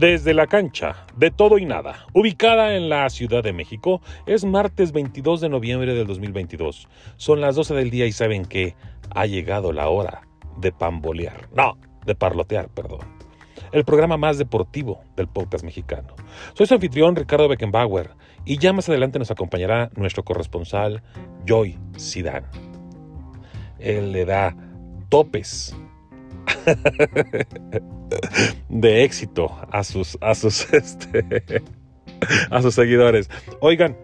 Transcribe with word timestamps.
Desde 0.00 0.32
la 0.32 0.46
cancha 0.46 1.04
de 1.14 1.30
todo 1.30 1.58
y 1.58 1.66
nada, 1.66 2.06
ubicada 2.14 2.74
en 2.74 2.88
la 2.88 3.10
Ciudad 3.10 3.42
de 3.42 3.52
México, 3.52 4.00
es 4.24 4.46
martes 4.46 4.92
22 4.92 5.42
de 5.42 5.50
noviembre 5.50 5.92
del 5.92 6.06
2022. 6.06 6.88
Son 7.18 7.42
las 7.42 7.54
12 7.54 7.74
del 7.74 7.90
día 7.90 8.06
y 8.06 8.12
saben 8.12 8.46
que 8.46 8.74
ha 9.14 9.26
llegado 9.26 9.74
la 9.74 9.90
hora 9.90 10.22
de 10.56 10.72
pambolear. 10.72 11.50
No, 11.54 11.76
de 12.06 12.14
parlotear, 12.14 12.70
perdón. 12.70 13.00
El 13.72 13.84
programa 13.84 14.16
más 14.16 14.38
deportivo 14.38 15.02
del 15.16 15.28
podcast 15.28 15.64
mexicano. 15.64 16.14
Soy 16.54 16.64
su 16.64 16.72
anfitrión 16.72 17.14
Ricardo 17.14 17.46
Beckenbauer 17.46 18.12
y 18.46 18.56
ya 18.56 18.72
más 18.72 18.88
adelante 18.88 19.18
nos 19.18 19.30
acompañará 19.30 19.90
nuestro 19.96 20.24
corresponsal 20.24 21.02
Joy 21.44 21.78
Sidan. 21.98 22.46
Él 23.78 24.12
le 24.12 24.24
da 24.24 24.56
topes 25.10 25.76
de 28.68 29.04
éxito 29.04 29.50
a 29.70 29.84
sus, 29.84 30.18
a 30.20 30.34
sus, 30.34 30.66
este, 30.72 31.62
a 32.50 32.62
sus 32.62 32.74
seguidores. 32.74 33.30
Oigan, 33.60 33.96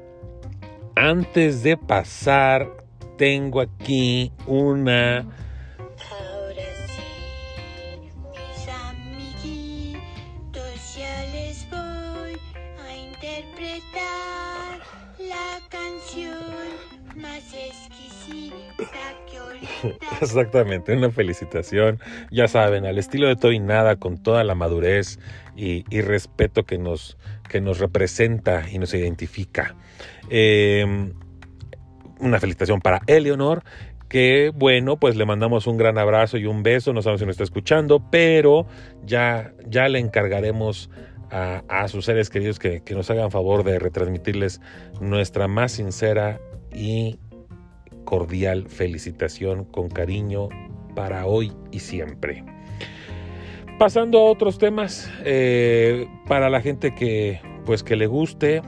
antes 0.94 1.62
de 1.62 1.76
pasar, 1.76 2.68
tengo 3.16 3.60
aquí 3.60 4.32
una... 4.46 5.26
Exactamente, 20.20 20.96
una 20.96 21.10
felicitación. 21.10 21.98
Ya 22.30 22.48
saben, 22.48 22.86
al 22.86 22.98
estilo 22.98 23.28
de 23.28 23.36
todo 23.36 23.52
y 23.52 23.58
nada, 23.58 23.96
con 23.96 24.22
toda 24.22 24.44
la 24.44 24.54
madurez 24.54 25.18
y, 25.56 25.82
respeto 26.00 26.64
que 26.64 26.78
nos, 26.78 27.16
representa 27.78 28.64
y 28.70 28.78
nos 28.78 28.94
identifica. 28.94 29.74
Eh, 30.30 31.12
una 32.18 32.40
felicitación 32.40 32.80
para 32.80 33.02
Eleonor, 33.06 33.62
que 34.08 34.52
bueno, 34.54 34.98
pues 34.98 35.16
le 35.16 35.26
mandamos 35.26 35.66
un 35.66 35.76
gran 35.76 35.98
abrazo 35.98 36.38
y 36.38 36.46
un 36.46 36.62
beso, 36.62 36.92
no 36.92 37.02
sabemos 37.02 37.20
si 37.20 37.26
nos 37.26 37.34
está 37.34 37.44
escuchando, 37.44 38.02
pero 38.10 38.66
ya, 39.04 39.52
ya 39.66 39.88
le 39.88 39.98
encargaremos 39.98 40.90
a, 41.30 41.88
sus 41.88 42.04
seres 42.04 42.30
queridos 42.30 42.58
que, 42.58 42.82
que 42.82 42.94
nos 42.94 43.10
hagan 43.10 43.30
favor 43.30 43.64
de 43.64 43.78
retransmitirles 43.78 44.60
nuestra 45.00 45.48
más 45.48 45.72
sincera 45.72 46.40
y 46.72 47.18
cordial 48.06 48.66
felicitación 48.68 49.66
con 49.66 49.90
cariño 49.90 50.48
para 50.94 51.26
hoy 51.26 51.52
y 51.70 51.80
siempre. 51.80 52.42
Pasando 53.78 54.20
a 54.20 54.24
otros 54.30 54.56
temas, 54.58 55.10
eh, 55.22 56.08
para 56.26 56.48
la 56.48 56.62
gente 56.62 56.94
que 56.94 57.38
pues 57.66 57.82
que 57.82 57.96
le 57.96 58.06
guste, 58.06 58.62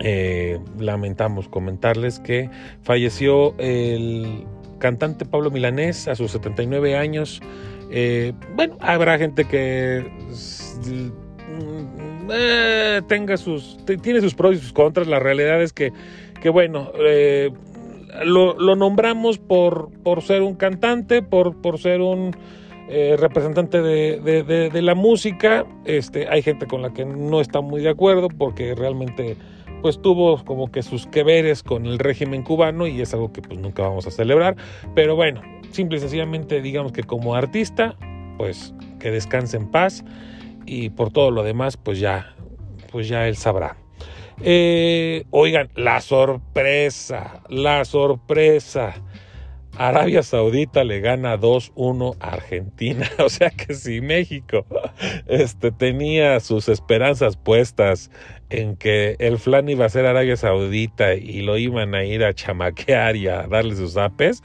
eh, 0.00 0.58
lamentamos 0.78 1.48
comentarles 1.48 2.20
que 2.20 2.50
falleció 2.82 3.54
el 3.58 4.44
cantante 4.78 5.24
Pablo 5.24 5.50
Milanés 5.50 6.06
a 6.08 6.14
sus 6.14 6.32
79 6.32 6.96
años. 6.96 7.40
Eh, 7.90 8.34
bueno, 8.56 8.76
habrá 8.80 9.16
gente 9.16 9.44
que 9.46 10.04
mm, 12.28 13.06
tenga 13.06 13.36
sus, 13.38 13.78
tiene 14.02 14.20
sus 14.20 14.34
pros 14.34 14.56
y 14.56 14.58
sus 14.58 14.72
contras. 14.72 15.06
La 15.06 15.18
realidad 15.18 15.62
es 15.62 15.72
que, 15.72 15.92
que 16.42 16.50
bueno, 16.50 16.92
lo, 18.24 18.54
nombramos 18.76 19.38
por, 19.38 19.90
por 20.02 20.22
ser 20.22 20.42
un 20.42 20.54
cantante, 20.54 21.22
por, 21.22 21.60
por 21.60 21.78
ser 21.78 22.00
un 22.00 22.36
eh, 22.88 23.16
representante 23.18 23.82
de, 23.82 24.20
de, 24.42 24.82
la 24.82 24.94
música. 24.94 25.66
Este, 25.84 26.28
hay 26.28 26.42
gente 26.42 26.66
con 26.66 26.82
la 26.82 26.92
que 26.92 27.04
no 27.04 27.40
está 27.40 27.60
muy 27.60 27.82
de 27.82 27.90
acuerdo 27.90 28.28
porque 28.28 28.74
realmente 28.74 29.36
pues 29.82 30.00
tuvo 30.02 30.44
como 30.44 30.70
que 30.70 30.82
sus 30.82 31.06
que 31.06 31.22
veres 31.22 31.62
con 31.62 31.86
el 31.86 31.98
régimen 31.98 32.42
cubano 32.42 32.86
y 32.86 33.00
es 33.00 33.14
algo 33.14 33.32
que 33.32 33.40
pues 33.40 33.58
nunca 33.58 33.82
vamos 33.82 34.06
a 34.06 34.10
celebrar. 34.10 34.56
Pero 34.94 35.16
bueno, 35.16 35.40
simple 35.70 35.98
y 35.98 36.00
sencillamente 36.00 36.60
digamos 36.60 36.92
que 36.92 37.02
como 37.02 37.34
artista, 37.34 37.96
pues 38.36 38.74
que 38.98 39.10
descanse 39.10 39.56
en 39.56 39.70
paz 39.70 40.04
y 40.66 40.90
por 40.90 41.10
todo 41.10 41.30
lo 41.30 41.42
demás, 41.42 41.76
pues 41.76 41.98
ya, 41.98 42.34
pues 42.92 43.08
ya 43.08 43.26
él 43.26 43.36
sabrá. 43.36 43.79
Eh, 44.42 45.24
oigan, 45.30 45.68
la 45.74 46.00
sorpresa, 46.00 47.42
la 47.48 47.84
sorpresa. 47.84 48.94
Arabia 49.76 50.22
Saudita 50.22 50.82
le 50.84 51.00
gana 51.00 51.38
2-1 51.38 52.16
a 52.20 52.32
Argentina. 52.32 53.08
O 53.24 53.28
sea 53.28 53.50
que 53.50 53.74
si 53.74 54.00
México 54.00 54.66
este, 55.26 55.70
tenía 55.70 56.40
sus 56.40 56.68
esperanzas 56.68 57.36
puestas 57.36 58.10
en 58.50 58.76
que 58.76 59.16
el 59.20 59.38
flan 59.38 59.68
iba 59.68 59.84
a 59.84 59.88
ser 59.88 60.06
Arabia 60.06 60.36
Saudita 60.36 61.14
y 61.14 61.42
lo 61.42 61.56
iban 61.56 61.94
a 61.94 62.04
ir 62.04 62.24
a 62.24 62.34
chamaquear 62.34 63.16
y 63.16 63.28
a 63.28 63.46
darle 63.46 63.76
sus 63.76 63.96
apes, 63.96 64.42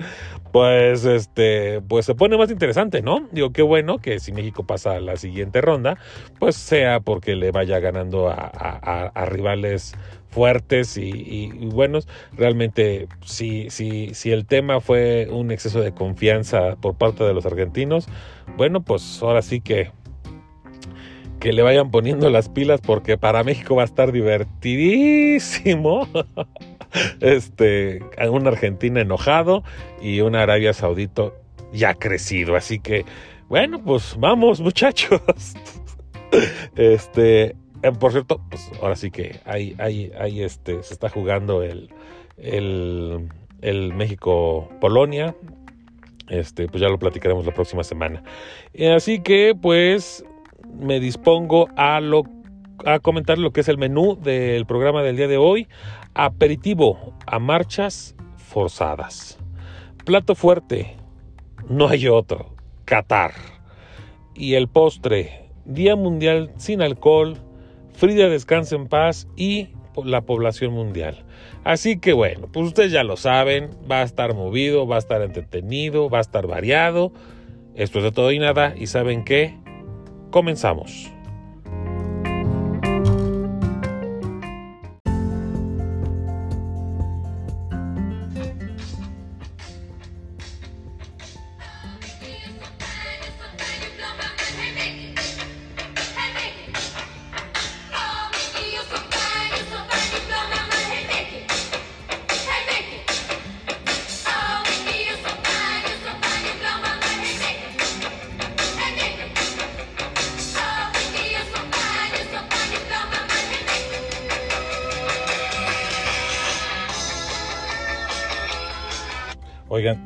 pues 0.55 1.03
este, 1.03 1.81
pues 1.81 2.05
se 2.05 2.15
pone 2.15 2.37
más 2.37 2.49
interesante, 2.49 3.01
¿no? 3.01 3.27
Digo, 3.33 3.51
qué 3.51 3.61
bueno 3.61 3.97
que 3.97 4.21
si 4.21 4.31
México 4.31 4.65
pasa 4.65 4.93
a 4.93 5.01
la 5.01 5.17
siguiente 5.17 5.59
ronda, 5.59 5.97
pues 6.39 6.55
sea 6.55 7.01
porque 7.01 7.35
le 7.35 7.51
vaya 7.51 7.79
ganando 7.79 8.29
a, 8.29 9.11
rivales 9.25 9.97
fuertes 10.29 10.95
y, 10.95 11.09
y, 11.09 11.51
y, 11.59 11.65
buenos. 11.65 12.07
Realmente, 12.37 13.09
si, 13.25 13.69
si, 13.69 14.13
si 14.13 14.31
el 14.31 14.45
tema 14.45 14.79
fue 14.79 15.27
un 15.29 15.51
exceso 15.51 15.81
de 15.81 15.93
confianza 15.93 16.77
por 16.77 16.95
parte 16.95 17.25
de 17.25 17.33
los 17.33 17.45
argentinos, 17.45 18.07
bueno, 18.55 18.81
pues 18.81 19.21
ahora 19.21 19.41
sí 19.41 19.59
que 19.59 19.91
que 21.41 21.51
le 21.51 21.63
vayan 21.63 21.91
poniendo 21.91 22.29
las 22.29 22.47
pilas 22.47 22.79
porque 22.79 23.17
para 23.17 23.43
México 23.43 23.75
va 23.75 23.81
a 23.81 23.85
estar 23.85 24.13
divertidísimo. 24.13 26.07
Este, 27.19 28.01
una 28.29 28.49
Argentina 28.49 29.01
enojado 29.01 29.63
y 30.01 30.21
una 30.21 30.43
Arabia 30.43 30.73
Saudita 30.73 31.31
ya 31.73 31.93
crecido. 31.93 32.55
Así 32.55 32.79
que, 32.79 33.05
bueno, 33.49 33.83
pues 33.83 34.15
vamos, 34.19 34.61
muchachos. 34.61 35.21
Este, 36.75 37.55
por 37.99 38.11
cierto, 38.11 38.41
pues 38.49 38.71
ahora 38.81 38.95
sí 38.95 39.11
que 39.11 39.39
hay, 39.45 39.75
hay, 39.77 40.11
hay 40.19 40.43
este, 40.43 40.83
se 40.83 40.93
está 40.93 41.09
jugando 41.09 41.63
el, 41.63 41.89
el, 42.37 43.29
el 43.61 43.93
México-Polonia. 43.93 45.35
Este, 46.27 46.67
pues 46.67 46.81
ya 46.81 46.89
lo 46.89 46.97
platicaremos 46.97 47.45
la 47.45 47.53
próxima 47.53 47.83
semana. 47.83 48.23
Así 48.95 49.21
que, 49.21 49.53
pues, 49.59 50.25
me 50.79 50.99
dispongo 50.99 51.69
a, 51.75 51.99
lo, 52.01 52.23
a 52.83 52.99
comentar 52.99 53.37
lo 53.37 53.51
que 53.51 53.61
es 53.61 53.67
el 53.67 53.77
menú 53.77 54.17
del 54.21 54.65
programa 54.65 55.03
del 55.03 55.17
día 55.17 55.27
de 55.27 55.37
hoy. 55.37 55.67
Aperitivo 56.15 57.13
a 57.27 57.39
marchas 57.39 58.15
forzadas. 58.37 59.37
Plato 60.05 60.33
fuerte, 60.33 60.95
no 61.69 61.87
hay 61.87 62.07
otro, 62.07 62.55
Qatar. 62.85 63.33
Y 64.33 64.55
el 64.55 64.67
postre, 64.67 65.49
Día 65.65 65.95
Mundial 65.95 66.51
sin 66.57 66.81
Alcohol, 66.81 67.37
Frida 67.93 68.29
Descansa 68.29 68.75
en 68.75 68.87
Paz 68.87 69.27
y 69.35 69.69
la 70.03 70.21
población 70.21 70.73
mundial. 70.73 71.23
Así 71.63 71.99
que 71.99 72.13
bueno, 72.13 72.47
pues 72.51 72.65
ustedes 72.67 72.91
ya 72.91 73.03
lo 73.03 73.15
saben, 73.15 73.69
va 73.89 73.99
a 73.99 74.03
estar 74.03 74.33
movido, 74.33 74.87
va 74.87 74.95
a 74.95 74.99
estar 74.99 75.21
entretenido, 75.21 76.09
va 76.09 76.17
a 76.17 76.21
estar 76.21 76.47
variado. 76.47 77.13
Esto 77.75 77.99
es 77.99 78.03
de 78.05 78.11
todo 78.11 78.31
y 78.31 78.39
nada 78.39 78.73
y 78.77 78.87
saben 78.87 79.23
qué, 79.23 79.57
Comenzamos. 80.35 81.14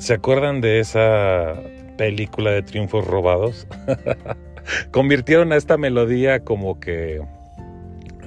¿Se 0.10 0.16
acuerdan 0.16 0.60
de 0.60 0.80
esa 0.80 1.62
película 1.96 2.50
de 2.50 2.64
triunfos 2.64 3.06
robados? 3.06 3.68
Convirtieron 4.92 5.54
a 5.54 5.56
esta 5.56 5.78
melodía 5.78 6.44
como 6.44 6.80
que, 6.80 7.22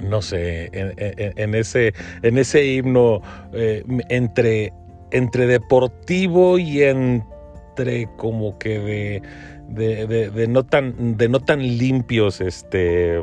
no 0.01 0.21
sé, 0.21 0.69
en, 0.71 1.55
ese, 1.55 1.93
en 2.21 2.37
ese 2.37 2.65
himno 2.65 3.21
eh, 3.51 3.83
entre, 4.07 4.71
entre 5.11 5.45
deportivo 5.45 6.57
y 6.57 6.83
entre 6.83 8.07
como 8.15 8.57
que 8.57 8.79
de, 8.79 9.21
de, 9.67 10.07
de, 10.07 10.29
de, 10.29 10.47
no 10.47 10.63
tan, 10.63 11.17
de 11.17 11.27
no 11.27 11.41
tan 11.41 11.59
limpios 11.59 12.39
este, 12.39 13.17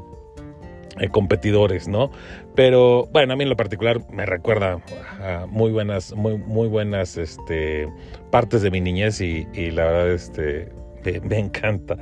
eh, 1.01 1.09
competidores, 1.11 1.89
¿no? 1.89 2.11
Pero 2.55 3.07
bueno, 3.13 3.33
a 3.33 3.37
mí 3.37 3.45
en 3.45 3.49
lo 3.49 3.57
particular 3.57 4.01
me 4.11 4.27
recuerda 4.27 4.81
a 5.23 5.47
muy 5.47 5.71
buenas, 5.71 6.15
muy, 6.15 6.37
muy 6.37 6.69
buenas 6.69 7.17
este, 7.17 7.89
partes 8.31 8.63
de 8.63 8.71
mi 8.71 8.81
niñez 8.81 9.21
y, 9.21 9.47
la 9.71 9.85
verdad 9.85 10.13
este, 10.13 10.73
me, 11.05 11.21
me 11.21 11.39
encanta. 11.39 11.97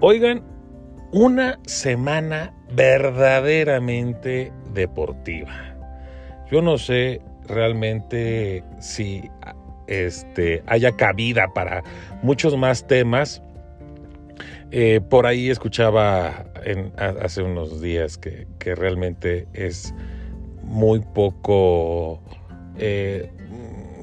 Oigan, 0.00 0.42
una 1.12 1.58
semana 1.66 2.54
verdaderamente 2.72 4.52
deportiva. 4.72 5.76
Yo 6.50 6.62
no 6.62 6.78
sé 6.78 7.20
realmente 7.48 8.62
si 8.78 9.28
este, 9.86 10.62
haya 10.66 10.92
cabida 10.92 11.52
para 11.52 11.82
muchos 12.22 12.56
más 12.56 12.86
temas. 12.86 13.42
Eh, 14.72 15.00
por 15.00 15.26
ahí 15.26 15.50
escuchaba 15.50 16.44
hace 17.20 17.42
unos 17.42 17.80
días 17.80 18.18
que, 18.18 18.46
realmente 18.76 19.48
es 19.52 19.92
muy 20.62 21.00
poco 21.00 22.22
eh, 22.78 23.32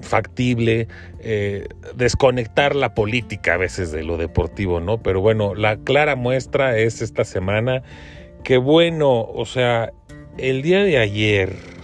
factible 0.01 0.89
eh, 1.19 1.67
desconectar 1.95 2.75
la 2.75 2.93
política 2.93 3.53
a 3.53 3.57
veces 3.57 3.91
de 3.91 4.03
lo 4.03 4.17
deportivo, 4.17 4.81
¿no? 4.81 5.01
Pero 5.01 5.21
bueno, 5.21 5.55
la 5.55 5.77
clara 5.77 6.15
muestra 6.17 6.77
es 6.77 7.01
esta 7.01 7.23
semana 7.23 7.83
que 8.43 8.57
bueno, 8.57 9.21
o 9.21 9.45
sea, 9.45 9.93
el 10.37 10.61
día 10.61 10.83
de 10.83 10.97
ayer 10.97 11.76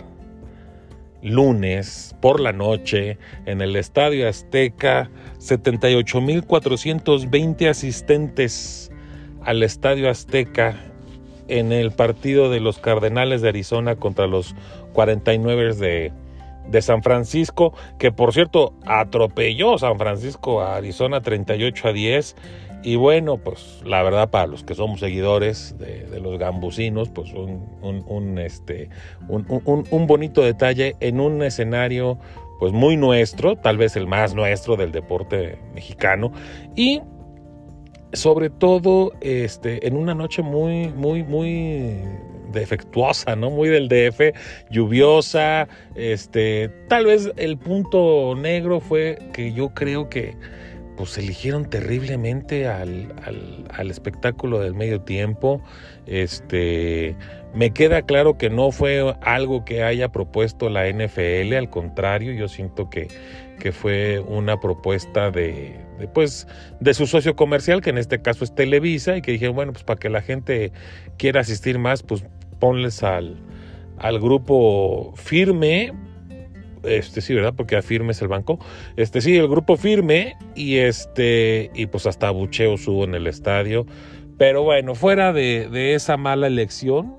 lunes 1.24 2.16
por 2.22 2.40
la 2.40 2.54
noche 2.54 3.18
en 3.46 3.62
el 3.62 3.76
Estadio 3.76 4.30
Azteca, 4.30 5.10
78.420 5.40 7.70
asistentes 7.70 8.92
al 9.44 9.64
Estadio 9.64 10.10
Azteca 10.10 10.76
en 11.48 11.72
el 11.72 11.92
partido 11.92 12.50
de 12.50 12.60
los 12.60 12.80
Cardenales 12.80 13.42
de 13.42 13.50
Arizona 13.50 13.96
contra 13.96 14.28
los 14.28 14.56
49 14.94 15.76
de, 15.76 16.12
de 16.68 16.82
San 16.82 17.04
Francisco, 17.04 17.74
que 18.00 18.12
por 18.12 18.34
cierto 18.34 18.74
atropelló 18.86 19.78
San 19.78 19.98
Francisco 19.98 20.62
a 20.62 20.78
Arizona 20.78 21.22
38 21.22 21.88
a 21.88 21.94
10 21.94 22.36
y 22.84 22.96
bueno, 22.96 23.38
pues 23.38 23.82
la 23.86 24.04
verdad 24.04 24.30
para 24.30 24.48
los 24.48 24.64
que 24.64 24.76
somos 24.76 25.00
seguidores 25.00 25.76
de, 25.78 26.20
los 26.20 26.38
gambusinos, 26.38 27.10
pues 27.10 27.34
un, 27.34 28.38
este, 28.40 28.90
un, 29.28 30.08
bonito 30.08 30.42
detalle 30.42 30.96
en 31.00 31.20
un 31.20 31.42
escenario 31.44 32.20
pues 32.60 32.72
muy 32.74 32.98
nuestro, 32.98 33.56
tal 33.56 33.78
vez 33.78 33.96
el 33.96 34.08
más 34.08 34.36
nuestro 34.36 34.76
del 34.76 34.92
deporte 34.92 35.58
mexicano 35.74 36.32
y 36.76 37.02
sobre 38.14 38.50
todo 38.50 39.14
este, 39.22 39.88
en 39.88 39.98
una 39.98 40.14
noche 40.14 40.42
muy, 40.42 40.90
muy, 40.90 41.24
muy 41.24 41.98
defectuosa, 42.52 43.36
¿no? 43.36 43.50
Muy 43.50 43.70
del 43.70 43.90
DF, 43.90 44.36
lluviosa, 44.70 45.68
este, 45.96 46.70
tal 46.88 47.08
vez 47.08 47.32
el 47.38 47.58
punto 47.58 48.36
negro 48.36 48.80
fue 48.80 49.18
que 49.34 49.54
yo 49.54 49.70
creo 49.70 50.10
que 50.10 50.36
pues 50.96 51.18
eligieron 51.18 51.70
terriblemente 51.70 52.68
al, 52.68 53.14
espectáculo 53.90 54.60
del 54.60 54.74
medio 54.74 55.02
tiempo. 55.02 55.62
Este, 56.06 57.16
me 57.54 57.72
queda 57.72 58.04
claro 58.04 58.38
que 58.38 58.50
no 58.50 58.72
fue 58.72 59.16
algo 59.22 59.66
que 59.66 59.84
haya 59.84 60.10
propuesto 60.10 60.70
la 60.70 60.90
NFL, 60.90 61.54
al 61.56 61.70
contrario, 61.70 62.34
yo 62.34 62.48
siento 62.48 62.90
que, 62.90 63.08
que 63.60 63.72
fue 63.72 64.20
una 64.20 64.60
propuesta 64.60 65.32
de, 65.32 65.80
de, 66.00 66.08
pues, 66.08 66.48
de 66.80 66.94
su 66.94 67.08
socio 67.08 67.36
comercial, 67.36 67.82
que 67.82 67.90
en 67.90 67.98
este 67.98 68.22
caso 68.22 68.44
es 68.44 68.54
Televisa, 68.54 69.18
y 69.18 69.22
que 69.22 69.32
dijeron, 69.32 69.56
bueno, 69.56 69.74
pues 69.74 69.84
para 69.84 70.00
que 70.00 70.10
la 70.10 70.22
gente 70.22 70.72
quiera 71.18 71.42
asistir 71.42 71.80
más, 71.80 72.04
pues 72.04 72.26
ponles 72.60 73.04
al, 73.04 73.38
al 73.98 74.20
grupo 74.20 75.14
firme 75.16 75.94
este 76.84 77.22
sí, 77.22 77.34
¿verdad? 77.34 77.54
Porque 77.56 77.82
Firme 77.82 78.12
es 78.12 78.22
el 78.22 78.28
banco. 78.28 78.60
Este 78.96 79.22
sí, 79.22 79.38
el 79.38 79.48
grupo 79.48 79.78
Firme 79.78 80.36
y 80.56 80.78
este 80.78 81.72
y 81.74 81.86
pues 81.88 82.06
hasta 82.06 82.30
bucheo 82.32 82.78
subo 82.78 83.04
en 83.06 83.16
el 83.16 83.28
estadio. 83.28 83.86
Pero 84.38 84.64
bueno, 84.64 84.96
fuera 84.96 85.32
de, 85.32 85.94
esa 85.94 86.18
mala 86.18 86.48
elección, 86.48 87.16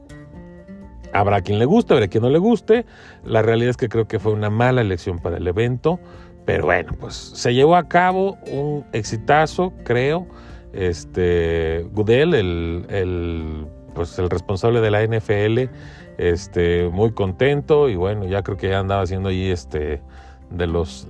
habrá 1.12 1.40
quien 1.42 1.58
le 1.58 1.64
guste, 1.64 1.94
habrá 1.94 2.08
quien 2.08 2.22
no 2.22 2.30
le 2.30 2.38
guste. 2.38 2.84
La 3.24 3.42
realidad 3.42 3.70
es 3.70 3.76
que 3.76 3.88
creo 3.88 4.08
que 4.08 4.18
fue 4.18 4.32
una 4.32 4.50
mala 4.50 4.80
elección 4.80 5.18
para 5.18 5.36
el 5.36 5.46
evento. 5.46 6.00
Pero 6.44 6.66
bueno, 6.66 6.92
pues 6.98 7.14
se 7.14 7.54
llevó 7.54 7.76
a 7.76 7.88
cabo 7.88 8.36
un 8.46 8.84
exitazo, 8.92 9.72
creo. 9.84 10.26
Este, 10.72 11.86
Goodell, 11.92 12.34
el, 12.34 12.86
el, 12.90 13.66
pues 13.94 14.18
el 14.18 14.28
responsable 14.28 14.80
de 14.80 14.90
la 14.90 15.06
NFL, 15.06 15.70
este, 16.18 16.88
muy 16.88 17.12
contento 17.12 17.88
y 17.88 17.96
bueno, 17.96 18.26
ya 18.26 18.42
creo 18.42 18.56
que 18.56 18.68
ya 18.68 18.78
andaba 18.78 19.02
haciendo 19.02 19.28
ahí 19.28 19.50
este 19.50 20.02
de 20.50 20.66
los 20.66 21.08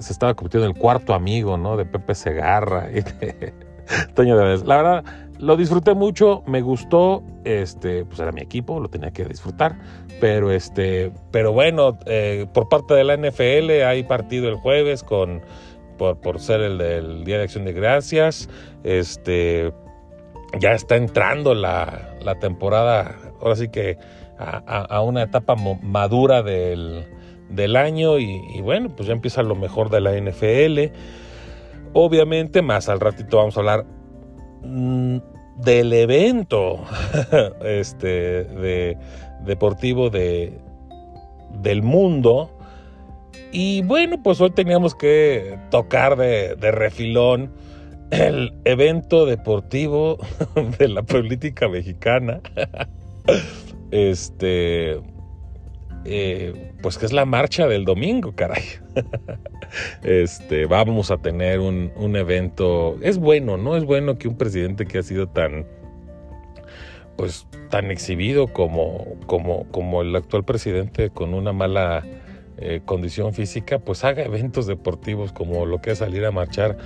se 0.00 0.12
estaba 0.12 0.34
convirtiendo 0.34 0.68
en 0.68 0.76
el 0.76 0.80
cuarto 0.80 1.14
amigo, 1.14 1.56
¿no? 1.56 1.76
De 1.76 1.84
Pepe 1.84 2.14
Segarra 2.14 2.90
y 2.90 3.00
de 3.00 3.54
Toño 4.14 4.36
de 4.36 4.64
La 4.64 4.76
verdad, 4.76 5.04
lo 5.38 5.56
disfruté 5.56 5.94
mucho, 5.94 6.42
me 6.46 6.62
gustó, 6.62 7.22
este, 7.44 8.04
pues 8.04 8.18
era 8.20 8.32
mi 8.32 8.40
equipo, 8.40 8.80
lo 8.80 8.88
tenía 8.88 9.10
que 9.10 9.24
disfrutar, 9.24 9.76
pero 10.20 10.50
este, 10.50 11.12
pero 11.30 11.52
bueno, 11.52 11.98
eh, 12.06 12.46
por 12.52 12.68
parte 12.68 12.94
de 12.94 13.04
la 13.04 13.16
NFL 13.16 13.82
hay 13.84 14.04
partido 14.04 14.48
el 14.48 14.56
jueves 14.56 15.02
con 15.02 15.42
por, 15.98 16.20
por 16.20 16.40
ser 16.40 16.60
el 16.60 16.78
del 16.78 17.24
Día 17.24 17.38
de 17.38 17.44
Acción 17.44 17.64
de 17.64 17.72
Gracias, 17.72 18.48
este, 18.84 19.72
ya 20.58 20.70
está 20.70 20.96
entrando 20.96 21.54
la, 21.54 22.16
la 22.22 22.38
temporada, 22.38 23.16
ahora 23.40 23.56
sí 23.56 23.68
que 23.68 23.98
a, 24.38 25.00
una 25.02 25.22
etapa 25.22 25.54
madura 25.54 26.42
del, 26.42 27.06
año 27.76 28.18
y, 28.18 28.60
bueno, 28.60 28.90
pues 28.94 29.08
ya 29.08 29.14
empieza 29.14 29.42
lo 29.42 29.54
mejor 29.54 29.90
de 29.90 30.00
la 30.00 30.12
NFL. 30.18 30.94
Obviamente, 31.92 32.62
más 32.62 32.88
al 32.88 33.00
ratito 33.00 33.36
vamos 33.36 33.56
a 33.56 33.60
hablar 33.60 33.86
mm, 34.62 35.18
del 35.58 35.92
evento 35.92 36.84
este, 37.64 38.44
de, 38.44 38.98
deportivo 39.44 40.10
de, 40.10 40.58
del 41.62 41.82
mundo. 41.82 42.50
Y 43.52 43.82
bueno, 43.82 44.20
pues 44.22 44.40
hoy 44.40 44.50
teníamos 44.50 44.96
que 44.96 45.58
tocar 45.70 46.16
de, 46.16 46.56
de 46.56 46.72
refilón 46.72 47.52
el 48.10 48.52
evento 48.64 49.26
deportivo 49.26 50.18
de 50.78 50.88
la 50.88 51.02
política 51.02 51.68
mexicana. 51.68 52.40
Este. 53.94 55.00
Eh, 56.04 56.72
pues 56.82 56.98
que 56.98 57.06
es 57.06 57.12
la 57.12 57.24
marcha 57.24 57.68
del 57.68 57.84
domingo, 57.84 58.34
caray. 58.34 58.64
este, 60.02 60.66
vamos 60.66 61.12
a 61.12 61.18
tener 61.18 61.60
un, 61.60 62.16
evento. 62.16 62.98
Es 63.02 63.18
bueno, 63.18 63.56
¿no? 63.56 63.76
Es 63.76 63.84
bueno 63.84 64.18
que 64.18 64.26
un 64.26 64.36
presidente 64.36 64.84
que 64.84 64.98
ha 64.98 65.02
sido 65.04 65.28
tan. 65.28 65.64
Pues 67.16 67.46
tan 67.70 67.92
exhibido 67.92 68.48
como, 68.48 69.16
como, 69.26 69.68
como 69.70 70.02
el 70.02 70.16
actual 70.16 70.44
presidente 70.44 71.10
con 71.10 71.32
una 71.32 71.52
mala 71.52 72.04
eh, 72.58 72.80
condición 72.84 73.32
física, 73.32 73.78
pues 73.78 74.02
haga 74.02 74.24
eventos 74.24 74.66
deportivos 74.66 75.32
como 75.32 75.66
lo 75.66 75.80
que 75.80 75.92
es 75.92 75.98
salir 75.98 76.24
a 76.24 76.32
marchar 76.32 76.76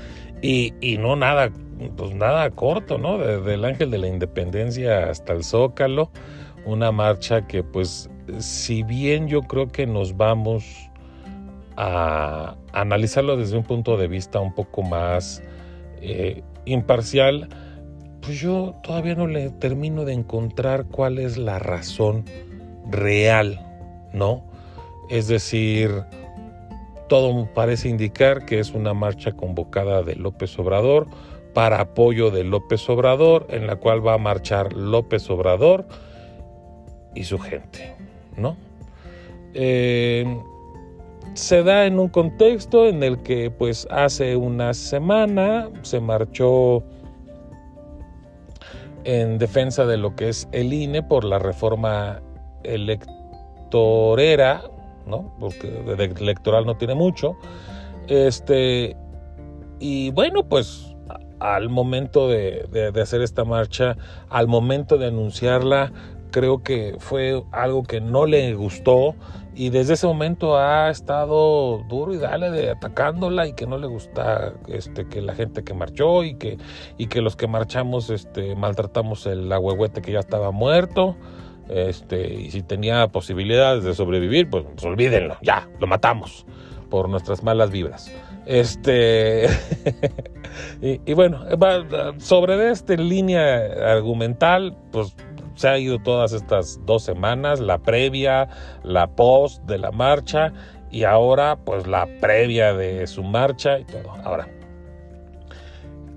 y, 0.42 0.74
y 0.82 0.98
no 0.98 1.16
nada, 1.16 1.50
pues 1.96 2.14
nada 2.14 2.50
corto, 2.50 2.98
¿no? 2.98 3.16
Desde 3.16 3.54
el 3.54 3.64
Ángel 3.64 3.90
de 3.90 3.96
la 3.96 4.08
Independencia 4.08 5.08
hasta 5.08 5.32
el 5.32 5.44
Zócalo 5.44 6.10
una 6.68 6.92
marcha 6.92 7.46
que 7.46 7.62
pues 7.62 8.10
si 8.38 8.82
bien 8.82 9.26
yo 9.28 9.42
creo 9.42 9.68
que 9.68 9.86
nos 9.86 10.16
vamos 10.16 10.64
a 11.76 12.56
analizarlo 12.72 13.36
desde 13.36 13.56
un 13.56 13.64
punto 13.64 13.96
de 13.96 14.08
vista 14.08 14.40
un 14.40 14.54
poco 14.54 14.82
más 14.82 15.42
eh, 16.02 16.42
imparcial, 16.64 17.48
pues 18.20 18.40
yo 18.40 18.74
todavía 18.82 19.14
no 19.14 19.26
le 19.26 19.50
termino 19.50 20.04
de 20.04 20.12
encontrar 20.12 20.86
cuál 20.86 21.18
es 21.18 21.38
la 21.38 21.58
razón 21.58 22.24
real, 22.90 23.60
¿no? 24.12 24.44
Es 25.08 25.28
decir, 25.28 25.90
todo 27.08 27.48
parece 27.54 27.88
indicar 27.88 28.44
que 28.44 28.58
es 28.58 28.72
una 28.72 28.92
marcha 28.92 29.32
convocada 29.32 30.02
de 30.02 30.16
López 30.16 30.58
Obrador 30.58 31.06
para 31.54 31.80
apoyo 31.80 32.30
de 32.30 32.44
López 32.44 32.88
Obrador, 32.90 33.46
en 33.48 33.66
la 33.66 33.76
cual 33.76 34.06
va 34.06 34.14
a 34.14 34.18
marchar 34.18 34.74
López 34.74 35.28
Obrador, 35.30 35.86
y 37.14 37.24
su 37.24 37.38
gente, 37.38 37.94
¿no? 38.36 38.56
Eh, 39.54 40.24
se 41.34 41.62
da 41.62 41.86
en 41.86 41.98
un 41.98 42.08
contexto 42.08 42.86
en 42.86 43.02
el 43.02 43.22
que 43.22 43.50
pues 43.50 43.86
hace 43.90 44.36
una 44.36 44.74
semana 44.74 45.68
se 45.82 46.00
marchó 46.00 46.82
en 49.04 49.38
defensa 49.38 49.86
de 49.86 49.96
lo 49.96 50.16
que 50.16 50.28
es 50.28 50.48
el 50.52 50.72
INE 50.72 51.02
por 51.02 51.24
la 51.24 51.38
reforma 51.38 52.20
electorera, 52.64 54.62
¿no? 55.06 55.32
Porque 55.38 55.68
de 55.68 56.04
electoral 56.04 56.66
no 56.66 56.76
tiene 56.76 56.94
mucho. 56.94 57.36
Este, 58.08 58.96
y 59.78 60.10
bueno, 60.10 60.44
pues 60.44 60.96
al 61.40 61.68
momento 61.68 62.28
de, 62.28 62.66
de, 62.70 63.00
hacer 63.00 63.22
esta 63.22 63.44
marcha, 63.44 63.96
al 64.28 64.48
momento 64.48 64.98
de 64.98 65.06
anunciarla, 65.06 65.92
creo 66.30 66.62
que 66.62 66.96
fue 66.98 67.42
algo 67.52 67.82
que 67.82 68.00
no 68.00 68.26
le 68.26 68.54
gustó 68.54 69.14
y 69.54 69.70
desde 69.70 69.94
ese 69.94 70.06
momento 70.06 70.56
ha 70.56 70.88
estado 70.88 71.78
duro 71.88 72.14
y 72.14 72.18
dale 72.18 72.50
de 72.50 72.70
atacándola 72.70 73.46
y 73.46 73.54
que 73.54 73.66
no 73.66 73.76
le 73.76 73.88
gusta 73.88 74.54
este 74.68 75.08
que 75.08 75.20
la 75.20 75.34
gente 75.34 75.64
que 75.64 75.74
marchó 75.74 76.22
y 76.22 76.34
que 76.34 76.58
y 76.96 77.06
que 77.06 77.20
los 77.20 77.34
que 77.34 77.48
marchamos 77.48 78.08
este 78.10 78.54
maltratamos 78.54 79.26
el 79.26 79.50
ahuehuete 79.52 80.00
que 80.00 80.12
ya 80.12 80.20
estaba 80.20 80.52
muerto 80.52 81.16
este 81.68 82.34
y 82.34 82.50
si 82.50 82.62
tenía 82.62 83.08
posibilidades 83.08 83.82
de 83.82 83.94
sobrevivir 83.94 84.48
pues, 84.48 84.64
pues 84.64 84.84
olvídenlo 84.84 85.36
ya 85.42 85.68
lo 85.80 85.88
matamos 85.88 86.46
por 86.88 87.08
nuestras 87.08 87.42
malas 87.42 87.70
vibras. 87.70 88.12
Este 88.46 89.46
y, 90.82 91.00
y, 91.04 91.14
bueno 91.14 91.40
sobre 92.18 92.70
esta 92.70 92.94
línea 92.94 93.92
argumental 93.92 94.76
pues 94.90 95.14
se 95.58 95.68
ha 95.68 95.78
ido 95.78 95.98
todas 95.98 96.32
estas 96.32 96.80
dos 96.86 97.02
semanas, 97.02 97.58
la 97.58 97.78
previa, 97.78 98.48
la 98.84 99.08
post 99.08 99.62
de 99.64 99.78
la 99.78 99.90
marcha 99.90 100.52
y 100.90 101.02
ahora 101.02 101.56
pues 101.56 101.86
la 101.86 102.06
previa 102.20 102.72
de 102.74 103.06
su 103.06 103.22
marcha 103.24 103.80
y 103.80 103.84
todo. 103.84 104.10
Ahora, 104.24 104.48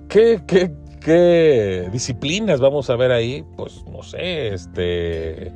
¿qué, 0.08 0.42
qué, 0.46 1.90
disciplinas 1.92 2.60
vamos 2.60 2.90
a 2.92 2.96
ver 2.96 3.12
ahí? 3.12 3.44
Pues 3.58 3.84
no 3.86 4.04
sé, 4.04 4.54
este, 4.54 5.52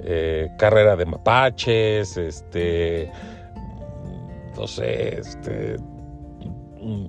eh, 0.00 0.48
carrera 0.58 0.96
de 0.96 1.06
mapaches, 1.06 2.18
este, 2.18 3.10
no 4.54 4.66
sé, 4.66 5.18
este, 5.18 5.76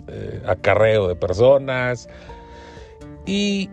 eh, 0.07 0.41
acarreo 0.47 1.09
de 1.09 1.15
personas. 1.15 2.07
Y, 3.25 3.69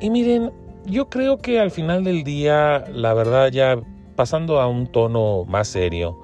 y 0.00 0.10
miren, 0.10 0.52
yo 0.86 1.08
creo 1.08 1.38
que 1.38 1.60
al 1.60 1.70
final 1.70 2.04
del 2.04 2.24
día, 2.24 2.84
la 2.92 3.14
verdad, 3.14 3.50
ya 3.50 3.80
pasando 4.16 4.60
a 4.60 4.68
un 4.68 4.86
tono 4.86 5.44
más 5.44 5.68
serio, 5.68 6.18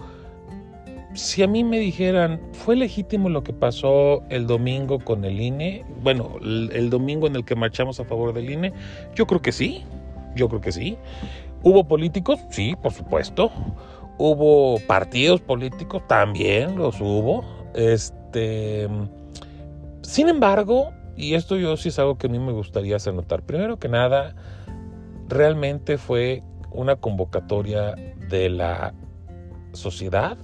si 1.14 1.42
a 1.42 1.48
mí 1.48 1.64
me 1.64 1.78
dijeran, 1.78 2.40
¿fue 2.52 2.76
legítimo 2.76 3.28
lo 3.28 3.42
que 3.42 3.52
pasó 3.52 4.22
el 4.28 4.46
domingo 4.46 5.00
con 5.00 5.24
el 5.24 5.40
INE? 5.40 5.84
Bueno, 6.02 6.36
el, 6.40 6.88
domingo 6.90 7.26
en 7.26 7.36
el 7.36 7.44
que 7.44 7.56
marchamos 7.56 7.98
a 7.98 8.04
favor 8.04 8.32
del 8.32 8.50
INE, 8.50 8.72
yo 9.14 9.26
creo 9.26 9.42
que 9.42 9.52
sí, 9.52 9.82
yo 10.36 10.48
creo 10.48 10.60
que 10.60 10.72
sí. 10.72 10.96
¿Hubo 11.62 11.84
políticos? 11.84 12.40
Sí, 12.50 12.74
por 12.80 12.92
supuesto. 12.92 13.50
¿Hubo 14.18 14.78
partidos 14.86 15.40
políticos? 15.40 16.02
También 16.06 16.76
los 16.76 17.00
hubo. 17.00 17.44
Este, 17.74 18.88
sin 20.02 20.28
embargo, 20.28 20.92
y 21.20 21.34
esto 21.34 21.56
yo 21.56 21.76
sí 21.76 21.90
es 21.90 21.98
algo 21.98 22.16
que 22.16 22.26
a 22.26 22.30
mí 22.30 22.38
me 22.38 22.52
gustaría 22.52 22.96
hacer 22.96 23.14
notar. 23.14 23.42
Primero 23.42 23.78
que 23.78 23.88
nada, 23.88 24.34
realmente 25.28 25.98
fue 25.98 26.42
una 26.70 26.96
convocatoria 26.96 27.94
de 28.28 28.48
la 28.48 28.94
sociedad, 29.72 30.36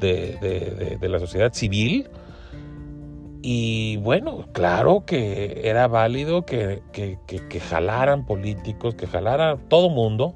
de, 0.00 0.98
la 1.00 1.18
sociedad 1.18 1.52
civil. 1.52 2.08
Y 3.40 3.96
bueno, 3.98 4.46
claro 4.52 5.04
que 5.04 5.62
era 5.64 5.88
válido 5.88 6.44
que, 6.44 6.82
que, 6.92 7.18
que, 7.26 7.60
jalaran 7.60 8.24
políticos, 8.24 8.94
que 8.94 9.06
jalaran 9.06 9.68
todo 9.68 9.90
mundo. 9.90 10.34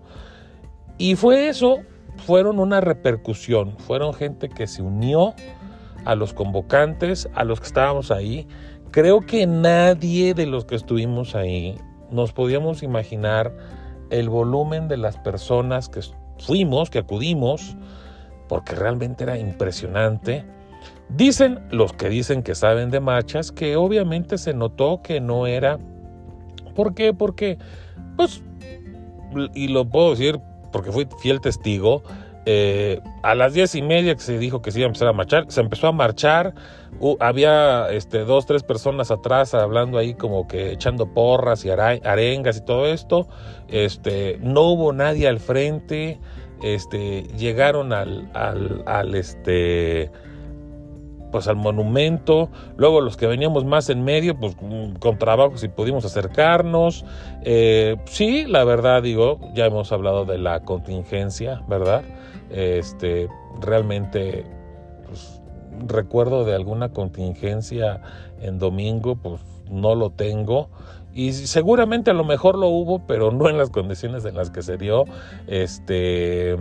Y 0.99 1.15
fue 1.15 1.49
eso, 1.49 1.79
fueron 2.17 2.59
una 2.59 2.81
repercusión, 2.81 3.77
fueron 3.79 4.15
gente 4.15 4.49
que 4.49 4.67
se 4.67 4.83
unió 4.83 5.35
a 6.05 6.15
los 6.15 6.33
convocantes, 6.33 7.29
a 7.35 7.45
los 7.45 7.61
que 7.61 7.67
estábamos 7.67 8.11
ahí, 8.11 8.47
Creo 8.97 9.21
que 9.21 9.47
nadie 9.47 10.33
de 10.33 10.47
los 10.47 10.65
que 10.65 10.75
estuvimos 10.75 11.35
ahí 11.35 11.77
nos 12.11 12.33
podíamos 12.33 12.83
imaginar 12.83 13.53
el 14.09 14.31
volumen 14.31 14.89
de 14.89 14.97
las 14.97 15.19
personas 15.19 15.91
que 15.91 16.01
fuimos, 16.39 16.89
que 16.89 17.01
acudimos, 17.01 17.77
porque 18.49 18.75
realmente 18.75 19.25
era 19.25 19.37
impresionante. 19.37 20.47
Dicen 21.11 21.61
los 21.71 21.93
que 21.93 22.09
dicen 22.09 22.43
que 22.43 22.55
saben 22.55 22.91
de 22.91 23.01
marchas 23.01 23.53
que 23.53 23.77
obviamente 23.77 24.39
se 24.39 24.55
notó 24.55 25.03
que 25.03 25.21
no 25.21 25.47
era. 25.47 25.79
¿Por 26.75 26.95
qué? 26.95 27.13
Porque, 27.13 27.59
pues, 28.17 28.43
y 29.55 29.69
lo 29.69 29.85
puedo 29.85 30.13
decir 30.13 30.41
porque 30.73 30.91
fui 30.91 31.07
fiel 31.21 31.43
testigo, 31.43 32.03
eh, 32.47 33.01
a 33.25 33.35
las 33.35 33.55
diez 33.55 33.75
y 33.75 33.83
media 33.83 34.15
que 34.15 34.23
se 34.23 34.39
dijo 34.39 34.63
que 34.63 34.71
se 34.71 34.79
iba 34.79 34.87
a 34.87 34.89
empezar 34.89 35.09
a 35.09 35.13
marchar, 35.13 35.47
se 35.49 35.61
empezó 35.61 35.89
a 35.89 35.93
marchar. 35.93 36.55
Había 37.21 37.89
este, 37.91 38.25
dos, 38.25 38.47
tres 38.47 38.63
personas 38.63 39.11
atrás 39.11 39.55
hablando 39.55 39.99
ahí 39.99 40.15
como 40.15 40.47
que 40.47 40.73
echando 40.73 41.13
porras 41.13 41.65
y 41.65 41.71
arengas 41.71 42.59
y 42.59 42.65
todo 42.65 42.87
esto. 42.87 43.29
Este, 43.69 44.39
no 44.41 44.63
hubo 44.63 44.93
nadie 44.93 45.29
al 45.29 45.41
frente. 45.41 46.19
Este, 46.63 47.23
llegaron 47.37 47.93
al, 47.93 48.31
al, 48.33 48.83
al 48.87 49.15
este, 49.15 50.11
pues 51.31 51.49
al 51.49 51.57
monumento, 51.57 52.49
luego 52.77 53.03
los 53.03 53.17
que 53.17 53.27
veníamos 53.27 53.67
más 53.67 53.91
en 53.91 54.05
medio, 54.05 54.39
pues 54.39 54.57
con 54.99 55.19
trabajo 55.19 55.59
si 55.59 55.69
pudimos 55.69 56.05
acercarnos. 56.05 57.05
Eh, 57.43 57.97
sí, 58.07 58.47
la 58.47 58.65
verdad 58.65 59.03
digo, 59.03 59.39
ya 59.55 59.67
hemos 59.67 59.93
hablado 59.93 60.25
de 60.25 60.39
la 60.39 60.61
contingencia, 60.61 61.63
¿verdad? 61.69 62.05
Este, 62.51 63.29
realmente, 63.61 64.47
recuerdo 65.87 66.45
de 66.45 66.55
alguna 66.55 66.91
contingencia 66.91 68.01
en 68.41 68.59
domingo, 68.59 69.17
pues 69.17 69.41
no 69.71 69.95
lo 69.95 70.11
tengo. 70.11 70.69
Y 71.13 71.33
seguramente 71.33 72.11
a 72.11 72.15
lo 72.15 72.25
mejor 72.25 72.59
lo 72.59 72.69
hubo, 72.69 73.07
pero 73.07 73.31
no 73.31 73.49
en 73.49 73.57
las 73.57 73.71
condiciones 73.71 74.25
en 74.25 74.35
las 74.35 74.51
que 74.51 74.63
se 74.63 74.77
dio. 74.77 75.05
Este, 75.47 76.57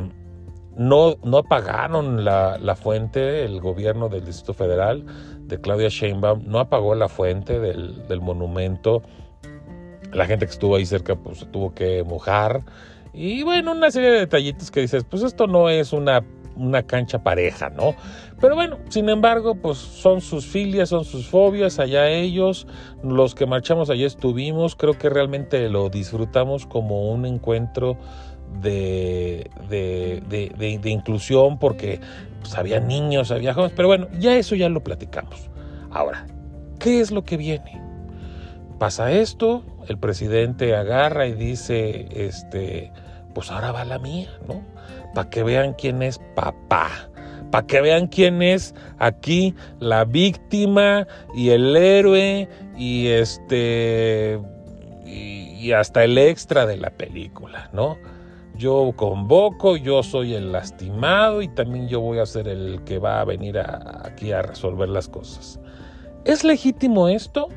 no, 0.77 1.15
no 1.23 1.39
apagaron 1.39 2.23
la, 2.23 2.57
la 2.57 2.75
fuente, 2.75 3.43
el 3.43 3.59
gobierno 3.59 4.07
del 4.09 4.25
Distrito 4.25 4.53
Federal 4.53 5.05
de 5.41 5.61
Claudia 5.61 5.89
Sheinbaum 5.89 6.43
no 6.47 6.59
apagó 6.59 6.95
la 6.95 7.09
fuente 7.09 7.59
del, 7.59 8.07
del 8.07 8.21
monumento. 8.21 9.03
La 10.13 10.25
gente 10.25 10.45
que 10.45 10.51
estuvo 10.53 10.75
ahí 10.75 10.85
cerca 10.85 11.15
pues 11.15 11.39
se 11.39 11.45
tuvo 11.45 11.73
que 11.73 12.03
mojar 12.03 12.63
y 13.17 13.43
bueno, 13.43 13.71
una 13.71 13.91
serie 13.91 14.11
de 14.11 14.19
detallitos 14.19 14.69
que 14.69 14.81
dices, 14.81 15.05
pues 15.05 15.23
esto 15.23 15.47
no 15.47 15.69
es 15.69 15.93
una, 15.93 16.21
una 16.55 16.83
cancha 16.83 17.23
pareja, 17.23 17.69
¿no? 17.69 17.95
Pero 18.39 18.55
bueno, 18.55 18.77
sin 18.89 19.09
embargo, 19.09 19.55
pues 19.55 19.77
son 19.77 20.21
sus 20.21 20.45
filias, 20.45 20.89
son 20.89 21.05
sus 21.05 21.27
fobias, 21.27 21.79
allá 21.79 22.09
ellos, 22.09 22.67
los 23.03 23.35
que 23.35 23.45
marchamos 23.45 23.89
allá 23.89 24.07
estuvimos, 24.07 24.75
creo 24.75 24.97
que 24.97 25.09
realmente 25.09 25.69
lo 25.69 25.89
disfrutamos 25.89 26.65
como 26.65 27.11
un 27.11 27.25
encuentro 27.25 27.97
de, 28.61 29.49
de, 29.69 30.23
de, 30.27 30.79
de 30.79 30.89
inclusión 30.89 31.57
porque 31.57 31.99
pues, 32.41 32.55
había 32.57 32.79
niños, 32.79 33.31
había 33.31 33.53
jóvenes, 33.53 33.73
pero 33.75 33.87
bueno, 33.87 34.07
ya 34.19 34.35
eso 34.35 34.55
ya 34.55 34.69
lo 34.69 34.83
platicamos. 34.83 35.49
Ahora, 35.89 36.27
¿qué 36.79 36.99
es 36.99 37.11
lo 37.11 37.23
que 37.23 37.37
viene? 37.37 37.81
Pasa 38.77 39.11
esto, 39.11 39.63
el 39.87 39.97
presidente 39.97 40.75
agarra 40.75 41.25
y 41.27 41.33
dice, 41.33 42.07
este, 42.11 42.91
pues 43.33 43.49
ahora 43.49 43.71
va 43.71 43.85
la 43.85 43.99
mía, 43.99 44.29
¿no? 44.47 44.61
Para 45.15 45.29
que 45.31 45.41
vean 45.41 45.73
quién 45.73 46.03
es 46.03 46.19
papá, 46.35 46.89
para 47.49 47.65
que 47.65 47.81
vean 47.81 48.07
quién 48.07 48.43
es 48.43 48.75
aquí 48.99 49.55
la 49.79 50.05
víctima 50.05 51.07
y 51.33 51.49
el 51.49 51.75
héroe 51.75 52.47
y 52.77 53.07
este 53.07 54.39
y, 55.05 55.71
hasta 55.71 56.03
el 56.03 56.17
extra 56.17 56.67
de 56.67 56.77
la 56.77 56.91
película, 56.91 57.69
¿no? 57.73 57.97
Yo 58.55 58.93
convoco, 58.95 59.77
yo 59.77 60.03
soy 60.03 60.35
el 60.35 60.51
lastimado 60.51 61.41
y 61.41 61.47
también 61.47 61.87
yo 61.87 62.01
voy 62.01 62.19
a 62.19 62.25
ser 62.25 62.47
el 62.47 62.83
que 62.83 62.99
va 62.99 63.21
a 63.21 63.25
venir 63.25 63.57
aquí 63.57 64.31
a 64.31 64.43
resolver 64.43 64.87
las 64.89 65.07
cosas. 65.07 65.59
¿Es 66.23 66.43
legítimo 66.43 67.09
esto? 67.09 67.49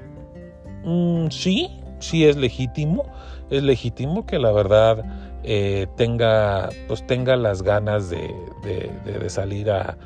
Mm, 0.84 1.28
sí, 1.28 1.70
sí 2.00 2.24
es 2.24 2.36
legítimo. 2.36 3.04
Es 3.50 3.62
legítimo 3.62 4.26
que 4.26 4.38
la 4.38 4.52
verdad 4.52 5.04
eh, 5.44 5.86
tenga, 5.96 6.68
pues 6.88 7.06
tenga 7.06 7.36
las 7.36 7.62
ganas 7.62 8.10
de, 8.10 9.28
salir 9.28 9.70
a, 9.70 9.96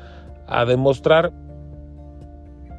demostrar, 0.65 1.31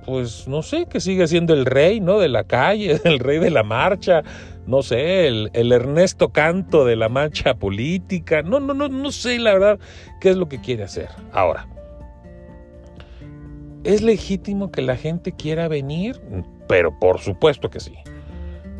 pues 0.06 0.46
no 0.46 0.62
sé, 0.62 0.86
que 0.86 1.00
sigue 1.00 1.26
siendo 1.26 1.54
el 1.54 1.66
rey, 1.66 2.00
¿no? 2.00 2.18
De 2.18 2.28
la 2.28 2.44
calle, 2.44 3.00
el 3.04 3.18
rey 3.18 3.38
de 3.38 3.50
la 3.50 3.62
marcha, 3.62 4.22
no 4.66 4.82
sé, 4.82 5.26
el, 5.26 5.50
el, 5.52 5.72
Ernesto 5.72 6.30
Canto 6.30 6.84
de 6.84 6.96
la 6.96 7.08
marcha 7.08 7.54
política, 7.54 8.42
no, 8.42 8.60
no, 8.60 8.74
no, 8.74 8.88
no 8.88 9.12
sé 9.12 9.38
la 9.38 9.52
verdad 9.54 9.78
qué 10.20 10.30
es 10.30 10.36
lo 10.36 10.48
que 10.48 10.60
quiere 10.60 10.84
hacer. 10.84 11.08
Ahora, 11.32 11.66
¿es 13.82 14.02
legítimo 14.02 14.70
que 14.70 14.82
la 14.82 14.96
gente 14.96 15.32
quiera 15.32 15.68
venir? 15.68 16.20
Pero 16.68 16.98
por 16.98 17.20
supuesto 17.20 17.68
que 17.68 17.80
sí. 17.80 17.94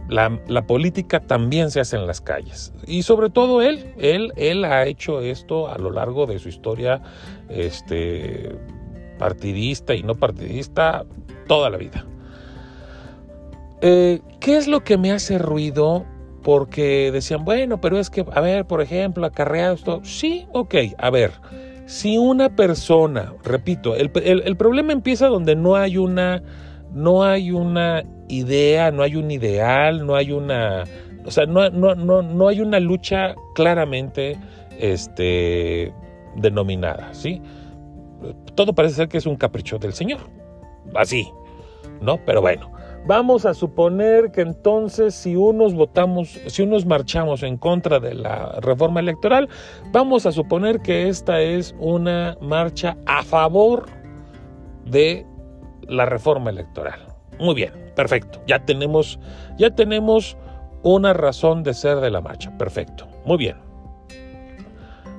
La, 0.09 0.31
política 0.67 1.21
también 1.21 1.71
se 1.71 1.81
hace 1.81 1.97
en 1.97 2.07
las 2.07 2.21
calles. 2.21 2.73
Y 2.87 3.03
sobre 3.03 3.31
todo 3.31 3.63
él, 3.63 3.95
él, 3.99 4.33
él 4.37 4.65
ha 4.65 4.85
hecho 4.87 5.21
esto 5.21 5.69
a 5.69 5.79
lo 5.79 5.91
largo 5.91 6.27
de 6.27 6.39
su 6.39 6.49
historia 6.49 7.01
este, 7.49 8.55
partidista 9.19 9.95
y 9.95 10.03
no 10.03 10.15
partidista 10.15 11.05
toda 11.49 11.71
la 11.71 11.79
vida. 11.79 12.05
Eh, 13.81 14.21
¿Qué 14.41 14.57
es 14.57 14.69
lo 14.69 14.85
que 14.85 14.97
me 14.99 15.13
hace 15.13 15.39
ruido? 15.39 16.05
porque 16.43 17.11
decían, 17.11 17.43
bueno, 17.47 17.81
pero 17.81 17.99
es 17.99 18.11
que, 18.11 18.23
a 18.31 18.41
ver, 18.43 18.67
por 18.67 18.83
ejemplo, 18.83 19.25
acarreados, 19.25 19.83
todo. 19.83 20.05
Sí, 20.05 20.47
ok, 20.53 20.75
a 20.99 21.09
ver, 21.09 21.33
si 21.87 22.19
una 22.19 22.55
persona, 22.55 23.33
repito, 23.43 23.97
el, 23.97 24.11
el- 24.23 24.43
el 24.45 24.55
problema 24.55 24.93
empieza 24.93 25.29
donde 25.29 25.57
no 25.57 25.75
hay 25.75 25.97
una, 25.97 26.43
no 26.93 27.25
hay 27.25 27.51
una 27.51 28.05
idea, 28.29 28.91
no 28.91 29.03
hay 29.03 29.17
un 29.17 29.31
ideal, 29.31 30.07
no 30.07 30.17
hay 30.17 30.33
una, 30.33 30.85
o 31.25 31.31
sea, 31.31 31.47
no, 31.47 31.69
no, 31.71 31.95
no, 31.95 32.23
no 32.23 32.49
hay 32.49 32.61
una 32.61 32.81
lucha 32.81 33.35
claramente, 33.55 34.39
este, 34.79 35.93
denominada, 36.37 37.13
¿sí? 37.15 37.41
Todo 38.55 38.75
parece 38.75 38.97
ser 38.97 39.09
que 39.09 39.19
es 39.19 39.27
un 39.27 39.37
capricho 39.37 39.79
del 39.79 39.93
Señor, 39.93 40.21
así, 40.95 41.31
¿no? 42.01 42.19
Pero 42.25 42.41
bueno, 42.41 42.73
vamos 43.07 43.45
a 43.45 43.55
suponer 43.55 44.31
que 44.31 44.41
entonces 44.41 45.15
si 45.15 45.37
unos 45.37 45.75
votamos, 45.75 46.41
si 46.47 46.63
unos 46.63 46.87
marchamos 46.87 47.43
en 47.43 47.57
contra 47.57 48.01
de 48.01 48.15
la 48.15 48.59
reforma 48.61 49.01
electoral, 49.01 49.49
vamos 49.93 50.27
a 50.27 50.33
suponer 50.33 50.81
que 50.81 51.09
esta 51.09 51.41
es 51.41 51.75
una 51.79 52.37
marcha 52.41 52.97
a 53.07 53.23
favor 53.23 53.87
de 54.87 55.27
la 55.89 56.07
reforma 56.07 56.51
electoral. 56.51 57.01
Muy 57.39 57.55
bien, 57.55 57.73
perfecto. 57.95 58.41
Ya 58.47 58.65
tenemos, 58.65 59.19
ya 59.59 59.71
tenemos 59.71 60.37
una 60.83 61.13
razón 61.13 61.63
de 61.63 61.75
ser 61.75 62.01
de 62.01 62.11
la 62.11 62.21
marcha. 62.21 62.57
Perfecto. 62.57 63.09
Muy 63.25 63.39
bien. 63.39 63.57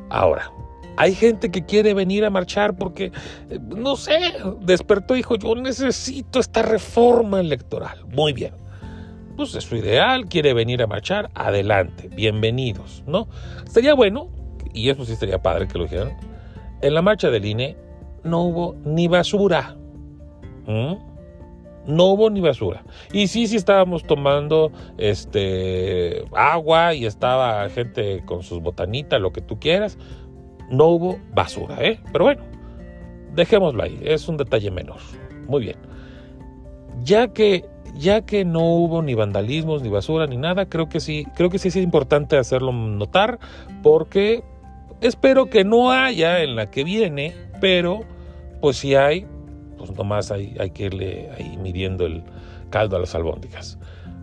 Ahora, 0.10 0.52
hay 0.98 1.14
gente 1.14 1.52
que 1.52 1.66
quiere 1.66 1.94
venir 1.94 2.24
a 2.26 2.30
marchar 2.30 2.78
porque, 2.78 3.12
eh, 3.50 3.60
no 3.60 3.96
sé, 3.96 4.34
despertó 4.62 5.16
y 5.16 5.18
dijo, 5.18 5.36
yo 5.36 5.56
necesito 5.56 6.40
esta 6.40 6.62
reforma 6.62 7.40
electoral. 7.40 8.06
Muy 8.08 8.34
bien. 8.34 8.54
Pues 9.36 9.54
es 9.56 9.66
su 9.66 9.76
ideal, 9.76 10.28
quiere 10.28 10.54
venir 10.54 10.82
a 10.82 10.88
marchar, 10.88 11.30
adelante, 11.34 12.08
bienvenidos, 12.08 13.04
¿no? 13.06 13.28
Sería 13.70 13.94
bueno, 13.94 14.30
y 14.74 14.90
eso 14.90 15.04
sí 15.04 15.18
sería 15.18 15.42
padre 15.42 15.68
que 15.68 15.78
lo 15.78 15.84
dijeran, 15.84 16.16
en 16.82 16.94
la 16.94 17.02
marcha 17.02 17.30
del 17.30 17.44
INE 17.44 17.76
no 18.24 18.44
hubo 18.44 18.76
ni 18.86 19.10
basura. 19.10 19.76
¿Mm? 20.68 21.15
No 21.88 22.06
hubo 22.06 22.30
ni 22.30 22.42
basura. 22.42 22.84
Y 23.12 23.28
sí, 23.28 23.48
sí 23.48 23.56
estábamos 23.56 24.04
tomando 24.04 24.72
este 24.98 26.26
agua 26.34 26.94
y 26.94 27.06
estaba 27.06 27.70
gente 27.70 28.24
con 28.26 28.44
sus 28.44 28.62
botanitas, 28.62 29.22
lo 29.22 29.32
que 29.32 29.42
tú 29.42 29.60
quieras. 29.60 29.98
No 30.70 30.88
hubo 30.88 31.20
basura, 31.34 31.78
¿eh? 31.80 32.00
Pero 32.12 32.26
bueno, 32.26 32.44
dejémoslo 33.34 33.84
ahí, 33.84 34.00
es 34.04 34.28
un 34.28 34.38
detalle 34.38 34.72
menor. 34.72 34.98
Muy 35.48 35.62
bien. 35.62 35.78
Ya 37.04 37.28
que 37.28 37.66
ya 37.98 38.26
que 38.26 38.46
no 38.46 38.62
hubo 38.62 39.02
ni 39.02 39.14
vandalismos, 39.14 39.82
ni 39.82 39.90
basura, 39.90 40.28
ni 40.28 40.38
nada, 40.38 40.68
creo 40.68 40.90
que 40.90 41.00
sí, 41.00 41.26
creo 41.36 41.50
que 41.50 41.60
sí 41.60 41.70
es 41.70 41.76
importante 41.78 42.38
hacerlo 42.38 42.72
notar, 42.72 43.40
porque 43.82 44.44
espero 45.02 45.50
que 45.50 45.64
no 45.64 45.92
haya 45.92 46.44
en 46.44 46.56
la 46.56 46.70
que 46.70 46.84
viene, 46.84 47.34
pero 47.62 48.02
pues 48.62 48.78
si 48.78 48.96
hay, 48.96 49.26
pues 49.88 49.98
nomás 49.98 50.32
hay, 50.32 50.56
hay 50.60 50.72
que 50.72 50.86
irle 50.86 51.30
ahí 51.38 51.58
midiendo 51.58 52.06
el 52.06 52.24
caldo 52.70 52.96
a 52.96 53.00
las 53.00 53.16
albóndigas. 53.16 53.78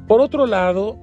Por 0.06 0.20
otro 0.20 0.46
lado, 0.46 0.98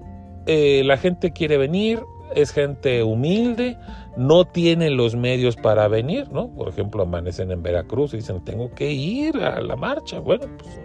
eh, 0.46 0.84
la 0.86 0.98
gente 0.98 1.32
quiere 1.32 1.58
venir, 1.58 2.01
es 2.36 2.51
gente 2.51 3.04
humilde, 3.04 3.78
no 4.18 4.46
tienen 4.46 4.98
los 4.98 5.16
medios 5.16 5.56
para 5.56 5.88
venir, 5.88 6.30
¿no? 6.32 6.50
Por 6.50 6.68
ejemplo, 6.70 7.04
amanecen 7.04 7.51
en 7.51 7.63
Veracruz 7.63 8.13
y 8.13 8.18
dicen, 8.18 8.44
tengo 8.44 8.72
que 8.74 8.92
ir 8.92 9.38
a 9.38 9.62
la 9.62 9.75
marcha. 9.75 10.20
Bueno, 10.20 10.46
pues, 10.58 10.80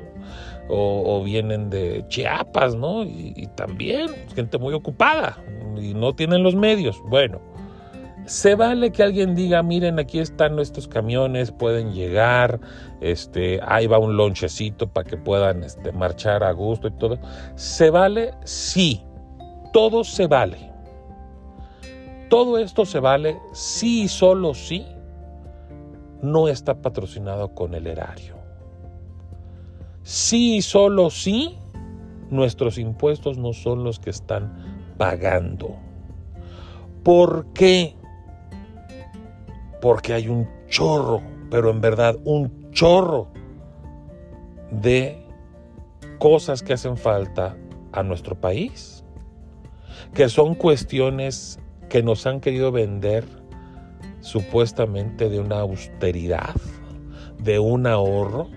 o, 0.69 1.23
vienen 1.23 1.69
de 1.69 2.05
Chiapas, 2.09 2.75
¿no? 2.75 3.05
Y, 3.05 3.35
y 3.37 3.47
también 3.49 4.09
gente 4.35 4.57
muy 4.57 4.73
ocupada 4.73 5.37
y 5.77 5.95
no 5.95 6.15
tienen 6.15 6.43
los 6.43 6.55
medios. 6.55 7.03
Bueno, 7.09 7.41
se 8.27 8.55
vale 8.55 8.91
que 8.91 9.03
alguien 9.03 9.35
diga, 9.35 9.63
miren, 9.63 9.99
aquí 9.99 10.19
están 10.19 10.57
nuestros 10.57 10.89
camiones, 10.89 11.53
pueden 11.53 11.93
llegar, 11.93 12.61
este, 13.01 13.61
ahí 13.63 13.87
va 13.87 13.99
un 13.99 14.17
lonchecito 14.17 14.89
para 14.89 15.09
que 15.09 15.17
puedan 15.17 15.63
este, 15.63 15.93
marchar 15.93 16.43
a 16.43 16.53
gusto 16.53 16.89
y 16.89 16.93
todo. 16.93 17.19
¿Se 17.55 17.91
vale? 17.91 18.33
Sí, 18.45 19.03
todo 19.73 20.05
se 20.05 20.27
vale. 20.27 20.73
Todo 22.31 22.59
esto 22.59 22.87
se 22.87 22.99
vale 23.01 23.39
sí 23.53 24.05
y 24.05 24.09
solo 24.09 24.55
sí 24.55 24.87
no 26.23 26.49
está 26.49 26.81
patrocinado 26.81 27.55
con 27.55 27.75
el 27.75 27.87
erario. 27.87 28.37
Sí 30.03 30.57
y 30.57 30.63
solo 30.63 31.11
sí 31.11 31.59
nuestros 32.31 32.79
impuestos 32.79 33.37
no 33.37 33.53
son 33.53 33.85
los 33.85 33.99
que 33.99 34.11
están 34.11 34.95
pagando. 34.97 35.77
¿Por 37.03 37.53
qué? 37.53 37.95
Porque 39.85 40.15
hay 40.15 40.29
un 40.29 40.49
chorro, 40.67 41.21
pero 41.51 41.69
en 41.69 41.83
verdad 41.83 42.17
un 42.25 42.71
chorro 42.71 43.29
de 44.71 45.23
cosas 46.19 46.63
que 46.63 46.73
hacen 46.73 46.97
falta 46.97 47.55
a 47.93 48.03
nuestro 48.03 48.35
país, 48.35 49.05
que 50.15 50.31
son 50.31 50.55
cuestiones 50.55 51.61
que 51.91 52.03
nos 52.03 52.27
han 52.27 52.41
querido 52.41 52.73
vender 52.73 53.27
supuestamente 54.21 55.29
de 55.29 55.39
una 55.39 55.61
austeridad, 55.61 56.55
de 57.39 57.59
un 57.59 57.87
ahorro, 57.87 58.49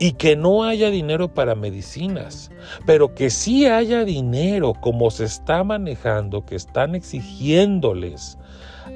y 0.00 0.14
que 0.14 0.34
no 0.34 0.64
haya 0.64 0.90
dinero 0.90 1.32
para 1.32 1.54
medicinas, 1.54 2.50
pero 2.84 3.14
que 3.14 3.30
sí 3.30 3.66
haya 3.66 4.04
dinero 4.04 4.72
como 4.80 5.12
se 5.12 5.22
está 5.22 5.62
manejando, 5.62 6.44
que 6.44 6.56
están 6.56 6.96
exigiéndoles 6.96 8.38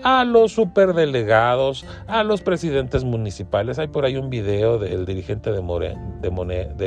a 0.03 0.25
los 0.25 0.53
superdelegados, 0.53 1.85
a 2.07 2.25
los 2.25 2.42
presidentes 2.42 3.05
municipales. 3.05 3.79
Hay 3.79 3.88
por 3.88 4.05
ahí 4.05 4.16
un 4.16 4.31
video 4.31 4.79
del 4.79 5.05
dirigente 5.07 5.51
de, 5.53 5.61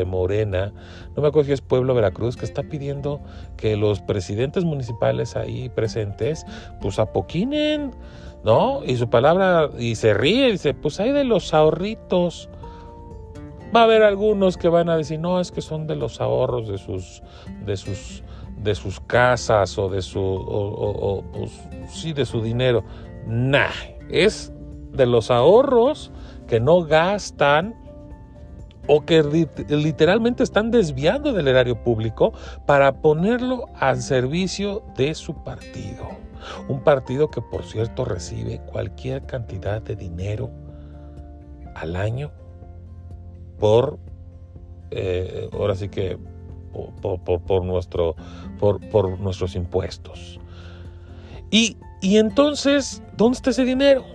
Morena, 0.06 0.74
no 1.16 1.22
me 1.22 1.28
acuerdo 1.28 1.48
si 1.48 1.54
es 1.54 1.62
Pueblo 1.62 1.94
Veracruz, 1.94 2.38
que 2.38 2.46
está 2.46 2.64
pidiendo 2.64 3.22
que 3.58 3.76
los 3.76 4.02
presidentes 4.02 4.64
municipales 4.64 5.36
ahí 5.36 5.70
presentes, 5.70 6.46
pues 6.82 7.00
apoquinen, 7.00 7.92
¿no? 8.44 8.84
Y 8.86 8.98
su 8.98 9.10
palabra, 9.10 9.70
y 9.78 9.96
se 9.96 10.14
ríe, 10.14 10.52
dice, 10.52 10.74
pues 10.74 11.00
hay 11.00 11.12
de 11.12 11.24
los 11.24 11.54
ahorritos. 11.54 12.50
Va 13.76 13.82
a 13.82 13.84
haber 13.84 14.04
algunos 14.04 14.58
que 14.58 14.68
van 14.68 14.90
a 14.90 14.98
decir, 14.98 15.20
no, 15.20 15.40
es 15.40 15.52
que 15.52 15.62
son 15.62 15.86
de 15.86 15.96
los 15.96 16.22
ahorros 16.22 16.68
de 16.68 16.78
sus, 16.78 17.22
de 17.66 17.78
sus, 17.78 18.24
de 18.62 18.76
sus 18.76 19.00
casas 19.00 19.78
o 19.78 19.90
de 19.90 20.02
su, 20.02 20.22
o, 20.22 21.24
sí, 21.90 22.14
de 22.14 22.26
su 22.26 22.42
dinero. 22.42 22.84
Nah, 23.26 23.70
es 24.10 24.54
de 24.92 25.06
los 25.06 25.32
ahorros 25.32 26.12
que 26.48 26.60
no 26.60 26.84
gastan 26.84 27.76
o 28.88 29.06
que 29.06 29.22
literalmente 29.70 30.42
están 30.42 30.72
desviando 30.72 31.32
del 31.32 31.48
erario 31.48 31.84
público 31.84 32.34
para 32.66 33.02
ponerlo 33.02 33.68
al 33.76 34.02
servicio 34.02 34.84
de 34.98 35.14
su 35.14 35.44
partido. 35.44 36.08
Un 36.68 36.84
partido 36.84 37.30
que, 37.30 37.42
por 37.42 37.64
cierto, 37.64 38.04
recibe 38.04 38.62
cualquier 38.66 39.26
cantidad 39.28 39.82
de 39.82 39.96
dinero 39.96 40.50
al 41.76 41.96
año 41.96 42.32
por, 43.60 44.00
eh, 44.90 45.50
ahora 45.54 45.76
sí 45.76 45.90
que, 45.90 46.18
por, 46.72 47.66
nuestro, 47.66 48.16
por, 48.60 49.20
nuestros 49.20 49.56
impuestos. 49.56 50.40
Y, 51.52 51.78
y 52.02 52.18
entonces, 52.18 53.04
¿dónde 53.18 53.38
está 53.38 53.50
ese 53.50 53.66
dinero? 53.66 54.06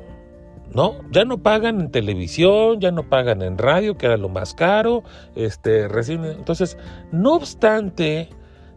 ¿no? 0.75 0.97
Ya 1.11 1.25
no 1.25 1.39
pagan 1.39 1.81
en 1.81 1.91
televisión, 1.91 2.81
ya 2.81 2.91
no 2.91 3.09
pagan 3.09 3.43
en 3.43 3.57
radio, 3.57 3.97
que 3.97 4.07
era 4.07 4.17
lo 4.17 4.29
más 4.29 4.55
caro, 4.55 5.05
este, 5.37 5.85
entonces, 5.85 6.77
no 7.13 7.35
obstante 7.35 8.29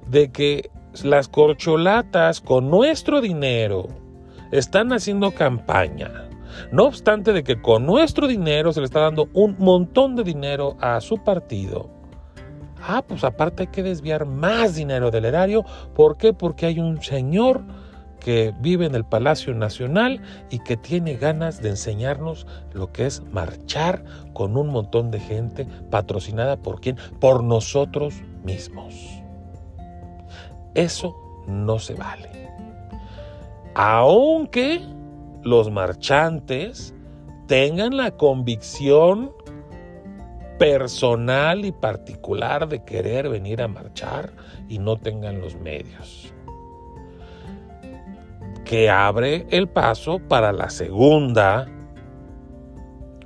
de 0.07 0.31
que 0.31 0.69
las 1.03 1.27
corcholatas 1.27 2.39
con 2.39 2.69
nuestro 2.69 3.19
dinero 3.19 3.87
están 4.51 4.93
haciendo 4.93 5.31
campaña, 5.31 6.29
no 6.71 6.85
obstante 6.85 7.33
de 7.33 7.43
que 7.43 7.61
con 7.61 7.85
nuestro 7.85 8.27
dinero 8.27 8.71
se 8.73 8.79
le 8.79 8.85
está 8.85 9.01
dando 9.01 9.27
un 9.33 9.55
montón 9.59 10.15
de 10.15 10.23
dinero 10.23 10.77
a 10.79 11.01
su 11.01 11.17
partido, 11.17 11.89
ah, 12.87 13.03
pues 13.07 13.23
aparte 13.23 13.63
hay 13.63 13.67
que 13.67 13.83
desviar 13.83 14.25
más 14.25 14.75
dinero 14.75 15.11
del 15.11 15.25
erario, 15.25 15.63
¿por 15.93 16.17
qué? 16.17 16.33
Porque 16.33 16.65
hay 16.65 16.79
un 16.79 17.01
señor 17.01 17.63
que 18.19 18.53
vive 18.59 18.85
en 18.85 18.95
el 18.95 19.05
Palacio 19.05 19.53
Nacional 19.53 20.21
y 20.49 20.59
que 20.59 20.75
tiene 20.75 21.15
ganas 21.15 21.61
de 21.61 21.69
enseñarnos 21.69 22.47
lo 22.73 22.91
que 22.91 23.05
es 23.05 23.21
marchar 23.31 24.03
con 24.33 24.57
un 24.57 24.69
montón 24.69 25.11
de 25.11 25.19
gente 25.19 25.67
patrocinada 25.89 26.57
por 26.57 26.81
quién? 26.81 26.97
Por 27.19 27.43
nosotros 27.43 28.15
mismos. 28.43 28.93
Eso 30.73 31.15
no 31.47 31.79
se 31.79 31.93
vale. 31.93 32.49
Aunque 33.75 34.81
los 35.43 35.71
marchantes 35.71 36.93
tengan 37.47 37.95
la 37.95 38.11
convicción 38.11 39.31
personal 40.57 41.65
y 41.65 41.71
particular 41.71 42.67
de 42.67 42.83
querer 42.83 43.29
venir 43.29 43.61
a 43.61 43.67
marchar 43.67 44.31
y 44.67 44.79
no 44.79 44.97
tengan 44.97 45.39
los 45.41 45.55
medios. 45.55 46.33
que 48.67 48.89
abre 48.89 49.47
el 49.49 49.69
paso 49.69 50.19
para 50.19 50.51
la 50.51 50.69
segunda 50.69 51.69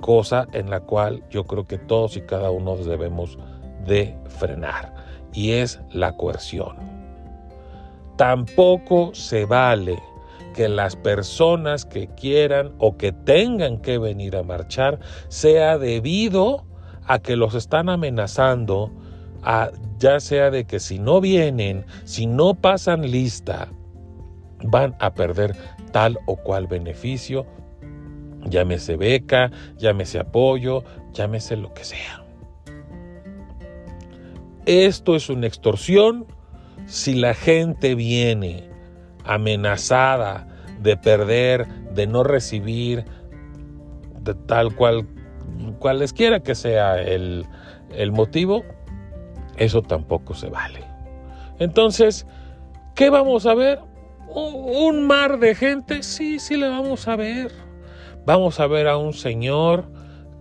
cosa 0.00 0.46
en 0.52 0.70
la 0.70 0.80
cual 0.80 1.24
yo 1.30 1.44
creo 1.44 1.66
que 1.66 1.78
todos 1.78 2.16
y 2.16 2.20
cada 2.20 2.52
uno 2.52 2.76
debemos 2.76 3.38
de 3.84 4.16
frenar 4.28 4.94
y 5.32 5.52
es 5.52 5.80
la 5.90 6.16
coerción. 6.16 6.76
Tampoco 8.16 9.14
se 9.14 9.44
vale 9.44 9.98
que 10.54 10.68
las 10.68 10.94
personas 10.94 11.86
que 11.86 12.06
quieran 12.08 12.72
o 12.78 12.96
que 12.96 13.10
tengan 13.10 13.78
que 13.78 13.98
venir 13.98 14.36
a 14.36 14.44
marchar 14.44 15.00
sea 15.26 15.76
debido 15.76 16.64
a 17.06 17.18
que 17.18 17.36
los 17.36 17.54
están 17.54 17.88
amenazando, 17.88 18.92
a, 19.42 19.70
ya 19.98 20.20
sea 20.20 20.50
de 20.50 20.64
que 20.64 20.80
si 20.80 20.98
no 20.98 21.20
vienen, 21.20 21.84
si 22.04 22.26
no 22.26 22.54
pasan 22.54 23.10
lista, 23.10 23.68
van 24.64 24.94
a 25.00 25.14
perder 25.14 25.56
tal 25.90 26.18
o 26.26 26.36
cual 26.36 26.66
beneficio, 26.66 27.46
llámese 28.44 28.96
beca, 28.96 29.50
llámese 29.76 30.20
apoyo, 30.20 30.84
llámese 31.12 31.56
lo 31.56 31.72
que 31.74 31.84
sea. 31.84 32.24
Esto 34.66 35.16
es 35.16 35.28
una 35.28 35.46
extorsión 35.48 36.26
si 36.86 37.14
la 37.14 37.34
gente 37.34 37.94
viene 37.94 38.68
amenazada 39.24 40.46
de 40.80 40.96
perder, 40.96 41.66
de 41.94 42.06
no 42.06 42.22
recibir, 42.24 43.04
de 44.20 44.34
tal 44.34 44.74
cual, 44.74 45.06
cualesquiera 45.78 46.40
que 46.40 46.54
sea 46.54 47.00
el, 47.00 47.46
el 47.94 48.12
motivo, 48.12 48.64
eso 49.56 49.82
tampoco 49.82 50.34
se 50.34 50.48
vale. 50.48 50.84
Entonces, 51.58 52.26
¿qué 52.94 53.10
vamos 53.10 53.46
a 53.46 53.54
ver? 53.54 53.80
¿Un 54.28 55.06
mar 55.06 55.38
de 55.38 55.54
gente? 55.54 56.02
Sí, 56.02 56.38
sí 56.38 56.56
le 56.56 56.68
vamos 56.68 57.06
a 57.06 57.16
ver. 57.16 57.52
Vamos 58.24 58.60
a 58.60 58.66
ver 58.66 58.88
a 58.88 58.96
un 58.96 59.12
señor 59.12 59.86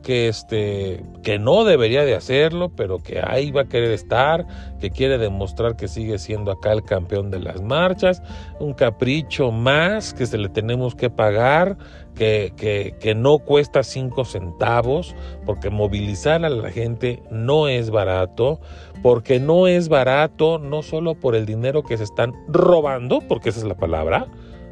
que 0.01 0.27
este 0.27 1.03
que 1.23 1.39
no 1.39 1.63
debería 1.63 2.03
de 2.03 2.15
hacerlo, 2.15 2.69
pero 2.75 2.99
que 2.99 3.21
ahí 3.23 3.51
va 3.51 3.61
a 3.61 3.69
querer 3.69 3.91
estar, 3.91 4.45
que 4.79 4.89
quiere 4.89 5.17
demostrar 5.17 5.75
que 5.75 5.87
sigue 5.87 6.17
siendo 6.17 6.51
acá 6.51 6.71
el 6.71 6.83
campeón 6.83 7.31
de 7.31 7.39
las 7.39 7.61
marchas, 7.61 8.21
un 8.59 8.73
capricho 8.73 9.51
más 9.51 10.13
que 10.13 10.25
se 10.25 10.37
le 10.37 10.49
tenemos 10.49 10.95
que 10.95 11.09
pagar, 11.09 11.77
que, 12.15 12.53
que, 12.57 12.95
que 12.99 13.15
no 13.15 13.39
cuesta 13.39 13.83
cinco 13.83 14.25
centavos, 14.25 15.15
porque 15.45 15.69
movilizar 15.69 16.43
a 16.43 16.49
la 16.49 16.71
gente 16.71 17.21
no 17.29 17.67
es 17.67 17.89
barato, 17.89 18.59
porque 19.01 19.39
no 19.39 19.67
es 19.67 19.89
barato 19.89 20.59
no 20.59 20.81
solo 20.81 21.15
por 21.15 21.35
el 21.35 21.45
dinero 21.45 21.83
que 21.83 21.97
se 21.97 22.03
están 22.03 22.33
robando, 22.47 23.21
porque 23.21 23.49
esa 23.49 23.59
es 23.59 23.65
la 23.65 23.77
palabra, 23.77 24.27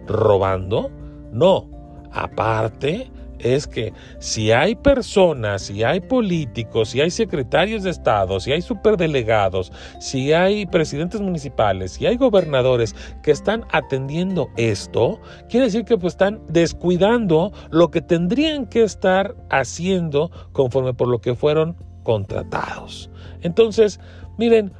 robando, 0.07 0.89
no, 1.31 1.69
aparte 2.11 3.11
es 3.39 3.67
que 3.67 3.93
si 4.19 4.51
hay 4.51 4.75
personas, 4.75 5.63
si 5.63 5.83
hay 5.83 5.99
políticos, 6.01 6.89
si 6.89 7.01
hay 7.01 7.09
secretarios 7.09 7.83
de 7.83 7.89
Estado, 7.89 8.39
si 8.39 8.51
hay 8.51 8.61
superdelegados, 8.61 9.71
si 9.99 10.33
hay 10.33 10.65
presidentes 10.65 11.21
municipales, 11.21 11.93
si 11.93 12.05
hay 12.05 12.17
gobernadores 12.17 12.95
que 13.23 13.31
están 13.31 13.65
atendiendo 13.71 14.49
esto, 14.57 15.19
quiere 15.49 15.67
decir 15.67 15.85
que 15.85 15.97
pues 15.97 16.13
están 16.13 16.41
descuidando 16.49 17.51
lo 17.71 17.89
que 17.89 18.01
tendrían 18.01 18.65
que 18.65 18.83
estar 18.83 19.35
haciendo 19.49 20.31
conforme 20.51 20.93
por 20.93 21.07
lo 21.07 21.19
que 21.19 21.35
fueron 21.35 21.75
contratados. 22.03 23.09
Entonces, 23.41 23.99
miren, 24.37 24.73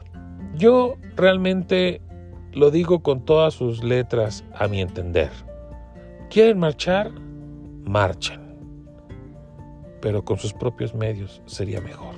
yo 0.55 0.95
realmente 1.15 2.01
lo 2.53 2.71
digo 2.71 3.01
con 3.01 3.23
todas 3.23 3.53
sus 3.53 3.83
letras 3.83 4.43
a 4.53 4.67
mi 4.67 4.81
entender. 4.81 5.29
¿Quieren 6.29 6.59
marchar? 6.59 7.11
Marchen 7.85 8.48
pero 10.01 10.23
con 10.23 10.37
sus 10.37 10.53
propios 10.53 10.93
medios 10.93 11.41
sería 11.45 11.81
mejor. 11.81 12.15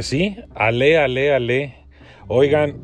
Pues 0.00 0.06
sí, 0.06 0.34
ale, 0.54 0.96
ale, 0.96 1.34
ale. 1.34 1.74
Oigan, 2.26 2.78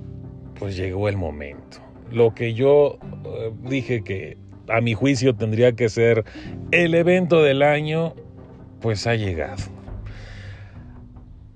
pues 0.59 0.76
llegó 0.76 1.09
el 1.09 1.16
momento. 1.16 1.79
Lo 2.12 2.35
que 2.35 2.52
yo 2.52 2.98
eh, 3.24 3.52
dije 3.62 4.05
que 4.05 4.37
a 4.68 4.83
mi 4.83 4.92
juicio 4.92 5.35
tendría 5.35 5.72
que 5.72 5.88
ser 5.88 6.26
el 6.72 6.94
evento 6.94 7.42
del 7.42 7.62
año, 7.62 8.12
pues 8.83 9.07
ha 9.07 9.14
llegado. 9.14 9.62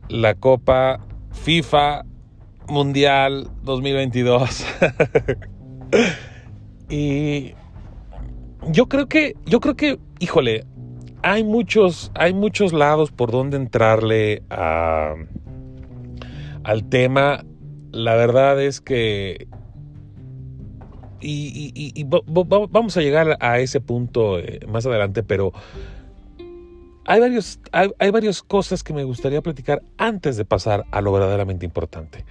La 0.08 0.34
Copa 0.34 1.06
FIFA 1.32 2.06
Mundial 2.66 3.50
2022. 3.62 4.64
y 6.88 7.52
yo 8.72 8.86
creo 8.86 9.08
que, 9.08 9.36
yo 9.44 9.60
creo 9.60 9.76
que, 9.76 9.98
híjole, 10.20 10.64
hay 11.22 11.44
muchos, 11.44 12.12
hay 12.14 12.32
muchos 12.32 12.72
lados 12.72 13.10
por 13.10 13.30
donde 13.30 13.58
entrarle 13.58 14.42
a, 14.48 15.16
al 16.70 16.88
tema. 16.88 17.44
La 17.90 18.14
verdad 18.14 18.62
es 18.62 18.80
que 18.80 19.48
y, 21.20 22.04
vamos 22.04 22.96
a 22.96 23.00
llegar 23.00 23.36
a 23.40 23.58
ese 23.58 23.80
punto 23.80 24.38
eh, 24.38 24.60
más 24.68 24.86
adelante, 24.86 25.22
pero 25.22 25.52
hay, 27.04 27.20
varios, 27.20 27.58
hay, 27.72 28.10
varias 28.10 28.42
cosas 28.42 28.82
que 28.82 28.92
me 28.94 29.04
gustaría 29.04 29.42
platicar 29.42 29.82
antes 29.98 30.36
de 30.36 30.44
pasar 30.44 30.84
a 30.92 31.00
lo 31.00 31.12
verdaderamente 31.12 31.66
importante. 31.66 32.24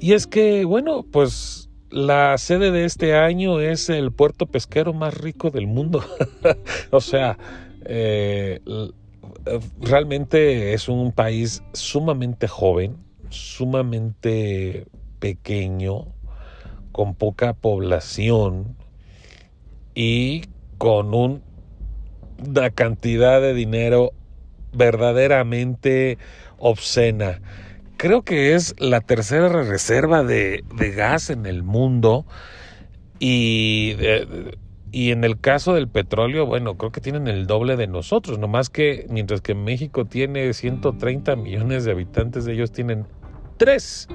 Y 0.00 0.12
es 0.12 0.26
que, 0.26 0.64
bueno, 0.64 1.04
pues 1.10 1.68
la 1.90 2.38
sede 2.38 2.70
de 2.70 2.84
este 2.84 3.16
año 3.16 3.60
es 3.60 3.90
el 3.90 4.12
puerto 4.12 4.46
pesquero 4.46 4.92
más 4.92 5.14
rico 5.14 5.50
del 5.50 5.66
mundo. 5.66 6.04
o 6.90 7.00
sea, 7.00 7.36
eh, 7.84 8.60
realmente 9.80 10.72
es 10.72 10.88
un 10.88 11.12
país 11.12 11.62
sumamente 11.72 12.46
joven, 12.48 13.05
sumamente 13.30 14.86
pequeño, 15.18 16.06
con 16.92 17.14
poca 17.14 17.52
población 17.52 18.76
y 19.94 20.44
con 20.78 21.14
una 21.14 22.70
cantidad 22.70 23.40
de 23.40 23.54
dinero 23.54 24.12
verdaderamente 24.72 26.18
obscena. 26.58 27.40
Creo 27.96 28.22
que 28.22 28.54
es 28.54 28.74
la 28.78 29.00
tercera 29.00 29.48
reserva 29.48 30.22
de, 30.22 30.62
gas 30.94 31.30
en 31.30 31.46
el 31.46 31.62
mundo 31.62 32.26
y 33.18 33.96
y 34.96 35.10
en 35.10 35.24
el 35.24 35.38
caso 35.38 35.74
del 35.74 35.88
petróleo, 35.88 36.46
bueno, 36.46 36.78
creo 36.78 36.90
que 36.90 37.02
tienen 37.02 37.28
el 37.28 37.46
doble 37.46 37.76
de 37.76 37.86
nosotros, 37.86 38.38
nomás 38.38 38.70
que 38.70 39.06
mientras 39.10 39.42
que 39.42 39.54
México 39.54 40.06
tiene 40.06 40.50
130 40.54 41.36
millones 41.36 41.84
de 41.84 41.90
habitantes, 41.90 42.46
ellos 42.46 42.72
tienen 42.72 43.04
3. 43.56 44.08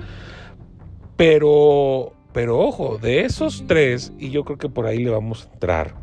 Pero, 1.17 2.13
pero 2.33 2.59
ojo, 2.59 2.97
de 2.97 3.21
esos 3.21 3.65
3, 3.67 4.13
y 4.17 4.31
yo 4.31 4.43
creo 4.43 4.57
que 4.57 4.69
por 4.69 4.85
ahí 4.85 4.99
le 4.99 5.11
vamos 5.11 5.45
a 5.45 5.53
entrar, 5.53 5.95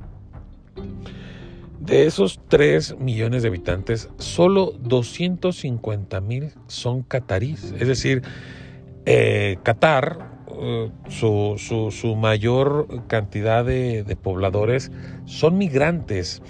de 1.80 2.06
esos 2.06 2.40
3 2.48 2.98
millones 2.98 3.42
de 3.42 3.48
habitantes, 3.48 4.10
solo 4.18 4.72
250 4.80 6.20
mil 6.20 6.52
son 6.66 7.02
catarís. 7.02 7.74
Es 7.78 7.88
decir, 7.88 8.22
eh, 9.06 9.56
Qatar 9.62 10.38
eh, 10.60 10.90
su, 11.08 11.90
su, 11.90 12.16
mayor 12.16 13.06
cantidad 13.06 13.64
de, 13.64 14.16
pobladores 14.20 14.90
son 15.24 15.56
migrantes. 15.56 16.42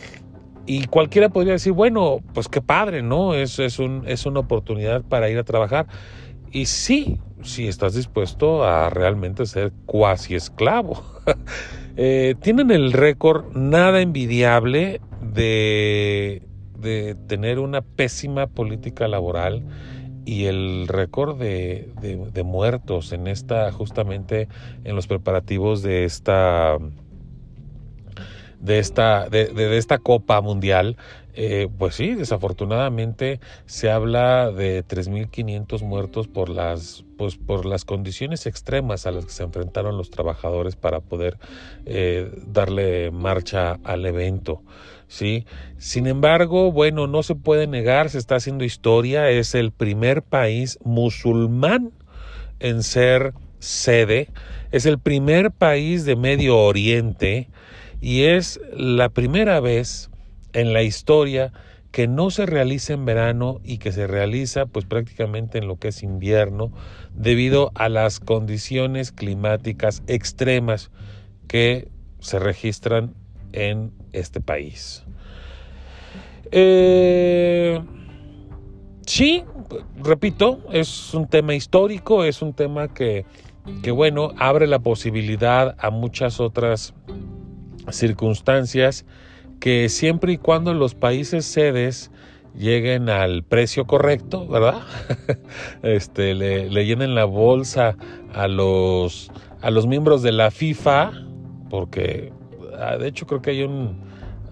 Y 0.66 0.86
cualquiera 0.86 1.28
podría 1.28 1.54
decir, 1.54 1.72
bueno, 1.72 2.18
pues 2.34 2.48
qué 2.48 2.60
padre, 2.60 3.02
¿no? 3.02 3.34
Es, 3.34 3.58
es, 3.58 3.78
un, 3.78 4.04
es 4.06 4.26
una 4.26 4.40
oportunidad 4.40 5.02
para 5.02 5.30
ir 5.30 5.38
a 5.38 5.44
trabajar. 5.44 5.86
Y 6.52 6.66
sí, 6.66 7.18
si 7.42 7.68
estás 7.68 7.94
dispuesto 7.94 8.64
a 8.64 8.90
realmente 8.90 9.46
ser 9.46 9.72
cuasi 9.86 10.34
esclavo. 10.34 11.02
Eh, 12.00 12.36
tienen 12.40 12.70
el 12.70 12.92
récord 12.92 13.56
nada 13.56 14.00
envidiable 14.00 15.00
de, 15.20 16.42
de, 16.78 17.16
tener 17.26 17.58
una 17.58 17.80
pésima 17.80 18.46
política 18.46 19.08
laboral 19.08 19.64
y 20.24 20.44
el 20.44 20.86
récord 20.86 21.36
de, 21.36 21.90
de, 22.00 22.42
muertos 22.44 23.10
en 23.10 23.26
esta, 23.26 23.72
justamente 23.72 24.46
en 24.84 24.94
los 24.94 25.08
preparativos 25.08 25.82
de 25.82 26.04
esta 26.04 26.78
de 28.60 28.78
esta, 28.78 29.28
de, 29.28 29.46
de 29.46 29.76
esta 29.76 29.98
Copa 29.98 30.40
Mundial, 30.40 30.96
eh, 31.40 31.68
pues 31.78 31.94
sí, 31.94 32.16
desafortunadamente 32.16 33.38
se 33.64 33.92
habla 33.92 34.50
de 34.50 34.84
3.500 34.84 35.84
muertos 35.84 36.26
por 36.26 36.48
las, 36.48 37.04
pues, 37.16 37.36
por 37.36 37.64
las 37.64 37.84
condiciones 37.84 38.44
extremas 38.46 39.06
a 39.06 39.12
las 39.12 39.26
que 39.26 39.30
se 39.30 39.44
enfrentaron 39.44 39.96
los 39.96 40.10
trabajadores 40.10 40.74
para 40.74 40.98
poder 40.98 41.38
eh, 41.86 42.28
darle 42.44 43.12
marcha 43.12 43.78
al 43.84 44.04
evento. 44.06 44.62
¿sí? 45.06 45.46
Sin 45.76 46.08
embargo, 46.08 46.72
bueno, 46.72 47.06
no 47.06 47.22
se 47.22 47.36
puede 47.36 47.68
negar, 47.68 48.10
se 48.10 48.18
está 48.18 48.34
haciendo 48.34 48.64
historia, 48.64 49.30
es 49.30 49.54
el 49.54 49.70
primer 49.70 50.22
país 50.22 50.76
musulmán 50.82 51.92
en 52.58 52.82
ser 52.82 53.32
sede, 53.60 54.28
es 54.72 54.86
el 54.86 54.98
primer 54.98 55.52
país 55.52 56.04
de 56.04 56.16
Medio 56.16 56.58
Oriente 56.58 57.48
y 58.00 58.24
es 58.24 58.60
la 58.72 59.10
primera 59.10 59.60
vez 59.60 60.10
en 60.52 60.72
la 60.72 60.82
historia 60.82 61.52
que 61.90 62.06
no 62.06 62.30
se 62.30 62.46
realiza 62.46 62.92
en 62.92 63.04
verano 63.04 63.60
y 63.64 63.78
que 63.78 63.92
se 63.92 64.06
realiza 64.06 64.66
pues 64.66 64.84
prácticamente 64.84 65.58
en 65.58 65.66
lo 65.66 65.76
que 65.76 65.88
es 65.88 66.02
invierno 66.02 66.70
debido 67.14 67.72
a 67.74 67.88
las 67.88 68.20
condiciones 68.20 69.10
climáticas 69.10 70.02
extremas 70.06 70.90
que 71.46 71.88
se 72.20 72.38
registran 72.38 73.14
en 73.52 73.92
este 74.12 74.40
país. 74.40 75.04
Eh, 76.50 77.80
sí, 79.06 79.44
repito, 80.02 80.60
es 80.70 81.14
un 81.14 81.26
tema 81.26 81.54
histórico, 81.54 82.24
es 82.24 82.42
un 82.42 82.52
tema 82.52 82.92
que, 82.92 83.24
que 83.82 83.90
bueno, 83.90 84.32
abre 84.38 84.66
la 84.66 84.78
posibilidad 84.78 85.74
a 85.78 85.90
muchas 85.90 86.40
otras 86.40 86.94
circunstancias 87.90 89.06
que 89.60 89.88
siempre 89.88 90.32
y 90.32 90.38
cuando 90.38 90.74
los 90.74 90.94
países 90.94 91.44
sedes 91.44 92.10
lleguen 92.54 93.08
al 93.08 93.44
precio 93.44 93.86
correcto, 93.86 94.46
¿verdad? 94.46 94.82
este, 95.82 96.34
le, 96.34 96.68
llenen 96.84 97.14
la 97.14 97.24
bolsa 97.24 97.96
a 98.34 98.48
los, 98.48 99.30
a 99.62 99.70
los 99.70 99.86
miembros 99.86 100.22
de 100.22 100.32
la 100.32 100.50
FIFA, 100.50 101.12
porque 101.70 102.32
ah, 102.78 102.96
de 102.96 103.08
hecho 103.08 103.26
creo 103.26 103.42
que 103.42 103.50
hay 103.50 103.62
un 103.62 104.00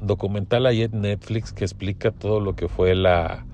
documental 0.00 0.66
ahí 0.66 0.82
en 0.82 1.00
Netflix 1.00 1.52
que 1.52 1.64
explica 1.64 2.10
todo 2.10 2.40
lo 2.40 2.54
que 2.54 2.68
fue 2.68 2.94
la, 2.94 3.44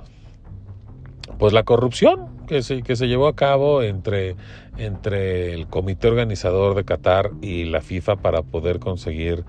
pues 1.39 1.53
la 1.53 1.63
corrupción 1.63 2.29
que 2.47 2.63
se, 2.63 2.83
que 2.83 2.97
se 2.97 3.09
llevó 3.09 3.29
a 3.29 3.37
cabo 3.37 3.83
entre, 3.83 4.37
entre 4.77 5.55
el 5.55 5.67
comité 5.67 6.09
organizador 6.09 6.75
de 6.75 6.85
Qatar 6.85 7.31
y 7.41 7.65
la 7.65 7.81
FIFA 7.81 8.17
para 8.17 8.43
poder 8.43 8.79
conseguir 8.79 9.45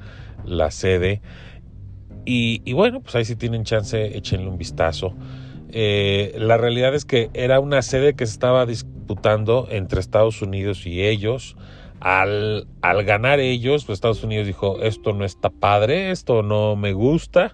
la 0.45 0.71
sede. 0.71 1.21
Y, 2.25 2.73
bueno, 2.73 3.01
pues 3.01 3.15
ahí 3.15 3.25
si 3.25 3.35
tienen 3.35 3.63
chance, 3.63 4.17
échenle 4.17 4.47
un 4.47 4.57
vistazo. 4.57 5.13
Eh, 5.69 6.33
la 6.37 6.57
realidad 6.57 6.93
es 6.95 7.05
que 7.05 7.29
era 7.33 7.59
una 7.59 7.81
sede 7.81 8.13
que 8.13 8.25
se 8.25 8.33
estaba 8.33 8.65
disputando 8.65 9.67
entre 9.69 9.99
Estados 9.99 10.41
Unidos 10.41 10.85
y 10.85 11.03
ellos. 11.03 11.55
Al, 11.99 12.67
al, 12.81 13.05
ganar 13.05 13.39
ellos, 13.39 13.85
pues 13.85 13.95
Estados 13.95 14.23
Unidos 14.25 14.45
dijo, 14.45 14.81
esto 14.81 15.13
no 15.13 15.23
está 15.23 15.49
padre, 15.49 16.11
esto 16.11 16.43
no 16.43 16.75
me 16.75 16.91
gusta, 16.91 17.49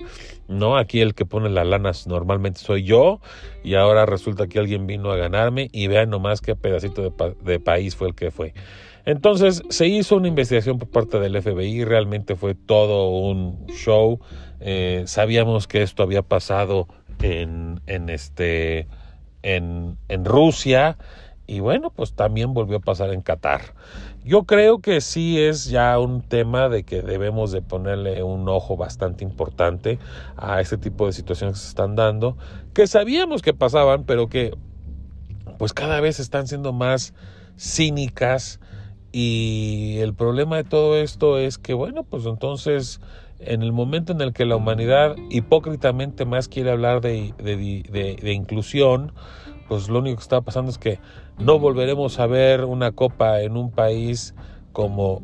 ¿no? 0.48 0.76
Aquí 0.76 1.02
el 1.02 1.14
que 1.14 1.24
pone 1.24 1.50
las 1.50 1.68
lanas 1.68 2.08
normalmente 2.08 2.60
soy 2.60 2.84
yo 2.84 3.22
y 3.64 3.76
ahora 3.76 4.08
resulta 4.08 4.48
que 4.48 4.58
alguien 4.58 4.88
vino 4.88 5.12
a 5.12 5.18
ganarme 5.18 5.70
y 5.72 5.86
vean 5.86 6.10
nomás 6.10 6.42
qué 6.42 6.56
pedacito 6.56 7.04
de, 7.04 7.36
de 7.44 7.60
país 7.60 7.96
fue 7.96 8.08
el 8.08 8.16
que 8.16 8.32
fue. 8.32 8.56
Entonces 9.10 9.64
se 9.70 9.88
hizo 9.88 10.18
una 10.18 10.28
investigación 10.28 10.78
por 10.78 10.92
parte 10.92 11.20
del 11.20 11.42
FBI, 11.42 11.84
realmente 11.84 12.36
fue 12.36 12.54
todo 12.54 13.10
un 13.10 13.66
show, 13.66 14.20
eh, 14.60 15.02
sabíamos 15.08 15.66
que 15.66 15.82
esto 15.82 16.04
había 16.04 16.22
pasado 16.22 16.88
en, 17.24 17.82
en, 17.88 18.10
este, 18.10 18.88
en, 19.42 19.98
en 20.10 20.26
Rusia 20.26 21.00
y 21.48 21.60
bueno, 21.60 21.90
pues 21.90 22.14
también 22.14 22.54
volvió 22.54 22.78
a 22.78 22.82
pasar 22.82 23.12
en 23.12 23.22
Qatar. 23.22 23.74
Yo 24.24 24.44
creo 24.44 24.78
que 24.78 25.02
sí 25.02 25.42
es 25.42 25.66
ya 25.66 25.98
un 25.98 26.22
tema 26.22 26.70
de 26.70 26.84
que 26.84 27.02
debemos 27.02 27.52
de 27.52 27.64
ponerle 27.64 28.22
un 28.22 28.48
ojo 28.48 28.78
bastante 28.78 29.24
importante 29.24 29.98
a 30.38 30.62
este 30.62 30.78
tipo 30.78 31.08
de 31.08 31.14
situaciones 31.14 31.56
que 31.56 31.64
se 31.64 31.70
están 31.70 31.96
dando, 31.96 32.38
que 32.76 32.86
sabíamos 32.86 33.42
que 33.42 33.56
pasaban, 33.56 34.04
pero 34.04 34.30
que 34.30 34.56
pues 35.58 35.74
cada 35.74 36.00
vez 36.00 36.20
están 36.20 36.46
siendo 36.46 36.74
más 36.74 37.16
cínicas 37.58 38.60
y 39.12 39.98
el 40.00 40.14
problema 40.14 40.58
de 40.58 40.64
todo 40.64 40.98
esto 40.98 41.38
es 41.38 41.58
que 41.58 41.74
bueno, 41.74 42.04
pues 42.04 42.26
entonces 42.26 43.02
en 43.40 43.64
el 43.64 43.72
momento 43.72 44.12
en 44.14 44.22
el 44.22 44.34
que 44.34 44.46
la 44.46 44.56
humanidad 44.56 45.16
hipócritamente 45.30 46.26
más 46.26 46.48
quiere 46.48 46.72
hablar 46.72 47.02
de, 47.02 47.34
inclusión, 48.34 49.14
pues 49.68 49.90
lo 49.90 50.00
único 50.00 50.18
que 50.18 50.24
está 50.24 50.42
pasando 50.42 50.72
es 50.72 50.78
que 50.78 51.00
no 51.38 51.58
volveremos 51.58 52.20
a 52.20 52.28
ver 52.28 52.66
una 52.66 52.92
copa 52.92 53.42
en 53.42 53.56
un 53.56 53.72
país 53.72 54.36
como 54.74 55.22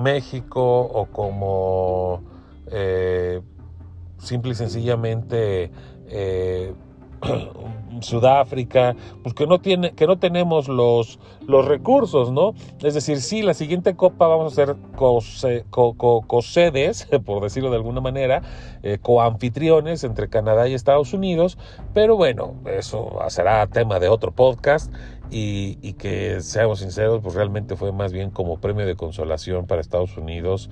México 0.00 0.80
o 0.80 1.06
como 1.06 2.22
eh, 2.70 3.40
simple 4.18 4.52
y 4.52 4.54
sencillamente 4.54 5.72
eh, 6.08 6.72
Sudáfrica, 8.00 8.96
pues 9.22 9.34
que 9.34 9.46
no 9.46 9.60
tiene, 9.60 9.92
que 9.92 10.06
no 10.06 10.18
tenemos 10.18 10.68
los, 10.68 11.18
los 11.46 11.66
recursos, 11.66 12.30
¿no? 12.30 12.54
Es 12.82 12.94
decir, 12.94 13.20
sí, 13.20 13.42
la 13.42 13.54
siguiente 13.54 13.96
copa 13.96 14.26
vamos 14.26 14.52
a 14.52 14.56
ser 14.56 14.76
co-sedes, 14.90 17.08
por 17.24 17.42
decirlo 17.42 17.70
de 17.70 17.76
alguna 17.76 18.00
manera, 18.00 18.42
eh, 18.82 18.98
coanfitriones 19.00 20.04
entre 20.04 20.28
Canadá 20.28 20.68
y 20.68 20.74
Estados 20.74 21.12
Unidos, 21.12 21.58
pero 21.94 22.16
bueno, 22.16 22.54
eso 22.66 23.18
será 23.28 23.66
tema 23.66 23.98
de 23.98 24.08
otro 24.08 24.32
podcast 24.32 24.92
y, 25.30 25.78
y, 25.82 25.94
que 25.94 26.40
seamos 26.40 26.78
sinceros, 26.78 27.20
pues 27.22 27.34
realmente 27.34 27.76
fue 27.76 27.92
más 27.92 28.12
bien 28.12 28.30
como 28.30 28.60
premio 28.60 28.86
de 28.86 28.96
consolación 28.96 29.66
para 29.66 29.82
Estados 29.82 30.16
Unidos 30.16 30.70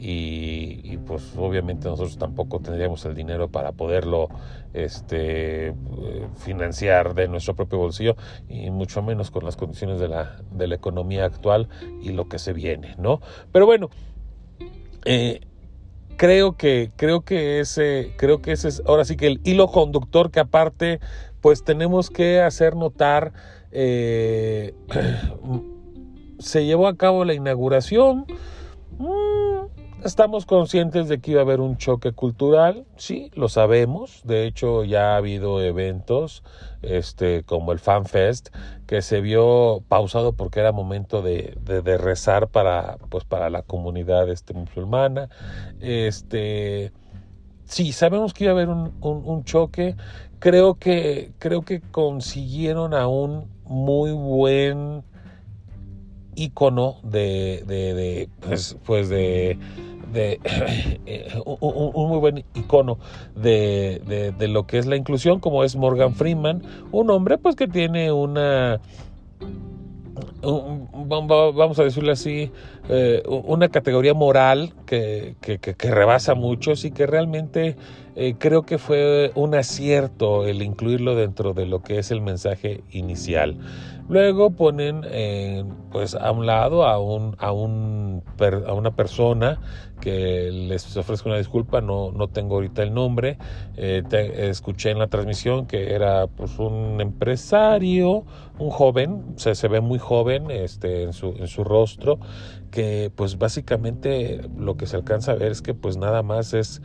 y, 0.00 0.96
pues 1.06 1.32
obviamente 1.36 1.88
nosotros 1.88 2.18
tampoco 2.18 2.60
tendríamos 2.60 3.04
el 3.04 3.14
dinero 3.14 3.48
para 3.48 3.72
poderlo 3.72 4.28
este, 4.74 5.74
financiar 6.36 7.14
de 7.14 7.28
nuestro 7.28 7.54
propio 7.54 7.78
bolsillo 7.78 8.16
y 8.48 8.70
mucho 8.70 9.02
menos 9.02 9.30
con 9.30 9.44
las 9.44 9.56
condiciones 9.56 9.98
de 9.98 10.08
la, 10.08 10.36
de 10.52 10.68
la 10.68 10.74
economía 10.74 11.24
actual 11.24 11.68
y 12.02 12.10
lo 12.10 12.28
que 12.28 12.38
se 12.38 12.52
viene, 12.52 12.94
¿no? 12.98 13.20
Pero 13.52 13.66
bueno, 13.66 13.90
eh, 15.04 15.40
creo 16.16 16.56
que 16.56 16.90
creo 16.96 17.22
que 17.22 17.60
ese 17.60 18.12
creo 18.16 18.42
que 18.42 18.52
ese 18.52 18.68
es 18.68 18.82
ahora 18.86 19.04
sí 19.04 19.16
que 19.16 19.28
el 19.28 19.40
hilo 19.44 19.68
conductor 19.68 20.30
que 20.30 20.40
aparte 20.40 21.00
pues 21.40 21.64
tenemos 21.64 22.10
que 22.10 22.40
hacer 22.40 22.74
notar 22.74 23.32
eh, 23.70 24.74
se 26.40 26.66
llevó 26.66 26.88
a 26.88 26.96
cabo 26.96 27.24
la 27.24 27.34
inauguración 27.34 28.26
Estamos 30.04 30.46
conscientes 30.46 31.08
de 31.08 31.20
que 31.20 31.32
iba 31.32 31.40
a 31.40 31.42
haber 31.42 31.60
un 31.60 31.76
choque 31.76 32.12
cultural, 32.12 32.86
sí, 32.96 33.32
lo 33.34 33.48
sabemos. 33.48 34.20
De 34.22 34.46
hecho, 34.46 34.84
ya 34.84 35.14
ha 35.14 35.16
habido 35.16 35.60
eventos, 35.60 36.44
este, 36.82 37.42
como 37.42 37.72
el 37.72 37.80
Fan 37.80 38.04
Fest, 38.04 38.50
que 38.86 39.02
se 39.02 39.20
vio 39.20 39.82
pausado 39.88 40.34
porque 40.34 40.60
era 40.60 40.70
momento 40.70 41.20
de, 41.20 41.58
rezar 41.98 42.46
para, 42.46 42.98
pues, 43.08 43.24
para 43.24 43.50
la 43.50 43.62
comunidad 43.62 44.28
este, 44.30 44.54
musulmana. 44.54 45.30
Este, 45.80 46.92
sí, 47.64 47.90
sabemos 47.90 48.34
que 48.34 48.44
iba 48.44 48.52
a 48.52 48.54
haber 48.54 48.68
un, 48.68 48.92
un, 49.00 49.42
choque. 49.42 49.96
Creo 50.38 50.76
que, 50.76 51.32
creo 51.40 51.62
que 51.62 51.80
consiguieron 51.80 52.94
a 52.94 53.08
un 53.08 53.48
muy 53.64 54.12
buen 54.12 55.02
icono 56.38 56.96
de, 57.02 57.64
de, 57.66 57.94
de 57.94 58.28
pues, 58.40 58.76
pues 58.84 59.08
de 59.08 59.58
de 60.12 60.40
un, 61.44 62.08
muy 62.08 62.18
buen 62.18 62.44
icono 62.54 62.98
de, 63.36 64.32
de, 64.38 64.48
lo 64.48 64.66
que 64.66 64.78
es 64.78 64.86
la 64.86 64.96
inclusión, 64.96 65.38
como 65.40 65.64
es 65.64 65.76
Morgan 65.76 66.14
Freeman, 66.14 66.62
un 66.92 67.10
hombre 67.10 67.36
pues 67.36 67.56
que 67.56 67.68
tiene 67.68 68.10
una, 68.10 68.80
vamos 70.42 71.78
a 71.78 71.84
decirlo 71.84 72.12
así, 72.12 72.50
eh, 72.88 73.22
una 73.26 73.68
categoría 73.68 74.14
moral 74.14 74.72
que, 74.86 75.36
que, 75.40 75.58
que, 75.58 75.90
rebasa 75.90 76.34
muchos 76.34 76.84
y 76.84 76.90
que 76.90 77.06
realmente 77.06 77.76
eh, 78.16 78.34
creo 78.38 78.62
que 78.62 78.78
fue 78.78 79.32
un 79.34 79.54
acierto 79.54 80.46
el 80.46 80.62
incluirlo 80.62 81.14
dentro 81.14 81.54
de 81.54 81.66
lo 81.66 81.82
que 81.82 81.98
es 81.98 82.10
el 82.10 82.20
mensaje 82.20 82.82
inicial. 82.90 83.58
Luego 84.08 84.50
ponen 84.50 85.02
eh, 85.04 85.64
pues 85.92 86.14
a 86.14 86.32
un 86.32 86.46
lado 86.46 86.84
a, 86.84 86.98
un, 86.98 87.36
a, 87.38 87.52
un, 87.52 88.22
a 88.66 88.72
una 88.72 88.90
persona 88.92 89.60
que 90.00 90.50
les 90.50 90.96
ofrezco 90.96 91.28
una 91.28 91.38
disculpa, 91.38 91.80
no, 91.80 92.12
no 92.12 92.28
tengo 92.28 92.54
ahorita 92.54 92.82
el 92.82 92.94
nombre. 92.94 93.36
Eh, 93.76 94.02
escuché 94.38 94.90
en 94.90 94.98
la 94.98 95.08
transmisión 95.08 95.66
que 95.66 95.92
era 95.94 96.26
pues 96.26 96.58
un 96.58 97.00
empresario, 97.00 98.24
un 98.58 98.70
joven, 98.70 99.34
se, 99.36 99.54
se 99.54 99.68
ve 99.68 99.80
muy 99.80 99.98
joven 99.98 100.50
este, 100.50 101.02
en, 101.02 101.12
su, 101.12 101.34
en 101.38 101.46
su 101.46 101.62
rostro, 101.64 102.18
que 102.70 103.10
pues 103.14 103.38
básicamente 103.38 104.40
lo 104.56 104.76
que 104.76 104.86
se 104.86 104.96
alcanza 104.96 105.32
a 105.32 105.34
ver 105.34 105.52
es 105.52 105.60
que 105.60 105.74
pues 105.74 105.96
nada 105.96 106.22
más 106.22 106.54
es 106.54 106.80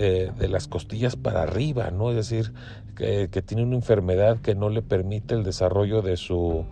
de, 0.00 0.48
las 0.48 0.68
costillas 0.68 1.16
para 1.16 1.42
arriba, 1.42 1.90
¿no? 1.90 2.10
Es 2.10 2.16
decir, 2.16 2.52
que, 2.96 3.28
tiene 3.42 3.62
una 3.62 3.76
enfermedad 3.76 4.38
que 4.38 4.54
no 4.54 4.68
le 4.68 4.82
permite 4.82 5.34
el 5.34 5.44
desarrollo 5.44 6.02
de 6.02 6.16
su 6.16 6.64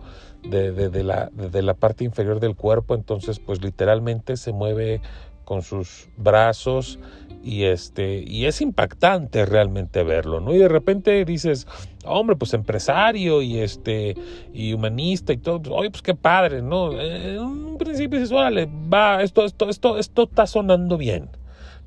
de, 0.43 1.03
la, 1.03 1.29
de 1.33 1.61
la 1.61 1.73
parte 1.73 2.05
inferior 2.05 2.39
del 2.39 2.55
cuerpo, 2.55 2.95
entonces 2.95 3.39
pues 3.39 3.61
literalmente 3.61 4.37
se 4.37 4.53
mueve 4.53 5.01
con 5.43 5.63
sus 5.63 6.07
brazos 6.15 6.99
y 7.43 7.63
este 7.63 8.23
y 8.25 8.45
es 8.45 8.61
impactante 8.61 9.45
realmente 9.45 10.03
verlo, 10.03 10.39
¿no? 10.39 10.53
Y 10.53 10.59
de 10.59 10.67
repente 10.67 11.25
dices, 11.25 11.67
hombre, 12.05 12.35
pues 12.35 12.53
empresario 12.53 13.41
y 13.41 13.57
este 13.59 14.15
y 14.53 14.73
humanista 14.73 15.33
y 15.33 15.37
todo, 15.37 15.61
pues, 15.61 15.73
oye, 15.75 15.89
pues 15.89 16.03
qué 16.03 16.13
padre, 16.13 16.61
¿no? 16.61 16.99
En 16.99 17.39
un 17.39 17.77
principio 17.79 18.19
dices, 18.19 18.31
órale, 18.31 18.69
va, 18.93 19.23
esto 19.23 19.43
esto 19.43 19.69
esto 19.69 19.97
esto 19.97 20.23
está 20.23 20.45
sonando 20.45 20.97
bien, 20.97 21.29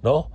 ¿no? 0.02 0.30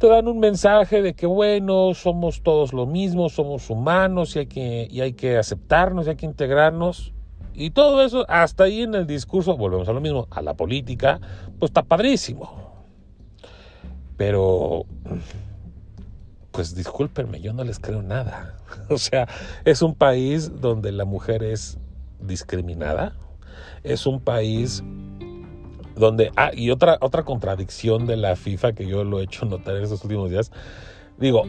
Te 0.00 0.08
dan 0.08 0.28
un 0.28 0.38
mensaje 0.38 1.02
de 1.02 1.12
que 1.12 1.26
bueno, 1.26 1.92
somos 1.92 2.42
todos 2.42 2.72
lo 2.72 2.86
mismo, 2.86 3.28
somos 3.28 3.68
humanos 3.68 4.34
y 4.34 4.38
hay 4.38 4.46
que, 4.46 4.88
y 4.90 5.02
hay 5.02 5.12
que 5.12 5.36
aceptarnos 5.36 6.06
y 6.06 6.10
hay 6.10 6.16
que 6.16 6.24
integrarnos. 6.24 7.12
Y 7.52 7.72
todo 7.72 8.02
eso, 8.02 8.24
hasta 8.26 8.64
ahí 8.64 8.80
en 8.80 8.94
el 8.94 9.06
discurso, 9.06 9.58
volvemos 9.58 9.86
a 9.90 9.92
lo 9.92 10.00
mismo, 10.00 10.26
a 10.30 10.40
la 10.40 10.54
política, 10.54 11.20
pues 11.58 11.68
está 11.68 11.82
padrísimo. 11.82 12.82
Pero, 14.16 14.86
pues 16.50 16.74
discúlpenme, 16.74 17.42
yo 17.42 17.52
no 17.52 17.62
les 17.62 17.78
creo 17.78 18.02
nada. 18.02 18.56
O 18.88 18.96
sea, 18.96 19.28
es 19.66 19.82
un 19.82 19.94
país 19.94 20.62
donde 20.62 20.92
la 20.92 21.04
mujer 21.04 21.42
es 21.42 21.78
discriminada, 22.20 23.16
es 23.82 24.06
un 24.06 24.20
país 24.20 24.82
donde, 26.00 26.32
ah, 26.36 26.50
y 26.52 26.70
otra, 26.70 26.98
otra 27.00 27.22
contradicción 27.22 28.06
de 28.06 28.16
la 28.16 28.34
FIFA 28.34 28.72
que 28.72 28.86
yo 28.86 29.04
lo 29.04 29.20
he 29.20 29.24
hecho 29.24 29.46
notar 29.46 29.76
en 29.76 29.84
estos 29.84 30.02
últimos 30.02 30.30
días, 30.30 30.50
digo, 31.18 31.44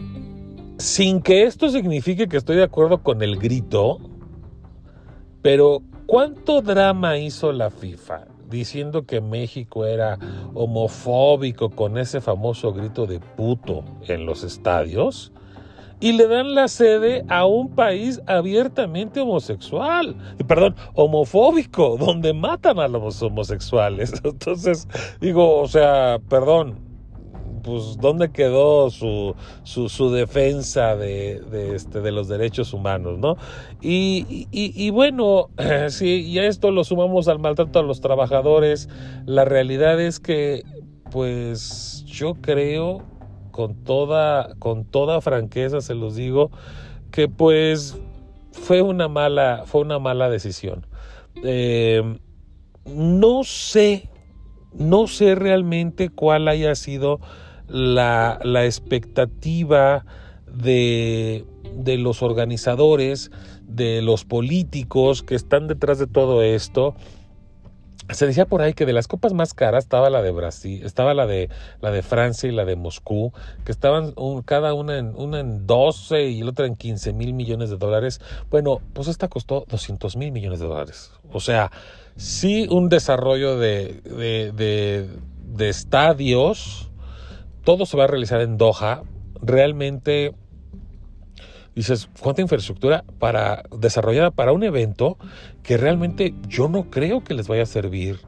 sin 0.78 1.22
que 1.22 1.44
esto 1.44 1.70
signifique 1.70 2.28
que 2.28 2.38
estoy 2.38 2.58
de 2.58 2.64
acuerdo 2.64 3.02
con 3.02 3.24
el 3.24 3.38
grito, 3.38 4.00
pero 5.42 5.82
¿cuánto 6.06 6.62
drama 6.62 7.18
hizo 7.18 7.52
la 7.52 7.72
FIFA 7.72 8.28
diciendo 8.50 9.06
que 9.06 9.22
México 9.22 9.86
era 9.86 10.20
homofóbico 10.54 11.70
con 11.70 11.98
ese 11.98 12.22
famoso 12.22 12.74
grito 12.74 13.08
de 13.08 13.20
puto 13.20 13.84
en 14.08 14.26
los 14.26 14.44
estadios? 14.44 15.32
Y 16.02 16.14
le 16.14 16.28
dan 16.28 16.56
la 16.56 16.68
sede 16.68 17.24
a 17.30 17.46
un 17.46 17.70
país 17.70 18.22
abiertamente 18.26 19.22
homosexual, 19.22 20.16
perdón, 20.48 20.76
homofóbico, 20.96 21.96
donde 21.98 22.34
matan 22.34 22.80
a 22.80 22.88
los 22.88 23.22
homosexuales. 23.22 24.14
Entonces, 24.24 24.88
digo, 25.22 25.60
o 25.60 25.68
sea, 25.68 26.20
perdón, 26.28 26.80
pues 27.64 27.98
¿dónde 28.02 28.32
quedó 28.32 28.90
su, 28.90 29.36
su, 29.62 29.88
su 29.90 30.12
defensa 30.12 30.96
de, 30.96 31.40
de, 31.52 31.76
este, 31.76 32.12
los 32.12 32.28
derechos 32.28 32.74
humanos, 32.74 33.20
no? 33.20 33.38
Y, 33.80 34.48
y, 34.52 34.74
y 34.76 34.90
bueno, 34.90 35.50
si 35.90 36.38
a 36.40 36.48
esto 36.48 36.72
lo 36.72 36.84
sumamos 36.84 37.28
al 37.28 37.38
maltrato 37.38 37.78
a 37.80 37.84
los 37.84 38.02
trabajadores, 38.02 38.90
la 39.28 39.46
realidad 39.46 40.02
es 40.02 40.20
que, 40.20 40.64
pues 41.12 42.04
yo 42.08 42.34
creo 42.36 43.04
con 43.52 43.76
toda, 43.84 44.56
con 44.60 44.86
toda 44.86 45.22
franqueza 45.22 45.82
se 45.82 45.96
los 45.96 46.16
digo, 46.16 46.52
que 47.12 47.28
pues 47.28 47.98
fue 48.52 48.82
una 48.82 49.08
mala, 49.08 49.64
fue 49.66 49.82
una 49.82 50.00
mala 50.00 50.30
decisión. 50.30 50.86
Eh, 51.44 52.18
no 52.86 53.44
sé, 53.44 54.10
no 54.74 55.08
sé 55.08 55.36
realmente 55.36 56.10
cuál 56.10 56.48
haya 56.48 56.76
sido 56.76 57.20
la, 57.68 58.40
la 58.44 58.66
expectativa 58.66 60.06
de, 60.48 61.46
de 61.76 61.98
los 61.98 62.22
organizadores, 62.22 63.32
de 63.68 64.02
los 64.02 64.26
políticos 64.26 65.24
que 65.24 65.36
están 65.36 65.68
detrás 65.68 66.00
de 66.00 66.08
todo 66.08 66.42
esto 66.42 66.96
se 68.14 68.28
decía 68.28 68.46
por 68.46 68.62
ahí 68.62 68.74
que 68.74 68.86
de 68.86 68.94
las 68.94 69.08
copas 69.08 69.34
más 69.34 69.54
caras 69.54 69.86
estaba 69.86 70.10
la 70.10 70.22
de 70.22 70.32
Brasil, 70.32 70.84
estaba 70.86 71.14
la 71.14 71.26
de 71.26 71.50
la 71.82 71.92
de 71.92 72.02
Francia 72.02 72.50
y 72.50 72.52
la 72.52 72.66
de 72.66 72.76
Moscú, 72.76 73.34
que 73.66 73.72
estaban 73.72 74.14
cada 74.46 74.74
una 74.74 74.98
en, 74.98 75.14
una 75.16 75.40
en 75.40 75.66
12 75.68 76.24
y 76.24 76.42
la 76.42 76.50
otra 76.50 76.66
en 76.66 76.76
15 76.76 77.14
mil 77.14 77.34
millones 77.34 77.70
de 77.70 77.78
dólares. 77.78 78.22
Bueno, 78.50 78.82
pues 78.94 79.08
esta 79.08 79.28
costó 79.28 79.66
200 79.70 80.16
mil 80.18 80.32
millones 80.32 80.60
de 80.60 80.68
dólares. 80.68 81.12
O 81.32 81.40
sea, 81.40 81.72
sí 82.16 82.68
un 82.70 82.90
desarrollo 82.90 83.58
de, 83.58 84.02
de, 84.04 84.52
de, 84.52 85.10
de 85.46 85.70
estadios, 85.70 86.90
todo 87.64 87.86
se 87.86 87.98
va 87.98 88.06
a 88.06 88.08
realizar 88.08 88.42
en 88.42 88.58
Doha. 88.58 89.04
Realmente 89.42 90.34
dices, 91.76 92.10
¿cuánta 92.20 92.42
infraestructura 92.42 93.04
para 93.20 93.64
desarrollada 93.78 94.32
para 94.32 94.52
un 94.52 94.64
evento 94.64 95.18
que 95.64 95.78
realmente 95.78 96.34
yo 96.48 96.68
no 96.68 96.90
creo 96.90 97.24
que 97.24 97.34
les 97.34 97.48
vaya 97.48 97.64
a 97.64 97.68
servir 97.68 98.20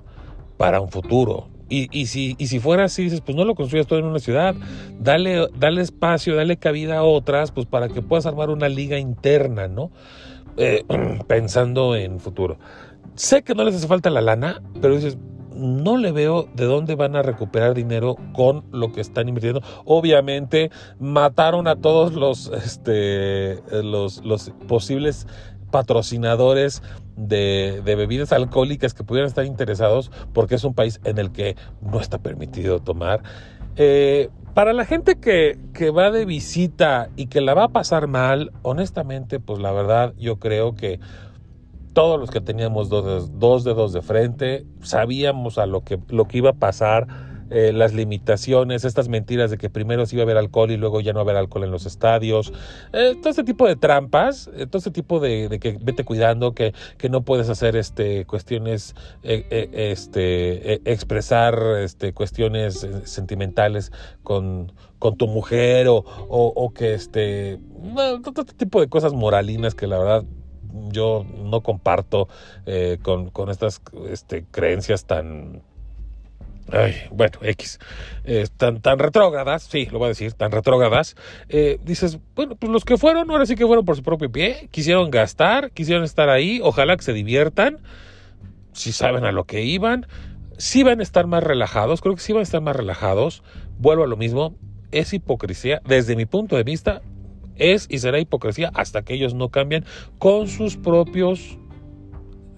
para 0.58 0.82
un 0.82 0.90
futuro? 0.90 1.50
Y, 1.70 1.88
y, 1.98 2.06
si, 2.08 2.36
y 2.38 2.48
si 2.48 2.60
fuera 2.60 2.86
así, 2.86 3.04
dices, 3.04 3.22
pues 3.22 3.36
no 3.36 3.46
lo 3.46 3.56
construyas 3.56 3.88
todo 3.88 4.00
en 4.00 4.06
una 4.06 4.20
ciudad, 4.20 4.54
dale, 5.00 5.48
dale 5.58 5.82
espacio, 5.82 6.36
dale 6.36 6.58
cabida 6.58 7.00
a 7.00 7.04
otras, 7.04 7.52
pues 7.52 7.66
para 7.66 7.90
que 7.90 8.02
puedas 8.02 8.26
armar 8.26 8.50
una 8.50 8.70
liga 8.70 9.00
interna, 9.00 9.68
¿no? 9.68 9.92
Eh, 10.58 10.86
pensando 11.28 11.96
en 11.96 12.20
futuro. 12.20 12.58
Sé 13.16 13.44
que 13.44 13.56
no 13.56 13.64
les 13.64 13.76
hace 13.76 13.88
falta 13.88 14.10
la 14.10 14.22
lana, 14.22 14.62
pero 14.82 14.96
dices, 14.96 15.18
no 15.56 15.98
le 15.98 16.12
veo 16.12 16.48
de 16.54 16.66
dónde 16.66 16.96
van 16.96 17.16
a 17.16 17.22
recuperar 17.22 17.74
dinero 17.74 18.16
con 18.34 18.64
lo 18.72 18.92
que 18.92 19.02
están 19.02 19.28
invirtiendo. 19.28 19.62
Obviamente 19.86 20.72
mataron 21.00 21.68
a 21.68 21.76
todos 21.76 22.14
los, 22.14 22.48
este, 22.48 23.62
los, 23.84 24.22
posibles 24.68 25.28
patrocinadores 25.72 26.84
de, 27.16 27.82
de, 27.84 27.96
bebidas 27.96 28.32
alcohólicas 28.32 28.94
que 28.94 29.04
pudieran 29.04 29.28
estar 29.28 29.46
interesados 29.46 30.12
porque 30.34 30.56
es 30.56 30.64
un 30.64 30.74
país 30.74 31.00
en 31.04 31.18
el 31.18 31.32
que 31.32 31.56
no 31.82 32.00
está 32.00 32.20
permitido 32.20 32.80
tomar. 32.80 33.24
Eh, 33.76 34.30
para 34.54 34.74
la 34.74 34.86
gente 34.86 35.16
que 35.20 35.58
va 35.90 36.12
de 36.12 36.26
visita 36.26 37.10
y 37.16 37.26
que 37.26 37.42
la 37.42 37.56
va 37.56 37.66
a 37.66 37.70
pasar 37.70 38.08
mal, 38.08 38.52
honestamente, 38.62 39.40
pues 39.40 39.60
la 39.60 39.72
verdad 39.72 40.14
yo 40.20 40.38
creo 40.38 40.76
que 40.76 41.00
todos 41.94 42.20
los 42.20 42.32
que 42.32 42.42
teníamos 42.42 42.90
dos, 42.90 43.40
dos 43.40 43.64
dedos 43.64 43.94
de 43.94 44.02
frente, 44.02 44.66
sabíamos 44.82 45.58
a 45.58 45.66
lo 45.66 45.84
que, 45.84 46.00
lo 46.10 46.28
que 46.28 46.40
iba 46.40 46.52
a 46.52 46.54
pasar, 46.54 47.08
eh, 47.50 47.72
las 47.72 47.94
limitaciones, 47.94 48.84
estas 48.84 49.10
mentiras 49.10 49.52
de 49.52 49.60
que 49.60 49.70
primero 49.70 50.08
se 50.08 50.16
iba 50.16 50.24
a 50.24 50.26
haber 50.26 50.38
alcohol 50.38 50.72
y 50.72 50.78
luego 50.78 51.02
ya 51.02 51.14
no 51.14 51.20
haber 51.20 51.36
alcohol 51.36 51.64
en 51.64 51.70
los 51.70 51.86
estadios, 51.86 52.52
eh, 52.94 53.16
todo 53.20 53.30
este 53.30 53.44
tipo 53.44 53.68
de 53.68 53.76
trampas, 53.76 54.50
eh, 54.56 54.66
todo 54.66 54.80
este 54.80 54.90
tipo 54.90 55.20
de, 55.20 55.60
que 55.62 55.78
vete 55.80 56.04
cuidando, 56.04 56.54
que, 56.56 56.74
que 56.98 57.10
no 57.10 57.22
puedes 57.22 57.50
hacer 57.50 57.76
este, 57.76 58.26
cuestiones, 58.26 58.96
este, 59.22 60.92
expresar 60.92 61.60
este, 61.78 62.12
cuestiones 62.14 62.88
sentimentales 63.04 63.92
con, 64.24 64.72
tu 65.18 65.28
mujer 65.28 65.90
o, 65.90 65.98
o, 65.98 66.54
o 66.56 66.74
que 66.74 66.94
este, 66.96 67.60
todo 68.24 68.42
este 68.42 68.54
tipo 68.54 68.80
de 68.80 68.88
cosas 68.88 69.14
moralinas 69.14 69.76
que 69.76 69.86
la 69.86 70.00
verdad 70.00 70.24
yo 70.90 71.26
no 71.36 71.62
comparto 71.62 72.28
eh, 72.66 72.98
con, 73.02 73.30
con, 73.30 73.50
estas 73.50 73.82
este, 74.10 74.46
creencias 74.50 75.06
tan... 75.06 75.62
Bueno, 77.12 77.40
X, 77.42 77.78
eh, 78.24 78.48
tan, 78.56 78.82
tan 78.82 78.98
retrógradas, 78.98 79.64
sí, 79.64 79.86
lo 79.92 80.00
voy 80.00 80.06
a 80.06 80.10
decir, 80.10 80.32
tan 80.32 80.52
retrógradas, 80.52 81.16
eh, 81.50 81.78
dices, 81.84 82.20
bueno, 82.36 82.56
pues 82.56 82.72
los 82.72 82.86
que 82.86 82.98
fueron, 82.98 83.30
ahora 83.30 83.46
sí 83.46 83.56
que 83.56 83.68
fueron 83.68 83.84
por 83.84 83.98
su 83.98 84.02
propio 84.02 84.32
pie, 84.32 84.70
quisieron 84.72 85.12
gastar, 85.12 85.72
quisieron 85.72 86.06
estar 86.06 86.30
ahí, 86.30 86.62
ojalá 86.64 86.96
que 86.96 87.04
se 87.04 87.12
diviertan, 87.12 87.80
si 88.72 88.94
saben 88.94 89.26
a 89.26 89.34
lo 89.34 89.44
que 89.44 89.64
iban, 89.64 90.08
si 90.58 90.84
van 90.84 91.02
a 91.02 91.04
estar 91.04 91.28
más 91.28 91.44
relajados, 91.44 92.00
creo 92.00 92.16
que 92.16 92.22
sí 92.22 92.32
van 92.32 92.40
a 92.40 92.44
estar 92.44 92.62
más 92.62 92.76
relajados, 92.76 93.44
vuelvo 93.78 94.06
a 94.06 94.08
lo 94.08 94.16
mismo, 94.16 94.56
es 94.92 95.14
hipocresía, 95.14 95.82
desde 95.86 96.16
mi 96.16 96.26
punto 96.26 96.56
de 96.56 96.64
vista, 96.64 97.02
es 97.56 97.88
y 97.90 98.00
será 98.00 98.20
hipocresía 98.20 98.72
hasta 98.74 99.04
que 99.04 99.14
ellos 99.14 99.34
no 99.34 99.50
cambien 99.50 99.86
con 100.20 100.48
sus 100.48 100.78
propios 100.78 101.58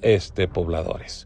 este, 0.01 0.47
pobladores, 0.47 1.25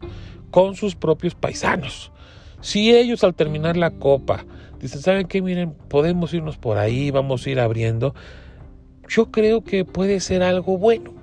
con 0.50 0.74
sus 0.74 0.96
propios 0.96 1.34
paisanos. 1.34 2.12
Si 2.60 2.94
ellos 2.94 3.24
al 3.24 3.34
terminar 3.34 3.76
la 3.76 3.90
copa 3.90 4.44
dicen, 4.80 5.00
¿saben 5.00 5.26
qué? 5.26 5.42
Miren, 5.42 5.72
podemos 5.88 6.32
irnos 6.34 6.56
por 6.56 6.78
ahí, 6.78 7.10
vamos 7.10 7.46
a 7.46 7.50
ir 7.50 7.60
abriendo. 7.60 8.14
Yo 9.08 9.30
creo 9.30 9.62
que 9.62 9.84
puede 9.84 10.20
ser 10.20 10.42
algo 10.42 10.78
bueno. 10.78 11.14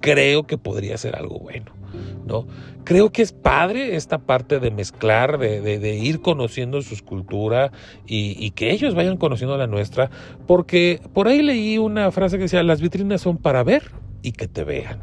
Creo 0.00 0.46
que 0.46 0.58
podría 0.58 0.96
ser 0.96 1.16
algo 1.16 1.38
bueno. 1.38 1.79
¿No? 2.26 2.46
Creo 2.84 3.10
que 3.12 3.22
es 3.22 3.32
padre 3.32 3.96
esta 3.96 4.18
parte 4.18 4.58
de 4.58 4.70
mezclar, 4.70 5.38
de, 5.38 5.96
ir 5.96 6.20
conociendo 6.20 6.82
su 6.82 6.96
cultura 7.04 7.72
y, 8.06 8.36
y, 8.38 8.52
que 8.52 8.70
ellos 8.70 8.94
vayan 8.94 9.16
conociendo 9.16 9.56
la 9.56 9.66
nuestra, 9.66 10.10
porque 10.46 11.00
por 11.12 11.28
ahí 11.28 11.42
leí 11.42 11.78
una 11.78 12.10
frase 12.10 12.36
que 12.36 12.44
decía, 12.44 12.62
las 12.62 12.80
vitrinas 12.80 13.20
son 13.20 13.36
para 13.36 13.62
ver 13.62 13.92
y 14.22 14.32
que 14.32 14.48
te 14.48 14.64
vean. 14.64 14.98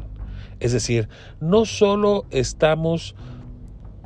Es 0.60 0.72
decir, 0.72 1.08
no 1.40 1.64
solo 1.64 2.26
estamos 2.30 3.14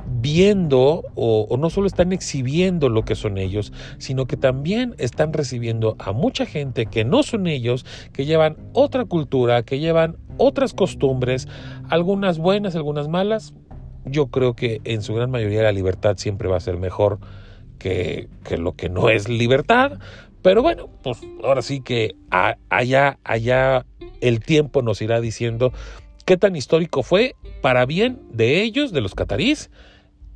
viendo 0.05 1.03
o, 1.15 1.55
no 1.57 1.69
solo 1.69 1.87
están 1.87 2.11
exhibiendo 2.11 2.89
lo 2.89 3.03
que 3.03 3.15
son 3.15 3.37
ellos, 3.37 3.71
sino 3.97 4.25
que 4.25 4.37
también 4.37 4.95
están 4.97 5.33
recibiendo 5.33 5.95
a 5.99 6.11
mucha 6.11 6.45
gente 6.45 6.85
que 6.85 7.05
no 7.05 7.23
son 7.23 7.47
ellos, 7.47 7.85
que 8.11 8.25
llevan 8.25 8.57
otra 8.73 9.05
cultura, 9.05 9.63
que 9.63 9.79
llevan 9.79 10.17
otras 10.37 10.73
costumbres, 10.73 11.47
algunas 11.89 12.37
buenas, 12.37 12.75
algunas 12.75 13.07
malas. 13.07 13.53
Yo 14.05 14.27
creo 14.27 14.53
que 14.55 14.81
en 14.83 15.01
su 15.01 15.13
gran 15.13 15.31
mayoría 15.31 15.63
la 15.63 15.71
libertad 15.71 16.17
siempre 16.17 16.49
va 16.49 16.57
a 16.57 16.61
ser 16.61 16.77
mejor 16.77 17.19
que, 17.79 18.27
que 18.43 18.57
lo 18.57 18.73
que 18.73 18.89
no 18.89 19.09
es 19.09 19.29
libertad. 19.29 19.99
Pero 20.41 20.61
bueno, 20.61 20.89
pues 21.01 21.19
ahora 21.43 21.61
sí 21.61 21.79
que 21.79 22.15
allá, 22.69 23.17
allá 23.23 23.85
el 24.19 24.41
tiempo 24.41 24.81
nos 24.81 25.01
irá 25.01 25.21
diciendo 25.21 25.71
qué 26.25 26.37
tan 26.37 26.55
histórico 26.55 27.01
fue 27.01 27.35
para 27.61 27.85
bien 27.85 28.19
de 28.31 28.61
ellos, 28.61 28.91
de 28.91 29.01
los 29.01 29.15
catarís, 29.15 29.69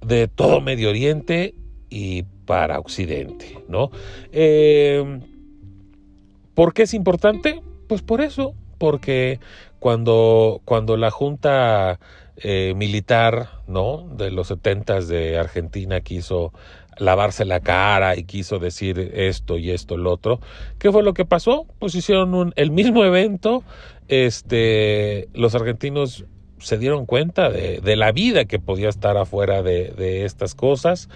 de 0.06 0.28
todo 0.28 0.62
Medio 0.62 0.90
Oriente 0.90 1.56
y 1.90 2.24
para 2.46 2.80
Occidente, 2.80 3.60
¿no? 3.68 3.92
Eh, 4.32 5.20
¿Por 6.54 6.74
qué 6.74 6.84
es 6.84 6.94
importante? 6.94 7.62
Pues 7.88 8.02
por 8.02 8.22
eso, 8.22 8.56
porque 8.78 9.40
cuando, 9.80 10.62
cuando 10.66 10.98
la 10.98 11.12
Junta 11.12 12.00
eh, 12.38 12.74
Militar, 12.76 13.50
¿no? 13.68 14.08
De 14.16 14.32
los 14.32 14.48
setentas 14.48 15.08
de 15.08 15.38
Argentina 15.38 16.02
quiso 16.02 16.54
lavarse 16.98 17.46
la 17.46 17.60
cara 17.60 18.16
y 18.16 18.24
quiso 18.24 18.60
decir 18.60 19.12
esto 19.14 19.58
y 19.58 19.72
esto, 19.72 19.96
el 19.96 20.08
otro. 20.08 20.40
¿Qué 20.80 20.92
fue 20.92 21.04
lo 21.04 21.14
que 21.14 21.26
pasó? 21.26 21.66
Pues 21.80 21.96
hicieron 21.96 22.54
el 22.56 22.72
mismo 22.72 23.04
evento, 23.06 23.64
este, 24.08 25.30
los 25.34 25.56
argentinos 25.56 26.26
se 26.60 26.78
dieron 26.78 27.06
cuenta 27.06 27.50
de, 27.50 27.80
de, 27.82 27.96
la 27.96 28.12
vida 28.12 28.46
que 28.46 28.60
podía 28.60 28.90
estar 28.90 29.18
afuera 29.18 29.62
de, 29.62 29.92
de 29.92 30.26
estas 30.26 30.56
cosas 30.56 31.10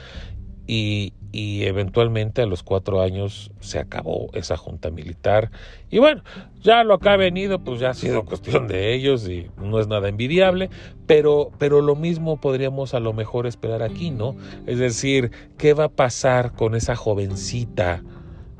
y, 0.67 1.13
y, 1.31 1.63
eventualmente 1.63 2.41
a 2.41 2.45
los 2.45 2.63
cuatro 2.63 3.01
años 3.01 3.51
se 3.59 3.79
acabó 3.79 4.29
esa 4.33 4.55
junta 4.55 4.91
militar 4.91 5.51
y 5.89 5.99
bueno, 5.99 6.23
ya 6.61 6.83
lo 6.83 6.99
que 6.99 7.09
ha 7.09 7.17
venido 7.17 7.59
pues 7.59 7.79
ya 7.79 7.89
ha 7.89 7.93
sido 7.93 8.23
cuestión 8.25 8.67
de 8.67 8.93
ellos 8.93 9.27
y 9.27 9.49
no 9.57 9.79
es 9.79 9.87
nada 9.87 10.07
envidiable, 10.07 10.69
pero, 11.07 11.51
pero 11.57 11.81
lo 11.81 11.95
mismo 11.95 12.39
podríamos 12.39 12.93
a 12.93 12.99
lo 12.99 13.13
mejor 13.13 13.47
esperar 13.47 13.81
aquí, 13.81 14.11
¿no? 14.11 14.35
Es 14.67 14.77
decir, 14.77 15.31
¿qué 15.57 15.73
va 15.73 15.85
a 15.85 15.89
pasar 15.89 16.53
con 16.53 16.75
esa 16.75 16.95
jovencita 16.95 18.03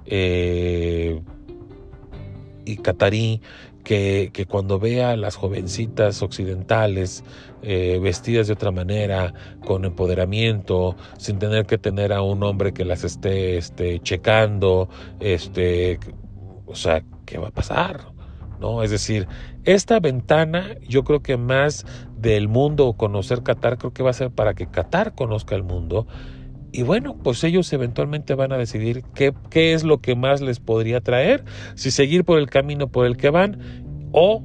eh, 0.06 1.22
y 2.66 2.78
catarí 2.78 3.42
que, 3.84 4.46
cuando 4.50 4.80
vea 4.80 5.12
a 5.12 5.16
las 5.16 5.36
jovencitas 5.36 6.22
occidentales 6.22 7.24
eh, 7.62 8.00
vestidas 8.02 8.48
de 8.48 8.54
otra 8.54 8.72
manera, 8.72 9.34
con 9.66 9.86
empoderamiento, 9.86 10.96
sin 11.18 11.40
tener 11.40 11.66
que 11.66 11.78
tener 11.78 12.14
a 12.14 12.22
un 12.22 12.44
hombre 12.44 12.74
que 12.74 12.86
las 12.86 13.04
esté 13.04 13.58
este, 13.58 14.00
checando, 14.00 14.90
este, 15.20 16.00
o 16.66 16.76
sea, 16.76 17.04
¿qué 17.26 17.38
va 17.38 17.50
a 17.50 17.52
pasar? 17.52 18.12
¿No? 18.60 18.84
Es 18.84 18.92
decir, 18.92 19.28
esta 19.64 20.00
ventana, 20.00 20.76
yo 20.88 21.04
creo 21.04 21.22
que 21.22 21.38
más 21.38 21.86
del 22.16 22.48
mundo 22.48 22.94
conocer 22.94 23.42
Qatar, 23.42 23.78
creo 23.78 23.94
que 23.94 24.04
va 24.04 24.12
a 24.12 24.14
ser 24.14 24.32
para 24.32 24.54
que 24.54 24.68
Qatar 24.68 25.16
conozca 25.16 25.56
el 25.56 25.64
mundo 25.64 26.08
y 26.72 26.84
bueno, 26.84 27.18
pues 27.22 27.44
ellos 27.44 27.72
eventualmente 27.74 28.36
van 28.36 28.52
a 28.54 28.58
decidir 28.58 29.04
qué, 29.14 29.34
qué 29.50 29.74
es 29.74 29.84
lo 29.84 30.00
que 30.00 30.16
más 30.16 30.42
les 30.42 30.60
podría 30.60 31.02
traer, 31.02 31.44
si 31.76 31.92
seguir 31.92 32.24
por 32.24 32.40
el 32.40 32.50
camino 32.50 32.88
por 32.88 33.06
el 33.06 33.18
que 33.18 33.30
van 33.30 34.10
o 34.12 34.44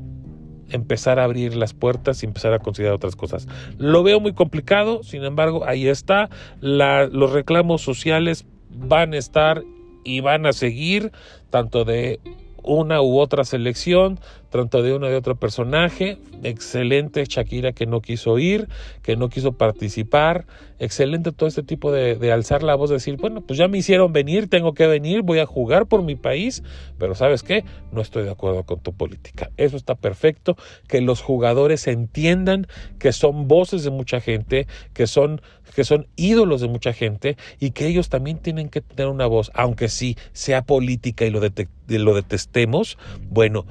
empezar 0.70 1.18
a 1.18 1.24
abrir 1.24 1.54
las 1.54 1.74
puertas 1.74 2.22
y 2.22 2.26
empezar 2.26 2.52
a 2.52 2.58
considerar 2.58 2.94
otras 2.94 3.16
cosas. 3.16 3.46
Lo 3.78 4.02
veo 4.02 4.20
muy 4.20 4.32
complicado, 4.32 5.02
sin 5.02 5.24
embargo, 5.24 5.64
ahí 5.66 5.88
está. 5.88 6.28
los 6.60 7.32
reclamos 7.32 7.82
sociales 7.82 8.46
van 8.70 9.14
a 9.14 9.18
estar 9.18 9.62
y 10.04 10.20
van 10.20 10.46
a 10.46 10.52
seguir, 10.52 11.12
tanto 11.50 11.84
de 11.84 12.20
una 12.62 13.00
u 13.00 13.18
otra 13.18 13.44
selección, 13.44 14.18
tanto 14.51 14.82
de 14.82 14.94
uno 14.94 15.07
de 15.07 15.16
otro 15.16 15.36
personaje. 15.36 16.18
Excelente 16.42 17.24
Shakira 17.24 17.72
que 17.72 17.86
no 17.86 18.01
quiso 18.01 18.38
ir, 18.38 18.68
que 19.03 19.16
no 19.16 19.28
quiso 19.28 19.53
participar. 19.53 20.47
Excelente 20.78 21.32
todo 21.32 21.49
este 21.49 21.62
tipo 21.62 21.90
de, 21.90 22.32
alzar 22.32 22.62
la 22.62 22.74
voz, 22.74 22.90
decir, 22.90 23.16
bueno, 23.16 23.40
pues 23.40 23.59
ya 23.59 23.66
me 23.66 23.78
hicieron 23.78 24.12
venir, 24.12 24.51
tengo 24.51 24.74
que 24.74 24.86
venir, 24.86 25.22
voy 25.22 25.38
a 25.38 25.47
jugar 25.47 25.86
por 25.86 26.03
mi 26.03 26.16
país, 26.16 26.62
pero 26.99 27.14
sabes 27.14 27.42
qué, 27.42 27.64
no 27.92 28.03
estoy 28.03 28.24
de 28.24 28.30
acuerdo 28.30 28.64
con 28.64 28.80
tu 28.80 28.92
política. 28.92 29.51
Eso 29.57 29.78
está 29.78 29.94
perfecto, 29.94 30.57
que 30.86 31.01
los 31.01 31.22
jugadores 31.22 31.86
entiendan 31.86 32.66
que 32.99 33.12
son 33.12 33.49
voces 33.49 33.84
de 33.84 33.90
mucha 33.90 34.20
gente, 34.20 34.66
que 34.92 35.07
son, 35.07 35.40
que 35.74 35.84
son 35.84 36.09
ídolos 36.16 36.61
de 36.61 36.68
mucha 36.68 36.92
gente 36.92 37.38
y 37.59 37.70
que 37.70 37.86
ellos 37.86 38.11
también 38.11 38.38
tienen 38.38 38.68
que 38.68 38.82
tener 38.82 39.09
una 39.09 39.26
voz, 39.26 39.51
aunque 39.55 39.88
sí 39.88 40.18
sea 40.32 40.61
política 40.62 41.24
y 41.24 41.30
lo 41.30 41.40
detestemos, 42.14 42.99
bueno, 43.30 43.64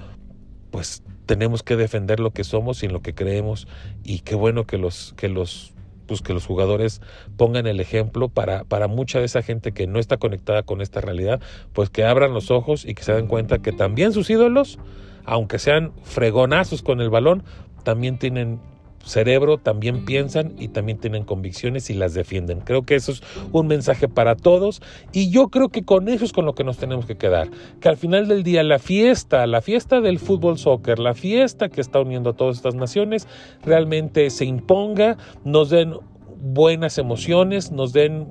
pues 0.76 1.04
tenemos 1.26 1.64
que 1.64 1.78
defender 1.78 2.20
lo 2.20 2.32
que 2.32 2.44
somos 2.44 2.84
y 2.84 2.88
en 2.88 2.92
lo 2.92 3.02
que 3.02 3.16
creemos. 3.16 3.66
Y 4.04 4.20
qué 4.20 4.36
bueno 4.36 4.68
que 4.68 4.78
los 4.78 5.14
que 5.16 5.30
los 5.30 5.74
pues 6.06 6.22
que 6.22 6.34
los 6.34 6.46
jugadores 6.46 7.02
pongan 7.38 7.66
el 7.66 7.80
ejemplo 7.80 8.28
para, 8.28 8.66
para 8.66 8.90
mucha 8.90 9.20
de 9.20 9.26
esa 9.26 9.42
gente 9.42 9.72
que 9.72 9.88
no 9.88 10.00
está 10.00 10.18
conectada 10.18 10.64
con 10.64 10.82
esta 10.82 11.00
realidad, 11.00 11.40
pues 11.72 11.90
que 11.90 12.04
abran 12.04 12.34
los 12.34 12.52
ojos 12.52 12.84
y 12.84 12.94
que 12.94 13.04
se 13.04 13.14
den 13.14 13.28
cuenta 13.28 13.60
que 13.60 13.72
también 13.72 14.12
sus 14.12 14.30
ídolos, 14.30 14.78
aunque 15.24 15.60
sean 15.60 15.94
fregonazos 16.04 16.82
con 16.82 17.00
el 17.00 17.10
balón, 17.10 17.46
también 17.86 18.20
tienen 18.20 18.60
cerebro 19.06 19.58
también 19.58 20.04
piensan 20.06 20.54
y 20.60 20.70
también 20.70 20.98
tienen 20.98 21.24
convicciones 21.24 21.90
y 21.90 21.94
las 21.94 22.14
defienden. 22.14 22.60
Creo 22.60 22.84
que 22.84 22.96
eso 22.96 23.12
es 23.12 23.22
un 23.52 23.68
mensaje 23.68 24.08
para 24.08 24.36
todos 24.36 24.82
y 25.14 25.30
yo 25.30 25.50
creo 25.50 25.70
que 25.70 25.84
con 25.84 26.10
eso 26.10 26.26
es 26.26 26.34
con 26.34 26.46
lo 26.46 26.54
que 26.54 26.64
nos 26.64 26.78
tenemos 26.78 27.06
que 27.06 27.16
quedar. 27.16 27.50
Que 27.80 27.90
al 27.90 27.98
final 27.98 28.28
del 28.28 28.44
día 28.44 28.64
la 28.64 28.80
fiesta, 28.80 29.46
la 29.48 29.62
fiesta 29.62 30.02
del 30.02 30.20
fútbol 30.20 30.58
soccer, 30.58 31.00
la 31.00 31.14
fiesta 31.14 31.70
que 31.70 31.82
está 31.82 32.00
uniendo 32.00 32.32
a 32.32 32.34
todas 32.34 32.58
estas 32.58 32.76
naciones, 32.76 33.28
realmente 33.64 34.30
se 34.30 34.46
imponga, 34.46 35.18
nos 35.44 35.70
den 35.70 35.96
buenas 36.40 36.98
emociones, 36.98 37.72
nos 37.72 37.94
den 37.94 38.28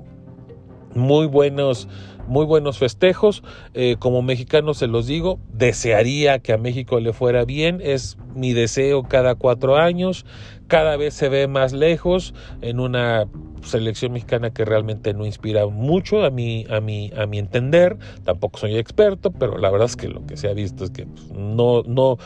muy 0.93 1.27
buenos 1.27 1.87
muy 2.27 2.45
buenos 2.45 2.77
festejos. 2.77 3.43
Eh, 3.73 3.95
como 3.99 4.21
mexicano 4.21 4.73
se 4.73 4.87
los 4.87 5.07
digo, 5.07 5.39
desearía 5.53 6.39
que 6.39 6.53
a 6.53 6.57
México 6.57 6.99
le 6.99 7.13
fuera 7.13 7.45
bien. 7.45 7.79
Es 7.83 8.17
mi 8.35 8.53
deseo 8.53 9.03
cada 9.03 9.35
cuatro 9.35 9.77
años. 9.77 10.25
Cada 10.67 10.97
vez 10.97 11.13
se 11.13 11.29
ve 11.29 11.47
más 11.47 11.73
lejos 11.73 12.33
en 12.61 12.79
una 12.79 13.27
selección 13.63 14.13
mexicana 14.13 14.51
que 14.51 14.65
realmente 14.65 15.13
no 15.13 15.25
inspira 15.25 15.67
mucho 15.67 16.23
a 16.23 16.29
mi, 16.29 16.65
a 16.69 16.81
mi, 16.81 17.11
a 17.17 17.25
mi 17.25 17.39
entender. 17.39 17.97
Tampoco 18.23 18.59
soy 18.59 18.77
experto, 18.77 19.31
pero 19.31 19.57
la 19.57 19.69
verdad 19.69 19.87
es 19.87 19.95
que 19.95 20.07
lo 20.07 20.25
que 20.25 20.37
se 20.37 20.49
ha 20.49 20.53
visto 20.53 20.83
es 20.83 20.91
que 20.91 21.05
pues, 21.05 21.31
no, 21.31 21.83
no, 21.83 22.17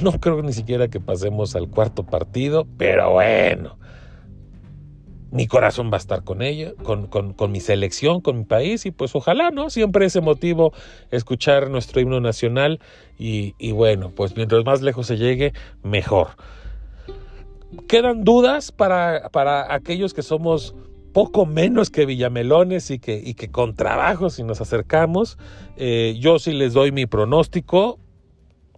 no 0.00 0.12
creo 0.20 0.42
ni 0.42 0.52
siquiera 0.52 0.88
que 0.88 1.00
pasemos 1.00 1.56
al 1.56 1.68
cuarto 1.68 2.04
partido, 2.04 2.66
pero 2.76 3.12
bueno 3.12 3.82
mi 5.32 5.46
corazón 5.46 5.90
va 5.90 5.94
a 5.94 5.98
estar 5.98 6.24
con 6.24 6.42
ella, 6.42 6.74
con, 6.82 7.06
con, 7.06 7.52
mi 7.52 7.60
selección, 7.60 8.20
con 8.20 8.36
mi 8.36 8.44
país 8.44 8.84
y 8.84 8.90
pues 8.90 9.16
ojalá, 9.16 9.50
¿no? 9.50 9.70
Siempre 9.70 10.04
es 10.04 10.14
emotivo 10.14 10.74
escuchar 11.10 11.70
nuestro 11.70 12.02
himno 12.02 12.20
nacional 12.20 12.80
y, 13.18 13.54
y 13.58 13.72
bueno, 13.72 14.12
pues 14.14 14.36
mientras 14.36 14.62
más 14.66 14.82
lejos 14.82 15.06
se 15.06 15.16
llegue, 15.16 15.54
mejor. 15.82 16.28
Quedan 17.88 18.24
dudas 18.24 18.72
para, 18.72 19.30
para 19.30 19.74
aquellos 19.74 20.12
que 20.12 20.22
somos 20.22 20.74
poco 21.14 21.46
menos 21.46 21.88
que 21.88 22.04
villamelones 22.04 22.90
y 22.90 22.98
que, 22.98 23.20
y 23.24 23.32
que 23.32 23.50
con 23.50 23.74
trabajo 23.74 24.28
si 24.28 24.42
nos 24.42 24.60
acercamos. 24.60 25.38
Eh, 25.76 26.16
yo 26.20 26.38
sí 26.38 26.52
les 26.52 26.74
doy 26.74 26.92
mi 26.92 27.06
pronóstico. 27.06 27.98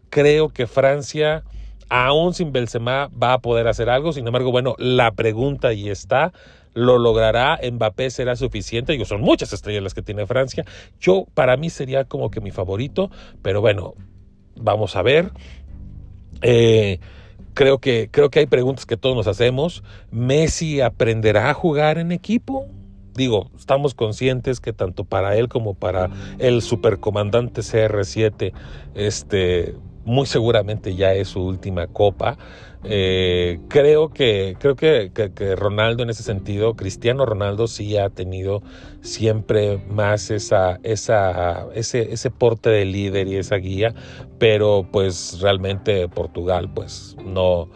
Creo 0.08 0.50
que 0.50 0.68
Francia 0.68 1.42
aún 1.88 2.34
sin 2.34 2.52
Benzema 2.52 3.08
va 3.10 3.34
a 3.34 3.38
poder 3.38 3.68
hacer 3.68 3.90
algo. 3.90 4.12
Sin 4.12 4.26
embargo, 4.26 4.50
bueno, 4.50 4.74
la 4.78 5.12
pregunta 5.12 5.68
ahí 5.68 5.88
está. 5.88 6.32
¿Lo 6.74 6.98
logrará? 6.98 7.60
¿Mbappé 7.62 8.10
será 8.10 8.34
suficiente? 8.36 8.92
Digo, 8.92 9.04
son 9.04 9.20
muchas 9.20 9.52
estrellas 9.52 9.82
las 9.82 9.94
que 9.94 10.02
tiene 10.02 10.26
Francia. 10.26 10.64
Yo, 11.00 11.26
para 11.34 11.56
mí, 11.56 11.70
sería 11.70 12.04
como 12.04 12.30
que 12.30 12.40
mi 12.40 12.50
favorito. 12.50 13.10
Pero 13.42 13.60
bueno, 13.60 13.94
vamos 14.56 14.96
a 14.96 15.02
ver. 15.02 15.30
Eh, 16.42 16.98
creo, 17.54 17.78
que, 17.78 18.08
creo 18.10 18.30
que 18.30 18.40
hay 18.40 18.46
preguntas 18.46 18.86
que 18.86 18.96
todos 18.96 19.14
nos 19.14 19.28
hacemos. 19.28 19.84
¿Messi 20.10 20.80
aprenderá 20.80 21.50
a 21.50 21.54
jugar 21.54 21.98
en 21.98 22.10
equipo? 22.10 22.66
digo, 23.14 23.50
estamos 23.56 23.94
conscientes 23.94 24.60
que 24.60 24.72
tanto 24.72 25.04
para 25.04 25.36
él 25.36 25.48
como 25.48 25.74
para 25.74 26.10
el 26.38 26.62
supercomandante 26.62 27.62
CR7, 27.62 28.52
este, 28.94 29.76
muy 30.04 30.26
seguramente 30.26 30.94
ya 30.94 31.14
es 31.14 31.28
su 31.28 31.42
última 31.42 31.86
copa. 31.86 32.36
Eh, 32.86 33.60
creo 33.68 34.10
que 34.10 34.56
creo 34.58 34.76
que, 34.76 35.10
que, 35.14 35.56
Ronaldo 35.56 36.02
en 36.02 36.10
ese 36.10 36.22
sentido, 36.22 36.74
Cristiano 36.74 37.24
Ronaldo 37.24 37.66
sí 37.66 37.96
ha 37.96 38.10
tenido 38.10 38.62
siempre 39.00 39.78
más 39.88 40.30
esa, 40.30 40.80
esa, 40.82 41.66
ese, 41.74 42.12
ese 42.12 42.30
porte 42.30 42.68
de 42.68 42.84
líder 42.84 43.26
y 43.28 43.36
esa 43.36 43.56
guía, 43.56 43.94
pero 44.38 44.86
pues 44.92 45.38
realmente 45.40 46.08
Portugal 46.08 46.70
pues 46.74 47.16
no, 47.24 47.70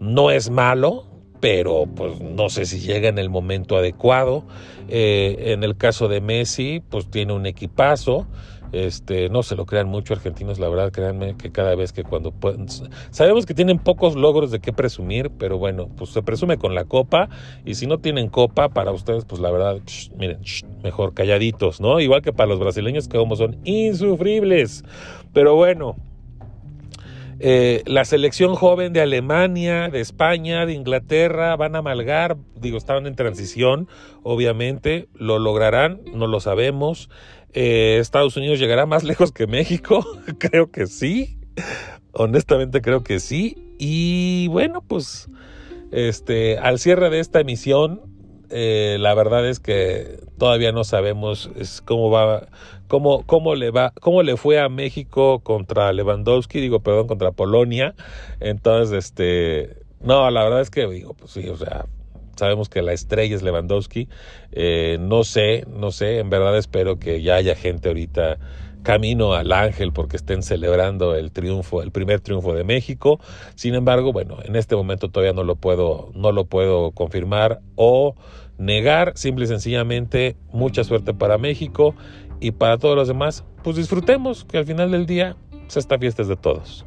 no 0.00 0.30
es 0.30 0.48
malo, 0.48 1.04
pero 1.40 1.84
pues 1.94 2.18
no 2.22 2.48
sé 2.48 2.64
si 2.64 2.80
llega 2.80 3.10
en 3.10 3.18
el 3.18 3.28
momento 3.28 3.76
adecuado. 3.76 4.44
Eh, 4.88 5.52
en 5.52 5.62
el 5.62 5.76
caso 5.76 6.08
de 6.08 6.22
Messi, 6.22 6.82
pues 6.88 7.10
tiene 7.10 7.34
un 7.34 7.44
equipazo. 7.44 8.26
Este, 8.74 9.28
no 9.28 9.44
se 9.44 9.54
lo 9.54 9.66
crean 9.66 9.86
mucho 9.86 10.14
argentinos, 10.14 10.58
la 10.58 10.68
verdad, 10.68 10.90
créanme 10.90 11.36
que 11.36 11.52
cada 11.52 11.76
vez 11.76 11.92
que 11.92 12.02
cuando 12.02 12.32
pueden, 12.32 12.66
sabemos 13.10 13.46
que 13.46 13.54
tienen 13.54 13.78
pocos 13.78 14.16
logros 14.16 14.50
de 14.50 14.58
qué 14.58 14.72
presumir, 14.72 15.30
pero 15.30 15.58
bueno, 15.58 15.88
pues 15.96 16.10
se 16.10 16.22
presume 16.22 16.58
con 16.58 16.74
la 16.74 16.84
copa 16.84 17.28
y 17.64 17.76
si 17.76 17.86
no 17.86 17.98
tienen 17.98 18.28
copa 18.28 18.70
para 18.70 18.90
ustedes, 18.90 19.26
pues 19.26 19.40
la 19.40 19.52
verdad, 19.52 19.78
miren, 20.18 20.40
mejor 20.82 21.14
calladitos, 21.14 21.80
¿no? 21.80 22.00
Igual 22.00 22.22
que 22.22 22.32
para 22.32 22.48
los 22.48 22.58
brasileños 22.58 23.06
que 23.06 23.16
como 23.16 23.36
son 23.36 23.58
insufribles. 23.62 24.82
Pero 25.32 25.54
bueno, 25.54 25.94
eh, 27.38 27.82
la 27.86 28.04
selección 28.04 28.54
joven 28.54 28.92
de 28.92 29.00
Alemania, 29.00 29.88
de 29.88 30.00
España, 30.00 30.66
de 30.66 30.72
Inglaterra 30.72 31.54
van 31.56 31.76
a 31.76 31.78
amalgar, 31.78 32.36
digo, 32.56 32.76
estaban 32.76 33.06
en 33.06 33.14
transición, 33.14 33.88
obviamente, 34.24 35.08
lo 35.14 35.38
lograrán, 35.38 36.00
no 36.12 36.26
lo 36.26 36.40
sabemos. 36.40 37.08
Eh, 37.54 37.98
Estados 38.00 38.36
Unidos 38.36 38.58
llegará 38.58 38.84
más 38.84 39.04
lejos 39.04 39.32
que 39.32 39.46
México, 39.46 40.04
creo 40.38 40.70
que 40.70 40.86
sí, 40.86 41.38
honestamente 42.12 42.82
creo 42.82 43.02
que 43.04 43.20
sí. 43.20 43.56
Y 43.78 44.48
bueno, 44.48 44.82
pues 44.86 45.28
este, 45.92 46.58
al 46.58 46.78
cierre 46.80 47.10
de 47.10 47.20
esta 47.20 47.40
emisión, 47.40 48.02
eh, 48.50 48.96
la 49.00 49.14
verdad 49.14 49.48
es 49.48 49.60
que 49.60 50.20
todavía 50.38 50.72
no 50.72 50.84
sabemos 50.84 51.50
cómo 51.84 52.10
va, 52.10 52.48
cómo, 52.88 53.24
cómo 53.26 53.54
le 53.54 53.70
va, 53.70 53.92
cómo 54.00 54.22
le 54.22 54.36
fue 54.36 54.60
a 54.60 54.68
México 54.68 55.40
contra 55.40 55.92
Lewandowski, 55.92 56.60
digo, 56.60 56.80
perdón, 56.80 57.06
contra 57.06 57.32
Polonia. 57.32 57.94
Entonces, 58.40 58.96
este, 59.06 59.84
no, 60.00 60.30
la 60.30 60.44
verdad 60.44 60.60
es 60.60 60.70
que 60.70 60.86
digo, 60.86 61.14
pues 61.14 61.30
sí, 61.30 61.48
o 61.48 61.56
sea, 61.56 61.86
sabemos 62.36 62.68
que 62.68 62.82
la 62.82 62.92
estrella 62.92 63.34
es 63.34 63.42
Lewandowski. 63.42 64.08
Eh, 64.52 64.98
no 65.00 65.24
sé, 65.24 65.64
no 65.68 65.90
sé, 65.90 66.18
en 66.18 66.30
verdad 66.30 66.56
espero 66.56 66.98
que 66.98 67.22
ya 67.22 67.36
haya 67.36 67.54
gente 67.54 67.88
ahorita 67.88 68.38
camino 68.84 69.32
al 69.32 69.50
ángel 69.50 69.92
porque 69.92 70.16
estén 70.16 70.42
celebrando 70.42 71.16
el 71.16 71.32
triunfo, 71.32 71.82
el 71.82 71.90
primer 71.90 72.20
triunfo 72.20 72.54
de 72.54 72.62
México. 72.62 73.18
Sin 73.56 73.74
embargo, 73.74 74.12
bueno, 74.12 74.38
en 74.44 74.54
este 74.54 74.76
momento 74.76 75.08
todavía 75.08 75.32
no 75.32 75.42
lo 75.42 75.56
puedo, 75.56 76.12
no 76.14 76.30
lo 76.30 76.44
puedo 76.44 76.92
confirmar 76.92 77.60
o 77.74 78.14
negar. 78.58 79.12
Simple 79.16 79.46
y 79.46 79.48
sencillamente, 79.48 80.36
mucha 80.52 80.84
suerte 80.84 81.14
para 81.14 81.38
México 81.38 81.94
y 82.40 82.52
para 82.52 82.78
todos 82.78 82.94
los 82.94 83.08
demás, 83.08 83.44
pues 83.64 83.76
disfrutemos 83.76 84.44
que 84.44 84.58
al 84.58 84.66
final 84.66 84.92
del 84.92 85.06
día 85.06 85.36
pues, 85.50 85.78
esta 85.78 85.98
fiesta 85.98 86.22
es 86.22 86.28
de 86.28 86.36
todos. 86.36 86.84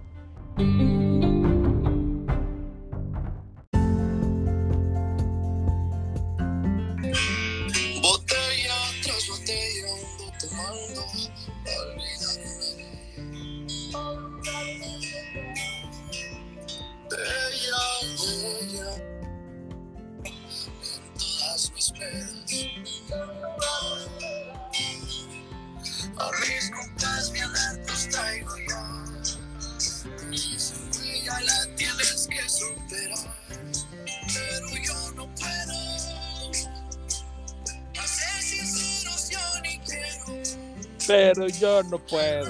Pero 41.08 41.48
yo 41.48 41.84
no 41.84 42.00
puedo. 42.00 42.48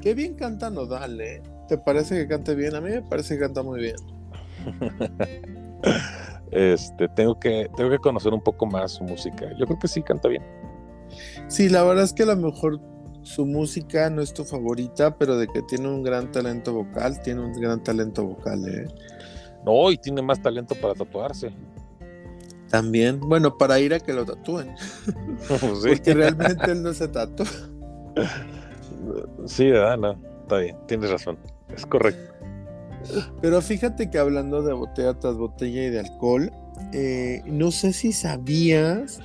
Qué 0.00 0.14
bien 0.14 0.34
canta 0.34 0.70
Nodal, 0.70 1.20
¿eh? 1.20 1.42
¿Te 1.68 1.76
parece 1.76 2.14
que 2.16 2.28
cante 2.28 2.54
bien? 2.54 2.74
A 2.74 2.80
mí 2.80 2.90
me 2.90 3.02
parece 3.02 3.34
que 3.34 3.40
canta 3.40 3.62
muy 3.62 3.80
bien. 3.80 3.96
este, 6.52 7.08
tengo 7.08 7.38
que, 7.38 7.68
tengo 7.76 7.90
que 7.90 7.98
conocer 7.98 8.32
un 8.32 8.40
poco 8.40 8.66
más 8.66 8.92
su 8.92 9.04
música. 9.04 9.50
Yo 9.58 9.66
creo 9.66 9.78
que 9.78 9.88
sí 9.88 10.02
canta 10.02 10.28
bien. 10.28 10.44
Sí, 11.48 11.68
la 11.68 11.82
verdad 11.82 12.04
es 12.04 12.12
que 12.12 12.22
a 12.22 12.26
lo 12.26 12.36
mejor 12.36 12.80
su 13.22 13.44
música 13.44 14.08
no 14.10 14.22
es 14.22 14.32
tu 14.32 14.44
favorita, 14.44 15.16
pero 15.18 15.36
de 15.36 15.48
que 15.48 15.62
tiene 15.62 15.88
un 15.88 16.02
gran 16.02 16.30
talento 16.32 16.72
vocal, 16.72 17.20
tiene 17.22 17.40
un 17.42 17.52
gran 17.52 17.82
talento 17.82 18.24
vocal, 18.24 18.66
¿eh? 18.68 18.86
No, 19.64 19.90
y 19.90 19.98
tiene 19.98 20.22
más 20.22 20.40
talento 20.40 20.74
para 20.76 20.94
tatuarse. 20.94 21.52
También, 22.70 23.20
bueno, 23.20 23.56
para 23.56 23.80
ir 23.80 23.94
a 23.94 24.00
que 24.00 24.12
lo 24.12 24.24
tatúen. 24.26 24.74
Porque 25.48 26.14
realmente 26.14 26.70
él 26.70 26.82
no 26.82 26.92
se 26.92 27.08
tatúa. 27.08 27.46
Sí, 29.46 29.70
¿verdad? 29.70 29.98
No, 29.98 30.18
está 30.42 30.58
bien, 30.58 30.76
tienes 30.86 31.10
razón. 31.10 31.38
Es 31.74 31.86
correcto. 31.86 32.34
Pero 33.40 33.62
fíjate 33.62 34.10
que 34.10 34.18
hablando 34.18 34.62
de 34.62 34.72
botella 34.72 35.14
tras 35.14 35.36
botella 35.36 35.84
y 35.84 35.90
de 35.90 36.00
alcohol, 36.00 36.52
eh, 36.92 37.42
no 37.46 37.70
sé 37.70 37.92
si 37.92 38.12
sabías 38.12 39.20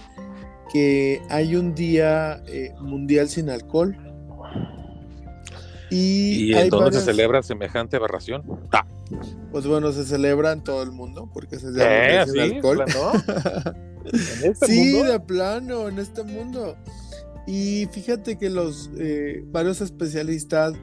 que 0.72 1.22
hay 1.30 1.56
un 1.56 1.76
día 1.76 2.42
eh, 2.48 2.74
mundial 2.80 3.30
sin 3.30 3.50
alcohol. 3.50 3.98
¿Y, 5.94 6.56
¿Y 6.56 6.70
dónde 6.70 6.98
se 6.98 7.06
celebra 7.06 7.44
semejante 7.44 7.98
aberración? 7.98 8.44
Pues 9.52 9.68
bueno, 9.68 9.92
se 9.92 10.06
celebra 10.06 10.52
en 10.52 10.64
todo 10.64 10.82
el 10.82 10.92
mundo 10.92 11.30
porque 11.32 11.60
se 11.60 11.68
llama 11.68 12.26
¿Sí? 12.26 12.40
alcohol. 12.40 12.84
¿En 14.06 14.52
este 14.52 14.66
sí, 14.66 15.02
de 15.02 15.20
plano, 15.20 15.88
en 15.88 16.00
este 16.00 16.24
mundo. 16.24 16.76
Y 17.46 17.88
fíjate 17.92 18.38
que 18.38 18.50
los 18.50 18.90
eh, 18.98 19.44
varios 19.52 19.82
especialistas 19.82 20.74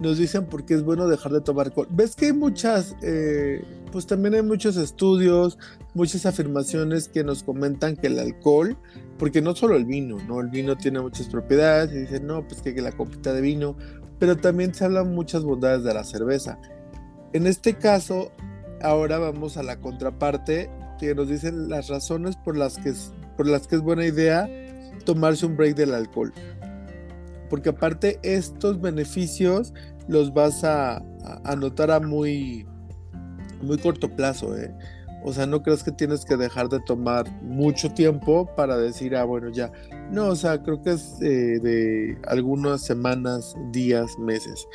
nos 0.00 0.18
dicen 0.18 0.46
por 0.46 0.64
qué 0.64 0.74
es 0.74 0.82
bueno 0.82 1.06
dejar 1.08 1.32
de 1.32 1.40
tomar 1.40 1.66
alcohol. 1.66 1.88
Ves 1.90 2.16
que 2.16 2.26
hay 2.26 2.32
muchas, 2.32 2.96
eh, 3.02 3.62
pues 3.92 4.06
también 4.06 4.34
hay 4.34 4.42
muchos 4.42 4.76
estudios, 4.76 5.58
muchas 5.94 6.26
afirmaciones 6.26 7.08
que 7.08 7.22
nos 7.22 7.42
comentan 7.42 7.96
que 7.96 8.06
el 8.06 8.18
alcohol, 8.18 8.76
porque 9.18 9.42
no 9.42 9.54
solo 9.54 9.76
el 9.76 9.84
vino, 9.84 10.16
¿no? 10.26 10.40
El 10.40 10.48
vino 10.48 10.76
tiene 10.76 11.00
muchas 11.00 11.28
propiedades 11.28 11.92
y 11.92 12.00
dicen, 12.00 12.26
no, 12.26 12.46
pues 12.46 12.62
que 12.62 12.72
la 12.80 12.92
copita 12.92 13.32
de 13.34 13.42
vino, 13.42 13.76
pero 14.20 14.36
también 14.36 14.72
se 14.72 14.84
hablan 14.84 15.12
muchas 15.14 15.42
bondades 15.42 15.82
de 15.82 15.94
la 15.94 16.04
cerveza. 16.04 16.58
En 17.32 17.46
este 17.46 17.74
caso, 17.74 18.30
ahora 18.82 19.18
vamos 19.18 19.56
a 19.56 19.62
la 19.62 19.80
contraparte, 19.80 20.70
que 20.98 21.14
nos 21.14 21.28
dicen 21.28 21.70
las 21.70 21.88
razones 21.88 22.36
por 22.36 22.56
las 22.56 22.76
que 22.76 22.90
es, 22.90 23.12
buena 23.82 24.04
idea 24.04 24.48
tomarse 25.06 25.46
un 25.46 25.56
break 25.56 25.74
del 25.74 25.94
alcohol. 25.94 26.32
Porque 27.48 27.70
aparte 27.70 28.20
estos 28.22 28.80
beneficios 28.80 29.72
los 30.06 30.34
vas 30.34 30.62
a, 30.62 31.02
a 31.44 31.56
notar 31.56 31.90
a 31.90 31.98
muy, 31.98 32.66
muy 33.62 33.78
corto 33.78 34.14
plazo. 34.14 34.54
¿eh? 34.56 34.72
O 35.24 35.32
sea, 35.32 35.46
no 35.46 35.62
crees 35.62 35.82
que 35.82 35.92
tienes 35.92 36.24
que 36.24 36.36
dejar 36.36 36.68
de 36.68 36.80
tomar 36.80 37.30
mucho 37.42 37.92
tiempo 37.92 38.48
para 38.56 38.76
decir, 38.76 39.16
ah, 39.16 39.24
bueno, 39.24 39.50
ya. 39.50 39.70
No, 40.10 40.28
o 40.28 40.36
sea, 40.36 40.62
creo 40.62 40.82
que 40.82 40.92
es 40.92 41.20
eh, 41.20 41.58
de 41.60 42.18
algunas 42.26 42.82
semanas, 42.82 43.54
días, 43.70 44.18
meses. 44.18 44.66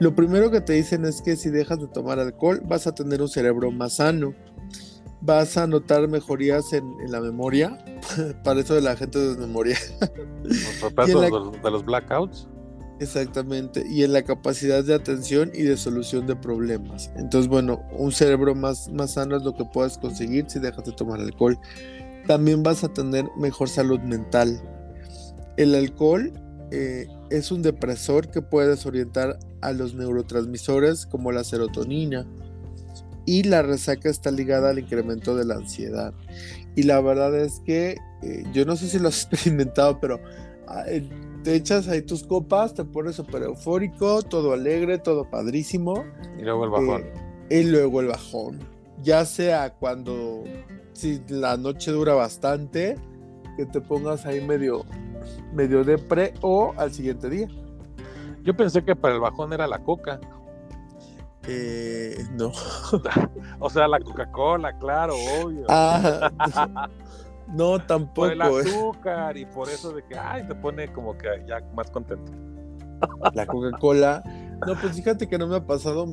Lo 0.00 0.14
primero 0.14 0.50
que 0.50 0.60
te 0.60 0.74
dicen 0.74 1.04
es 1.04 1.22
que 1.22 1.36
si 1.36 1.50
dejas 1.50 1.80
de 1.80 1.88
tomar 1.88 2.18
alcohol, 2.18 2.60
vas 2.66 2.86
a 2.86 2.94
tener 2.94 3.22
un 3.22 3.28
cerebro 3.28 3.70
más 3.70 3.94
sano. 3.94 4.34
Vas 5.20 5.56
a 5.56 5.66
notar 5.66 6.06
mejorías 6.08 6.72
en, 6.72 6.84
la 7.08 7.20
memoria. 7.20 7.78
para 8.44 8.60
eso 8.60 8.74
de 8.74 8.82
la 8.82 8.96
gente 8.96 9.18
de 9.18 9.36
memoria. 9.38 9.78
de 10.42 11.70
los 11.70 11.84
blackouts. 11.84 12.48
Exactamente, 13.00 13.84
y 13.88 14.04
en 14.04 14.12
la 14.12 14.22
capacidad 14.22 14.84
de 14.84 14.94
atención 14.94 15.50
y 15.52 15.62
de 15.62 15.76
solución 15.76 16.26
de 16.26 16.36
problemas. 16.36 17.10
Entonces, 17.16 17.48
bueno, 17.48 17.82
un 17.98 18.12
cerebro 18.12 18.54
más, 18.54 18.88
más 18.88 19.12
sano 19.14 19.36
es 19.36 19.42
lo 19.42 19.56
que 19.56 19.64
puedes 19.64 19.98
conseguir 19.98 20.44
si 20.48 20.60
dejas 20.60 20.84
de 20.84 20.92
tomar 20.92 21.20
alcohol. 21.20 21.58
También 22.26 22.62
vas 22.62 22.84
a 22.84 22.92
tener 22.92 23.26
mejor 23.36 23.68
salud 23.68 23.98
mental. 24.00 24.62
El 25.56 25.74
alcohol 25.74 26.32
eh, 26.70 27.08
es 27.30 27.50
un 27.50 27.62
depresor 27.62 28.30
que 28.30 28.42
puede 28.42 28.68
desorientar 28.68 29.38
a 29.60 29.72
los 29.72 29.94
neurotransmisores 29.94 31.06
como 31.06 31.32
la 31.32 31.44
serotonina. 31.44 32.26
y 33.26 33.42
la 33.44 33.62
resaca 33.62 34.10
está 34.10 34.30
ligada 34.30 34.68
al 34.68 34.78
incremento 34.78 35.34
de 35.34 35.46
la 35.46 35.54
ansiedad. 35.54 36.12
Y 36.76 36.82
la 36.82 37.00
verdad 37.00 37.34
es 37.34 37.60
que 37.64 37.96
eh, 38.22 38.44
yo 38.52 38.66
no 38.66 38.76
sé 38.76 38.88
si 38.88 38.98
lo 38.98 39.08
has 39.08 39.22
experimentado, 39.32 39.98
pero 39.98 40.20
ah, 40.68 40.84
te 41.44 41.54
echas 41.54 41.88
ahí 41.88 42.00
tus 42.00 42.24
copas, 42.24 42.72
te 42.74 42.84
pones 42.84 43.16
súper 43.16 43.42
eufórico, 43.42 44.22
todo 44.22 44.54
alegre, 44.54 44.98
todo 44.98 45.30
padrísimo. 45.30 46.04
Y 46.38 46.42
luego 46.42 46.64
el 46.64 46.70
bajón. 46.70 47.02
Eh, 47.50 47.60
y 47.60 47.64
luego 47.64 48.00
el 48.00 48.08
bajón. 48.08 48.60
Ya 49.02 49.26
sea 49.26 49.74
cuando 49.74 50.42
si 50.94 51.22
la 51.28 51.58
noche 51.58 51.92
dura 51.92 52.14
bastante, 52.14 52.96
que 53.58 53.66
te 53.66 53.82
pongas 53.82 54.24
ahí 54.24 54.40
medio, 54.40 54.86
medio 55.52 55.84
depre 55.84 56.32
o 56.40 56.72
al 56.78 56.92
siguiente 56.92 57.28
día. 57.28 57.48
Yo 58.42 58.56
pensé 58.56 58.82
que 58.82 58.96
para 58.96 59.14
el 59.14 59.20
bajón 59.20 59.52
era 59.52 59.66
la 59.66 59.80
coca. 59.80 60.20
Eh, 61.46 62.16
no. 62.32 62.52
o 63.58 63.68
sea, 63.68 63.86
la 63.86 64.00
Coca-Cola, 64.00 64.78
claro, 64.78 65.14
obvio. 65.42 65.66
Ah, 65.68 66.88
no, 67.48 67.78
tampoco. 67.84 68.28
Por 68.28 68.32
el 68.32 68.40
eh. 68.40 68.44
azúcar 68.44 69.36
y 69.36 69.46
por 69.46 69.68
eso 69.68 69.92
de 69.92 70.04
que, 70.04 70.16
ay, 70.16 70.46
te 70.46 70.54
pone 70.54 70.92
como 70.92 71.16
que 71.16 71.28
ya 71.46 71.60
más 71.74 71.90
contento. 71.90 72.32
La 73.34 73.46
Coca-Cola. 73.46 74.22
No, 74.66 74.80
pues 74.80 74.94
fíjate 74.94 75.28
que 75.28 75.36
no 75.36 75.46
me 75.46 75.56
ha 75.56 75.66
pasado. 75.66 76.06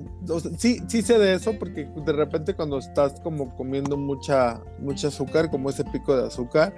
sí, 0.57 0.81
sí 0.87 1.01
sé 1.01 1.19
de 1.19 1.35
eso, 1.35 1.53
porque 1.57 1.85
de 2.05 2.13
repente 2.13 2.53
cuando 2.53 2.79
estás 2.79 3.19
como 3.21 3.55
comiendo 3.55 3.97
mucha, 3.97 4.61
mucha 4.79 5.07
azúcar, 5.07 5.49
como 5.49 5.69
ese 5.69 5.85
pico 5.85 6.17
de 6.17 6.27
azúcar, 6.27 6.73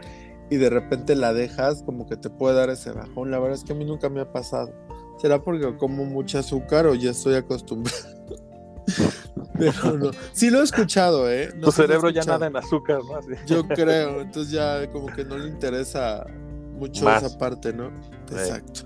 y 0.49 0.57
de 0.57 0.69
repente 0.69 1.15
la 1.15 1.33
dejas, 1.33 1.81
como 1.83 2.05
que 2.05 2.17
te 2.17 2.29
puede 2.29 2.55
dar 2.55 2.69
ese 2.69 2.91
bajón. 2.91 3.31
La 3.31 3.39
verdad 3.39 3.55
es 3.55 3.63
que 3.63 3.73
a 3.73 3.75
mí 3.75 3.85
nunca 3.85 4.09
me 4.09 4.21
ha 4.21 4.31
pasado. 4.31 4.71
¿Será 5.17 5.41
porque 5.41 5.77
como 5.77 6.05
mucha 6.05 6.39
azúcar 6.39 6.85
o 6.85 6.95
ya 6.95 7.11
estoy 7.11 7.35
acostumbrado? 7.35 8.22
Pero 9.57 9.97
no. 9.97 10.11
Sí 10.34 10.49
lo 10.49 10.61
he 10.61 10.63
escuchado, 10.63 11.31
¿eh? 11.31 11.53
tu 11.61 11.71
cerebro 11.71 12.09
ya 12.09 12.23
nada 12.23 12.47
en 12.47 12.55
azúcar, 12.55 12.99
¿no? 13.03 13.19
Yo 13.45 13.67
creo, 13.67 14.21
entonces 14.21 14.51
ya 14.51 14.89
como 14.91 15.07
que 15.07 15.23
no 15.23 15.38
le 15.38 15.47
interesa 15.47 16.25
mucho 16.73 17.09
esa 17.09 17.38
parte, 17.38 17.73
¿no? 17.73 17.91
Exacto. 18.31 18.81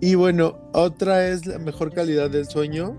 Y 0.00 0.14
bueno, 0.14 0.58
otra 0.72 1.28
es 1.28 1.46
la 1.46 1.58
mejor 1.58 1.92
calidad 1.92 2.30
del 2.30 2.48
sueño, 2.48 2.98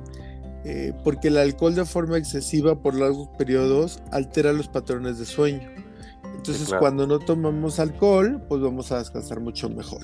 eh, 0.63 0.93
porque 1.03 1.27
el 1.27 1.37
alcohol 1.37 1.75
de 1.75 1.85
forma 1.85 2.17
excesiva 2.17 2.81
por 2.81 2.95
largos 2.95 3.27
periodos 3.37 4.01
altera 4.11 4.53
los 4.53 4.69
patrones 4.69 5.19
de 5.19 5.25
sueño. 5.25 5.69
Entonces, 6.35 6.73
cuando 6.79 7.05
no 7.05 7.19
tomamos 7.19 7.79
alcohol, 7.79 8.41
pues 8.47 8.61
vamos 8.61 8.91
a 8.91 8.99
descansar 8.99 9.39
mucho 9.39 9.69
mejor. 9.69 10.01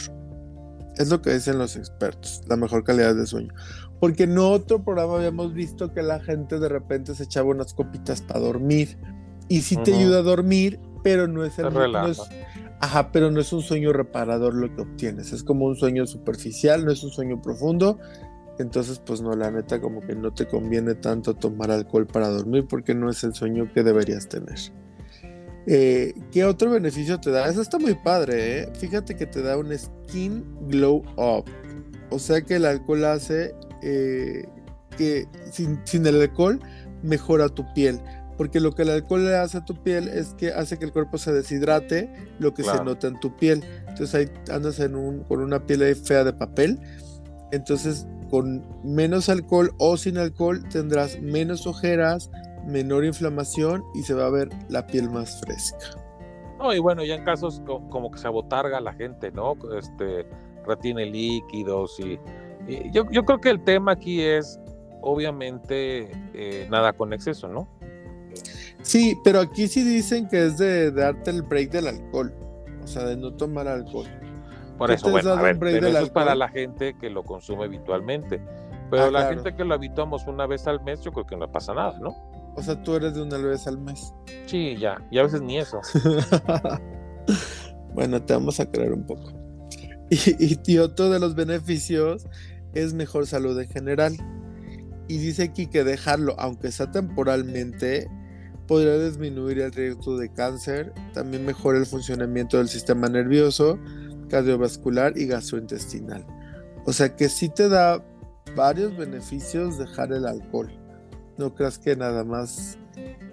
Es 0.98 1.10
lo 1.10 1.22
que 1.22 1.34
dicen 1.34 1.58
los 1.58 1.76
expertos, 1.78 2.42
la 2.48 2.58
mejor 2.58 2.84
calidad 2.84 3.16
de 3.16 3.26
sueño. 3.26 3.54
Porque 4.00 4.24
en 4.24 4.38
otro 4.38 4.84
programa 4.84 5.16
habíamos 5.16 5.54
visto 5.54 5.94
que 5.94 6.02
la 6.02 6.20
gente 6.20 6.60
de 6.60 6.70
repente 6.70 7.16
se 7.16 7.24
echaba 7.24 7.50
unas 7.50 7.74
copitas 7.74 8.22
para 8.22 8.40
dormir. 8.40 8.98
Y 9.50 9.62
sí 9.62 9.76
te 9.78 9.94
ayuda 9.94 10.20
a 10.20 10.22
dormir, 10.22 10.80
pero 11.04 11.28
no 11.28 11.44
es 11.44 11.58
el 11.60 11.74
no 11.74 12.08
es, 12.08 12.22
Ajá, 12.82 13.12
pero 13.12 13.30
no 13.30 13.42
es 13.42 13.52
un 13.52 13.62
sueño 13.62 13.92
reparador 13.92 14.54
lo 14.54 14.74
que 14.74 14.82
obtienes. 14.82 15.34
Es 15.34 15.44
como 15.44 15.66
un 15.66 15.76
sueño 15.76 16.06
superficial, 16.06 16.86
no 16.86 16.92
es 16.92 17.04
un 17.04 17.10
sueño 17.10 17.42
profundo. 17.42 18.00
Entonces, 18.58 19.00
pues 19.00 19.22
no, 19.22 19.34
la 19.36 19.52
neta, 19.52 19.82
como 19.82 20.02
que 20.02 20.16
no 20.16 20.34
te 20.34 20.48
conviene 20.48 20.96
tanto 20.96 21.34
tomar 21.34 21.72
alcohol 21.72 22.08
para 22.08 22.30
dormir 22.30 22.68
porque 22.70 22.94
no 22.94 23.10
es 23.10 23.24
el 23.24 23.34
sueño 23.34 23.72
que 23.74 23.84
deberías 23.84 24.30
tener. 24.30 24.58
Eh, 25.66 26.14
¿Qué 26.32 26.46
otro 26.46 26.72
beneficio 26.72 27.20
te 27.20 27.32
da? 27.32 27.48
Eso 27.50 27.62
está 27.62 27.80
muy 27.80 27.96
padre, 27.96 28.62
¿eh? 28.62 28.70
Fíjate 28.80 29.16
que 29.16 29.26
te 29.26 29.42
da 29.42 29.58
un 29.58 29.78
skin 29.78 30.44
glow 30.68 31.04
up. 31.18 31.46
O 32.10 32.20
sea 32.20 32.42
que 32.42 32.56
el 32.56 32.66
alcohol 32.66 33.06
hace 33.06 33.54
eh, 33.82 34.48
que 34.98 35.28
sin, 35.52 36.06
el 36.06 36.22
alcohol 36.22 36.60
mejora 37.02 37.50
tu 37.50 37.66
piel. 37.74 38.00
Porque 38.38 38.62
lo 38.62 38.74
que 38.74 38.84
el 38.84 38.90
alcohol 38.90 39.26
le 39.26 39.36
hace 39.36 39.58
a 39.58 39.66
tu 39.66 39.76
piel 39.84 40.08
es 40.08 40.34
que 40.36 40.52
hace 40.52 40.80
que 40.80 40.86
el 40.86 40.94
cuerpo 40.94 41.18
se 41.18 41.34
deshidrate, 41.34 42.10
lo 42.40 42.54
que 42.54 42.64
se 42.64 42.84
nota 42.84 43.08
en 43.08 43.20
tu 43.20 43.36
piel. 43.36 43.64
Entonces 43.88 44.16
ahí 44.16 44.30
andas 44.50 44.80
en 44.80 44.96
un, 44.96 45.24
con 45.26 45.42
una 45.42 45.66
piel 45.66 45.82
ahí 45.82 45.94
fea 45.94 46.24
de 46.24 46.32
papel. 46.32 46.80
Entonces 47.52 48.08
con 48.30 48.64
menos 48.84 49.28
alcohol 49.28 49.72
o 49.78 49.98
sin 49.98 50.18
alcohol 50.18 50.64
tendrás 50.70 51.20
menos 51.20 51.68
ojeras, 51.68 52.30
menor 52.66 53.04
inflamación 53.04 53.84
y 53.94 54.04
se 54.04 54.14
va 54.14 54.28
a 54.28 54.30
ver 54.30 54.50
la 54.70 54.86
piel 54.88 55.10
más 55.10 55.42
fresca. 55.42 55.78
No, 56.60 56.74
y 56.74 56.80
bueno, 56.80 57.04
ya 57.04 57.16
en 57.16 57.24
casos 57.24 57.62
como 57.66 58.12
que 58.12 58.20
se 58.20 58.28
abotarga 58.28 58.80
la 58.82 58.94
gente, 58.94 59.32
¿no? 59.32 59.56
Este, 59.78 60.26
retiene 60.66 61.06
líquidos 61.06 62.00
y, 62.00 62.20
yo, 62.92 63.06
creo 63.06 63.42
que 63.42 63.50
el 63.50 63.64
tema 63.64 63.94
aquí 63.94 64.22
es, 64.22 64.60
obviamente, 65.02 66.12
eh, 66.34 66.68
nada 66.70 66.94
con 66.94 67.14
exceso, 67.14 67.48
¿no? 67.48 67.68
Sí, 68.82 69.18
pero 69.24 69.42
aquí 69.42 69.68
sí 69.68 69.84
dicen 69.84 70.28
que 70.28 70.46
es 70.46 70.58
de, 70.58 70.92
darte 70.92 71.32
el 71.32 71.42
break 71.42 71.72
del 71.72 71.88
alcohol, 71.88 72.34
o 72.84 72.88
sea, 72.88 73.06
de 73.06 73.18
no 73.18 73.34
tomar 73.34 73.68
alcohol. 73.68 74.08
Por 74.78 74.92
eso, 74.92 75.12
bueno, 75.12 75.32
a 75.32 75.42
ver, 75.42 75.62
eso 75.62 76.00
es 76.00 76.10
para 76.10 76.36
la 76.36 76.48
gente 76.48 76.96
que 76.98 77.10
lo 77.10 77.24
consume 77.24 77.66
habitualmente. 77.66 78.42
Pero 78.90 79.06
ah, 79.06 79.12
la 79.12 79.28
gente 79.28 79.54
que 79.54 79.66
lo 79.66 79.76
habituamos 79.76 80.26
una 80.26 80.48
vez 80.48 80.66
al 80.68 80.82
mes, 80.84 81.02
yo 81.02 81.12
creo 81.12 81.26
que 81.26 81.36
no 81.36 81.52
pasa 81.52 81.74
nada, 81.74 82.00
¿no? 82.00 82.16
O 82.56 82.64
sea, 82.64 82.82
tú 82.82 82.96
eres 82.96 83.14
de 83.14 83.22
una 83.22 83.38
vez 83.38 83.68
al 83.68 83.78
mes. 83.78 84.14
Sí, 84.46 84.78
ya. 84.78 85.06
Y 85.12 85.20
a 85.20 85.24
veces 85.24 85.42
ni 85.42 85.58
eso. 85.58 85.82
bueno, 87.94 88.22
te 88.22 88.34
vamos 88.34 88.60
a 88.60 88.72
creer 88.72 88.94
un 88.94 89.06
poco. 89.06 89.34
Y, 90.66 90.78
otro 90.80 91.12
de 91.12 91.20
los 91.20 91.36
beneficios 91.36 92.26
es 92.74 92.94
mejor 92.94 93.28
salud 93.28 93.60
en 93.60 93.70
general. 93.70 94.18
Y 95.08 95.18
dice 95.18 95.44
aquí 95.44 95.68
que 95.68 95.84
dejarlo, 95.84 96.36
aunque 96.38 96.72
sea 96.72 96.92
temporalmente, 96.92 98.08
podría 98.68 99.00
disminuir 99.00 99.60
el 99.60 99.72
riesgo 99.72 100.18
de 100.18 100.32
cáncer, 100.32 100.94
también 101.14 101.46
mejora 101.46 101.80
el 101.80 101.88
funcionamiento 101.88 102.58
del 102.58 102.68
sistema 102.68 103.10
nervioso, 103.10 103.80
cardiovascular 104.30 105.18
y 105.18 105.26
gastrointestinal. 105.26 106.26
O 106.86 106.94
sea 106.94 107.16
que 107.16 107.30
sí 107.30 107.50
te 107.50 107.68
da 107.68 108.06
varios 108.56 108.96
beneficios 108.96 109.80
dejar 109.80 110.14
el 110.14 110.28
alcohol. 110.28 110.70
No 111.38 111.56
creas 111.56 111.80
que 111.80 111.96
nada 111.96 112.24
más 112.24 112.78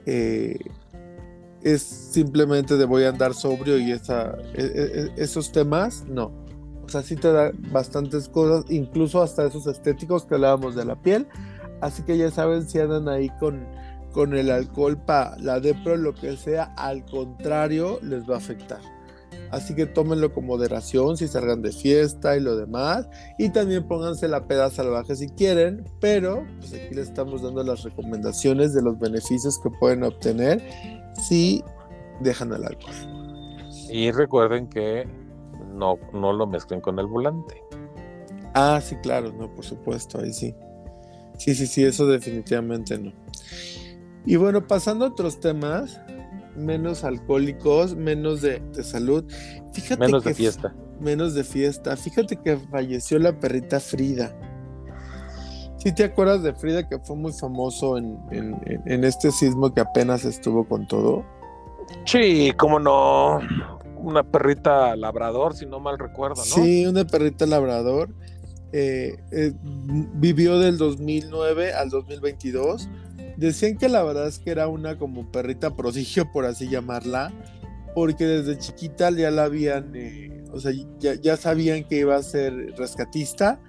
eh, 0.06 0.58
es 1.62 1.82
simplemente 1.82 2.76
de 2.76 2.84
voy 2.84 3.04
a 3.04 3.10
andar 3.10 3.34
sobrio 3.34 3.76
y 3.78 3.92
e, 3.92 3.96
e, 3.96 4.00
e, 4.54 5.12
esos 5.16 5.52
temas, 5.52 6.04
no. 6.06 6.45
O 6.86 6.88
sea, 6.88 7.02
sí 7.02 7.16
te 7.16 7.32
da 7.32 7.50
bastantes 7.72 8.28
cosas, 8.28 8.64
incluso 8.70 9.20
hasta 9.20 9.44
esos 9.44 9.66
estéticos 9.66 10.24
que 10.24 10.36
hablábamos 10.36 10.76
de 10.76 10.84
la 10.84 10.94
piel. 10.96 11.26
Así 11.80 12.02
que 12.02 12.16
ya 12.16 12.30
saben 12.30 12.68
si 12.68 12.78
andan 12.78 13.08
ahí 13.08 13.28
con, 13.40 13.66
con 14.12 14.36
el 14.36 14.50
alcohol 14.50 14.96
para 14.96 15.36
la 15.38 15.58
depro, 15.60 15.96
lo 15.96 16.14
que 16.14 16.36
sea, 16.36 16.72
al 16.76 17.04
contrario, 17.04 17.98
les 18.02 18.28
va 18.28 18.34
a 18.34 18.38
afectar. 18.38 18.80
Así 19.50 19.74
que 19.74 19.86
tómenlo 19.86 20.32
con 20.32 20.46
moderación 20.46 21.16
si 21.16 21.28
salgan 21.28 21.62
de 21.62 21.72
fiesta 21.72 22.36
y 22.36 22.40
lo 22.40 22.56
demás. 22.56 23.08
Y 23.38 23.50
también 23.50 23.86
pónganse 23.86 24.28
la 24.28 24.46
peda 24.46 24.70
salvaje 24.70 25.14
si 25.16 25.28
quieren. 25.28 25.84
Pero 26.00 26.44
pues 26.58 26.72
aquí 26.74 26.94
les 26.94 27.08
estamos 27.08 27.42
dando 27.42 27.62
las 27.62 27.82
recomendaciones 27.82 28.74
de 28.74 28.82
los 28.82 28.98
beneficios 28.98 29.58
que 29.62 29.70
pueden 29.78 30.02
obtener 30.02 30.62
si 31.28 31.62
dejan 32.20 32.52
el 32.52 32.64
alcohol. 32.64 32.94
Y 33.90 34.10
recuerden 34.10 34.68
que 34.68 35.06
no, 35.76 35.98
no 36.12 36.32
lo 36.32 36.46
mezclen 36.46 36.80
con 36.80 36.98
el 36.98 37.06
volante. 37.06 37.62
Ah, 38.54 38.80
sí, 38.82 38.96
claro, 38.96 39.32
no, 39.32 39.54
por 39.54 39.64
supuesto, 39.64 40.18
ahí 40.20 40.32
sí. 40.32 40.54
Sí, 41.38 41.54
sí, 41.54 41.66
sí, 41.66 41.84
eso 41.84 42.06
definitivamente 42.06 42.98
no. 42.98 43.12
Y 44.24 44.36
bueno, 44.36 44.66
pasando 44.66 45.04
a 45.04 45.08
otros 45.08 45.38
temas, 45.40 46.00
menos 46.56 47.04
alcohólicos, 47.04 47.94
menos 47.94 48.40
de, 48.42 48.60
salud. 48.82 49.24
Fíjate 49.72 50.00
menos 50.00 50.24
de 50.24 50.34
fiesta. 50.34 50.74
Menos 51.00 51.34
de 51.34 51.44
fiesta. 51.44 51.96
Fíjate 51.96 52.36
que 52.36 52.56
falleció 52.56 53.18
la 53.18 53.38
perrita 53.38 53.78
Frida. 53.78 54.34
¿Sí 55.76 55.92
te 55.92 56.04
acuerdas 56.04 56.42
de 56.42 56.54
Frida 56.54 56.88
que 56.88 56.98
fue 56.98 57.14
muy 57.14 57.32
famoso 57.32 57.98
en, 57.98 58.18
este 59.04 59.30
sismo 59.30 59.72
que 59.72 59.80
apenas 59.80 60.24
estuvo 60.24 60.66
con 60.66 60.88
todo? 60.88 61.24
Sí, 62.04 62.52
cómo 62.56 62.80
no. 62.80 63.38
Una 64.06 64.22
perrita 64.22 64.94
labrador, 64.96 65.56
si 65.56 65.66
no 65.66 65.80
mal 65.80 65.98
recuerdo, 65.98 66.36
¿no? 66.36 66.42
Sí, 66.42 66.86
una 66.86 67.04
perrita 67.04 67.44
labrador. 67.44 68.08
Eh, 68.72 69.16
eh, 69.32 69.52
vivió 69.62 70.58
del 70.58 70.76
2009 70.76 71.72
al 71.72 71.88
2022 71.88 72.88
Decían 73.36 73.76
que 73.76 73.88
la 73.88 74.02
verdad 74.02 74.26
es 74.28 74.38
que 74.38 74.50
era 74.50 74.66
una 74.66 74.96
como 74.96 75.30
perrita 75.30 75.76
prodigio, 75.76 76.30
por 76.32 76.46
así 76.46 76.68
llamarla, 76.68 77.32
porque 77.94 78.24
desde 78.24 78.58
chiquita 78.58 79.10
ya 79.10 79.30
la 79.30 79.44
habían, 79.44 79.92
eh, 79.94 80.42
o 80.52 80.58
sea, 80.58 80.72
ya, 80.98 81.36
sabían 81.36 81.84
que 81.84 81.98
iba 82.00 82.16
a 82.16 82.22
ser 82.22 82.74
rescatista 82.78 83.60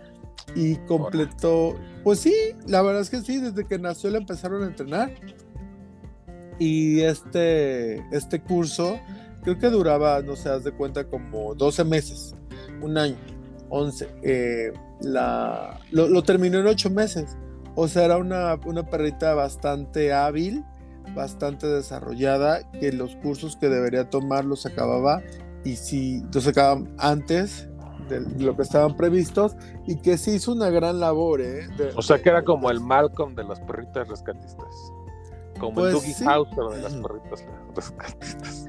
y 0.56 0.78
completó, 0.88 1.76
pues 2.04 2.20
sí, 2.20 2.34
la 2.66 2.82
verdad 2.82 3.02
es 3.02 3.10
que 3.10 3.22
sí, 3.22 3.40
desde 3.40 3.66
que 3.66 3.78
nació 3.78 4.10
la 4.10 4.20
empezaron 4.20 4.64
a 4.64 4.68
entrenar. 4.68 5.14
Y 6.60 7.02
este, 7.02 7.98
este 8.16 8.42
curso 8.42 9.00
creo 9.48 9.60
que 9.60 9.70
duraba, 9.70 10.22
no 10.22 10.36
sé, 10.36 10.50
haz 10.50 10.66
de 10.66 10.74
cuenta 10.74 11.06
como 11.06 11.56
12 11.56 11.86
meses, 11.86 12.36
un 12.82 12.98
año, 12.98 13.16
11. 13.70 14.10
Eh, 14.22 14.74
la, 15.00 15.80
lo, 15.92 16.10
lo 16.10 16.22
terminó 16.22 16.60
en 16.60 16.68
8 16.68 16.90
meses. 16.90 17.38
O 17.74 17.88
sea, 17.88 18.04
era 18.04 18.18
una, 18.18 18.56
una 18.66 18.84
perrita 18.90 19.36
bastante 19.36 20.12
hábil, 20.12 20.66
bastante 21.16 21.66
desarrollada, 21.66 22.70
que 22.74 22.92
los 22.92 23.16
cursos 23.16 23.56
que 23.56 23.70
debería 23.70 24.10
tomar 24.10 24.44
los 24.44 24.66
acababa 24.66 25.22
y 25.64 25.78
si 25.78 26.26
los 26.34 26.46
acababa 26.46 26.86
antes 26.98 27.70
de 28.10 28.20
lo 28.44 28.54
que 28.54 28.64
estaban 28.64 28.98
previstos 28.98 29.56
y 29.86 29.96
que 29.96 30.18
sí 30.18 30.32
hizo 30.32 30.52
una 30.52 30.70
gran 30.70 31.00
labor. 31.00 31.40
¿eh? 31.40 31.70
o 31.96 32.02
sea 32.02 32.22
que 32.22 32.28
era 32.28 32.44
como 32.44 32.70
el 32.70 32.82
Malcolm 32.82 33.34
de 33.34 33.46
las 33.46 33.62
perritas 33.62 34.10
rescatistas. 34.10 34.92
Como 35.58 35.86
el 35.86 35.94
pues 35.94 35.94
Dougie 35.94 36.16
pero 36.54 36.70
de 36.72 36.82
las 36.82 36.94
perritas 36.96 37.46
rescatistas. 37.74 38.68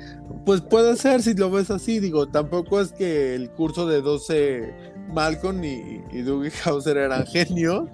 Pues 0.48 0.62
puede 0.62 0.96
ser 0.96 1.20
si 1.20 1.34
lo 1.34 1.50
ves 1.50 1.70
así, 1.70 2.00
digo, 2.00 2.26
tampoco 2.26 2.80
es 2.80 2.92
que 2.92 3.34
el 3.34 3.50
curso 3.50 3.86
de 3.86 4.00
12 4.00 4.94
Malcolm 5.12 5.62
y, 5.62 6.02
y 6.10 6.22
Dougie 6.22 6.50
Hauser 6.64 6.96
eran 6.96 7.26
genios, 7.26 7.90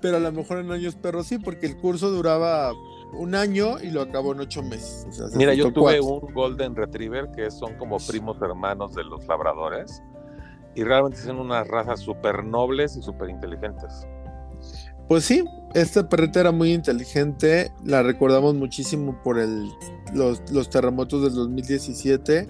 pero 0.00 0.18
a 0.18 0.20
lo 0.20 0.30
mejor 0.30 0.58
en 0.58 0.70
años 0.70 0.94
perros 0.94 1.26
sí, 1.26 1.38
porque 1.38 1.66
el 1.66 1.76
curso 1.76 2.12
duraba 2.12 2.70
un 3.12 3.34
año 3.34 3.80
y 3.82 3.90
lo 3.90 4.02
acabó 4.02 4.34
en 4.34 4.38
ocho 4.38 4.62
meses. 4.62 5.04
Mira, 5.34 5.52
yo 5.54 5.72
tuve 5.72 6.00
un 6.00 6.32
Golden 6.32 6.76
Retriever 6.76 7.32
que 7.34 7.50
son 7.50 7.74
como 7.76 7.96
primos 7.96 8.40
hermanos 8.40 8.94
de 8.94 9.02
los 9.02 9.26
labradores 9.26 10.00
y 10.76 10.84
realmente 10.84 11.18
son 11.18 11.40
unas 11.40 11.66
razas 11.66 11.98
súper 11.98 12.44
nobles 12.44 12.96
y 12.96 13.02
súper 13.02 13.30
inteligentes. 13.30 14.06
Pues 15.08 15.24
sí, 15.24 15.44
esta 15.74 16.08
perrita 16.08 16.40
era 16.40 16.52
muy 16.52 16.72
inteligente, 16.72 17.72
la 17.84 18.02
recordamos 18.02 18.54
muchísimo 18.54 19.20
por 19.22 19.38
el, 19.38 19.68
los, 20.14 20.70
terremotos 20.70 21.22
del 21.22 21.34
2017 21.34 22.46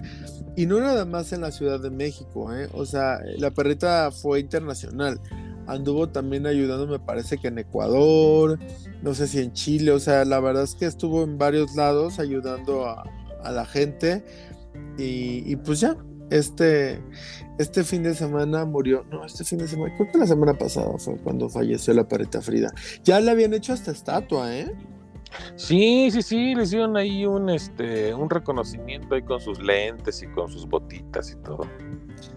y 0.55 0.65
no 0.65 0.79
nada 0.79 1.05
más 1.05 1.33
en 1.33 1.41
la 1.41 1.51
Ciudad 1.51 1.79
de 1.79 1.89
México, 1.89 2.53
¿eh? 2.53 2.69
o 2.71 2.85
sea, 2.85 3.19
la 3.37 3.51
perrita 3.51 4.11
fue 4.11 4.39
internacional, 4.39 5.19
anduvo 5.67 6.09
también 6.09 6.45
ayudando, 6.45 6.87
me 6.87 6.99
parece 6.99 7.37
que 7.37 7.47
en 7.47 7.57
Ecuador, 7.57 8.59
no 9.01 9.13
sé 9.13 9.27
si 9.27 9.39
en 9.39 9.53
Chile, 9.53 9.91
o 9.91 9.99
sea, 9.99 10.23
la 10.23 10.39
verdad 10.39 10.63
es 10.63 10.75
que 10.75 10.85
estuvo 10.85 11.23
en 11.23 11.37
varios 11.37 11.75
lados 11.75 12.19
ayudando 12.19 12.85
a, 12.85 13.03
la 13.51 13.65
gente 13.65 14.23
y, 14.97 15.55
pues 15.57 15.79
ya, 15.79 15.95
este, 16.29 17.01
este 17.57 17.83
fin 17.83 18.03
de 18.03 18.15
semana 18.15 18.65
murió, 18.65 19.05
no, 19.11 19.25
este 19.25 19.43
fin 19.43 19.59
de 19.59 19.67
semana, 19.67 19.93
creo 19.95 20.11
que 20.11 20.17
la 20.17 20.27
semana 20.27 20.53
pasada 20.53 20.97
fue 20.97 21.17
cuando 21.17 21.49
falleció 21.49 21.93
la 21.93 22.07
perrita 22.07 22.41
Frida. 22.41 22.73
Ya 23.03 23.19
le 23.19 23.31
habían 23.31 23.53
hecho 23.53 23.73
hasta 23.73 23.91
estatua, 23.91 24.55
¿eh? 24.55 24.75
Sí, 25.55 26.09
sí, 26.11 26.21
sí, 26.21 26.55
le 26.55 26.63
hicieron 26.63 26.95
ahí 26.97 27.25
un, 27.25 27.49
este, 27.49 28.13
un 28.13 28.29
reconocimiento 28.29 29.15
ahí 29.15 29.21
con 29.21 29.41
sus 29.41 29.61
lentes 29.61 30.21
y 30.21 30.27
con 30.27 30.49
sus 30.49 30.67
botitas 30.67 31.31
y 31.31 31.35
todo. 31.37 31.67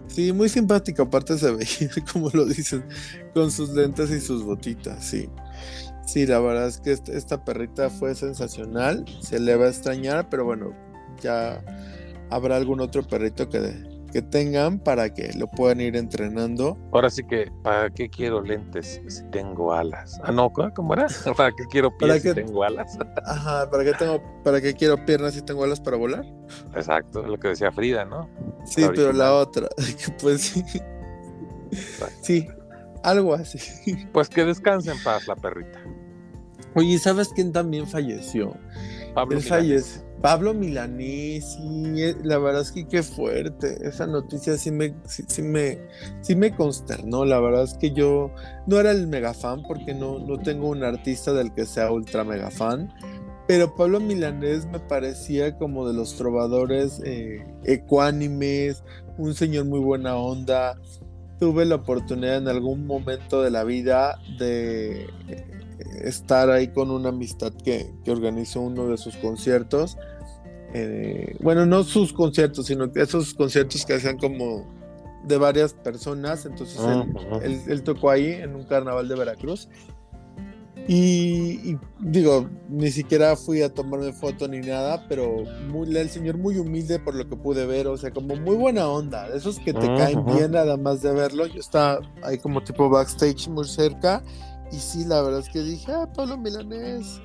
Sí, 0.07 0.33
muy 0.33 0.49
simpática, 0.49 1.03
aparte 1.03 1.37
se 1.37 1.51
veía, 1.51 1.91
como 2.13 2.29
lo 2.33 2.45
dicen, 2.45 2.83
con 3.33 3.51
sus 3.51 3.69
lentes 3.69 4.09
y 4.11 4.19
sus 4.19 4.43
botitas, 4.43 5.03
sí. 5.05 5.29
Sí, 6.05 6.25
la 6.25 6.39
verdad 6.39 6.67
es 6.67 6.79
que 6.79 6.91
esta 6.91 7.45
perrita 7.45 7.89
fue 7.89 8.15
sensacional, 8.15 9.05
se 9.21 9.39
le 9.39 9.55
va 9.55 9.65
a 9.65 9.69
extrañar, 9.69 10.27
pero 10.29 10.43
bueno, 10.43 10.73
ya 11.21 11.63
habrá 12.29 12.55
algún 12.55 12.79
otro 12.81 13.03
perrito 13.03 13.49
que, 13.49 13.83
que 14.11 14.21
tengan 14.21 14.79
para 14.79 15.13
que 15.13 15.33
lo 15.33 15.47
puedan 15.47 15.81
ir 15.81 15.95
entrenando. 15.95 16.77
Ahora 16.91 17.09
sí 17.09 17.23
que, 17.23 17.51
¿para 17.63 17.89
qué 17.89 18.09
quiero 18.09 18.41
lentes 18.41 19.01
si 19.07 19.23
tengo 19.31 19.73
alas? 19.73 20.19
Ah, 20.23 20.31
no, 20.31 20.51
¿cómo 20.51 20.93
era? 20.93 21.07
¿Para 21.37 21.51
qué 21.51 21.63
quiero 21.69 21.95
pies 21.97 22.21
si 22.21 22.33
tengo 22.33 22.63
alas? 22.63 22.97
Ajá, 23.25 23.69
¿para 23.69 23.83
qué, 23.83 23.93
tengo, 23.93 24.21
¿para 24.43 24.61
qué 24.61 24.73
quiero 24.73 25.03
piernas 25.05 25.33
si 25.33 25.41
tengo 25.41 25.63
alas 25.63 25.79
para 25.79 25.97
volar? 25.97 26.25
Exacto, 26.75 27.23
lo 27.25 27.37
que 27.37 27.49
decía 27.49 27.71
Frida, 27.71 28.05
¿no? 28.05 28.29
Sí, 28.65 28.85
pero 28.95 29.13
la 29.13 29.33
otra, 29.33 29.67
pues 30.21 30.41
sí. 30.41 30.63
Sí, 32.21 32.47
algo 33.03 33.33
así. 33.33 33.59
Pues 34.11 34.29
que 34.29 34.43
descanse 34.43 34.91
en 34.91 35.01
paz 35.03 35.27
la 35.27 35.35
perrita. 35.35 35.79
Oye, 36.75 36.97
¿sabes 36.99 37.29
quién 37.29 37.51
también 37.51 37.87
falleció? 37.87 38.55
Pablo 39.13 39.39
falleció 39.41 40.08
Pablo 40.21 40.53
Milanesi, 40.53 42.01
eh, 42.01 42.15
la 42.23 42.37
verdad 42.39 42.63
es 42.63 42.71
que 42.71 42.87
qué 42.87 43.03
fuerte. 43.03 43.77
Esa 43.87 44.05
noticia 44.05 44.57
sí 44.57 44.69
me, 44.69 44.93
sí, 45.05 45.41
me, 45.41 45.79
sí 46.21 46.35
me 46.35 46.53
consternó. 46.53 47.23
La 47.23 47.39
verdad 47.39 47.63
es 47.63 47.75
que 47.75 47.91
yo 47.91 48.31
no 48.67 48.79
era 48.79 48.91
el 48.91 49.07
mega 49.07 49.33
fan 49.33 49.63
porque 49.63 49.93
no, 49.93 50.19
no 50.19 50.37
tengo 50.37 50.69
un 50.69 50.83
artista 50.83 51.31
del 51.31 51.53
que 51.53 51.65
sea 51.65 51.91
ultra 51.91 52.25
mega 52.25 52.51
fan. 52.51 52.93
Pero 53.47 53.73
Pablo 53.75 53.99
Milanés 53.99 54.65
me 54.67 54.79
parecía 54.79 55.57
como 55.57 55.87
de 55.87 55.93
los 55.93 56.15
trovadores 56.15 57.01
eh, 57.03 57.43
ecuánimes, 57.63 58.83
un 59.17 59.33
señor 59.33 59.65
muy 59.65 59.79
buena 59.79 60.17
onda. 60.17 60.77
Tuve 61.39 61.65
la 61.65 61.75
oportunidad 61.75 62.37
en 62.37 62.49
algún 62.49 62.85
momento 62.85 63.41
de 63.41 63.51
la 63.51 63.63
vida 63.63 64.19
de 64.37 65.07
estar 66.03 66.49
ahí 66.49 66.69
con 66.69 66.91
una 66.91 67.09
amistad 67.09 67.53
que, 67.53 67.93
que 68.03 68.11
organizó 68.11 68.61
uno 68.61 68.87
de 68.87 68.97
sus 68.97 69.15
conciertos. 69.17 69.97
Eh, 70.73 71.35
bueno, 71.41 71.65
no 71.65 71.83
sus 71.83 72.13
conciertos, 72.13 72.67
sino 72.67 72.91
esos 72.95 73.33
conciertos 73.33 73.85
que 73.85 73.93
hacían 73.93 74.17
como 74.17 74.67
de 75.25 75.37
varias 75.37 75.73
personas. 75.73 76.45
Entonces 76.45 76.79
él, 77.67 77.83
tocó 77.83 78.09
ahí 78.09 78.31
en 78.31 78.55
un 78.55 78.65
carnaval 78.65 79.07
de 79.07 79.15
Veracruz. 79.15 79.69
Y, 80.87 81.77
digo, 81.99 82.49
ni 82.67 82.89
siquiera 82.89 83.35
fui 83.35 83.61
a 83.61 83.71
tomarme 83.71 84.11
foto 84.11 84.47
ni 84.47 84.59
nada, 84.59 85.05
pero 85.07 85.43
muy, 85.67 85.95
el 85.95 86.09
señor 86.09 86.39
muy 86.39 86.57
humilde 86.57 86.97
por 86.97 87.13
lo 87.13 87.29
que 87.29 87.35
pude 87.35 87.67
ver, 87.67 87.85
o 87.87 87.95
sea, 87.95 88.09
como 88.09 88.35
muy 88.35 88.55
buena 88.55 88.87
onda, 88.87 89.27
esos 89.27 89.59
que 89.59 89.71
te 89.71 89.85
caen 89.85 90.25
bien 90.25 90.53
nada 90.53 90.77
más 90.77 91.03
de 91.03 91.13
verlo. 91.13 91.45
Yo 91.45 91.59
estaba 91.59 91.99
ahí 92.23 92.39
como 92.39 92.63
tipo 92.63 92.89
backstage 92.89 93.49
muy 93.49 93.67
cerca 93.67 94.23
y 94.71 94.77
sí, 94.77 95.05
la 95.05 95.21
verdad 95.21 95.39
es 95.41 95.49
que 95.49 95.61
dije, 95.61 95.91
ah, 95.91 96.07
Pablo 96.13 96.37
Milanés. 96.37 97.21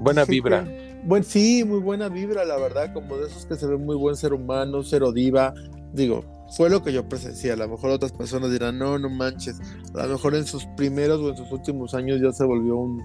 Buena 0.00 0.24
vibra. 0.24 0.66
bueno, 1.04 1.24
sí, 1.28 1.64
muy 1.64 1.80
buena 1.80 2.08
vibra, 2.08 2.44
la 2.44 2.56
verdad, 2.56 2.92
como 2.92 3.16
de 3.16 3.28
esos 3.28 3.46
que 3.46 3.56
se 3.56 3.66
ve 3.66 3.76
muy 3.76 3.96
buen 3.96 4.16
ser 4.16 4.32
humano, 4.32 4.82
cero 4.82 5.12
diva. 5.12 5.54
Digo, 5.92 6.24
fue 6.56 6.70
lo 6.70 6.82
que 6.82 6.92
yo 6.92 7.08
presencié. 7.08 7.52
A 7.52 7.56
lo 7.56 7.68
mejor 7.68 7.90
otras 7.90 8.12
personas 8.12 8.50
dirán, 8.50 8.78
no, 8.78 8.98
no 8.98 9.08
manches. 9.08 9.60
A 9.94 10.06
lo 10.06 10.14
mejor 10.14 10.34
en 10.34 10.46
sus 10.46 10.66
primeros 10.76 11.20
o 11.20 11.30
en 11.30 11.36
sus 11.36 11.50
últimos 11.52 11.94
años 11.94 12.20
ya 12.20 12.32
se 12.32 12.44
volvió 12.44 12.76
un, 12.76 13.02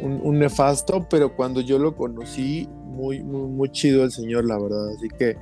un, 0.00 0.38
nefasto, 0.38 1.06
pero 1.08 1.34
cuando 1.36 1.60
yo 1.60 1.78
lo 1.78 1.94
conocí, 1.94 2.68
muy, 2.86 3.22
muy, 3.22 3.48
muy 3.48 3.70
chido 3.70 4.04
el 4.04 4.10
señor, 4.10 4.46
la 4.46 4.58
verdad. 4.58 4.90
Así 4.90 5.08
que 5.08 5.36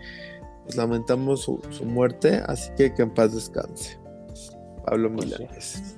pues, 0.65 0.77
lamentamos 0.77 1.43
su, 1.43 1.61
su, 1.71 1.85
muerte, 1.85 2.43
así 2.47 2.71
que 2.77 2.93
que 2.93 3.03
en 3.03 3.15
paz 3.15 3.35
descanse. 3.35 3.99
Pablo 4.85 5.13
pues 5.13 5.27
Milanés. 5.27 5.98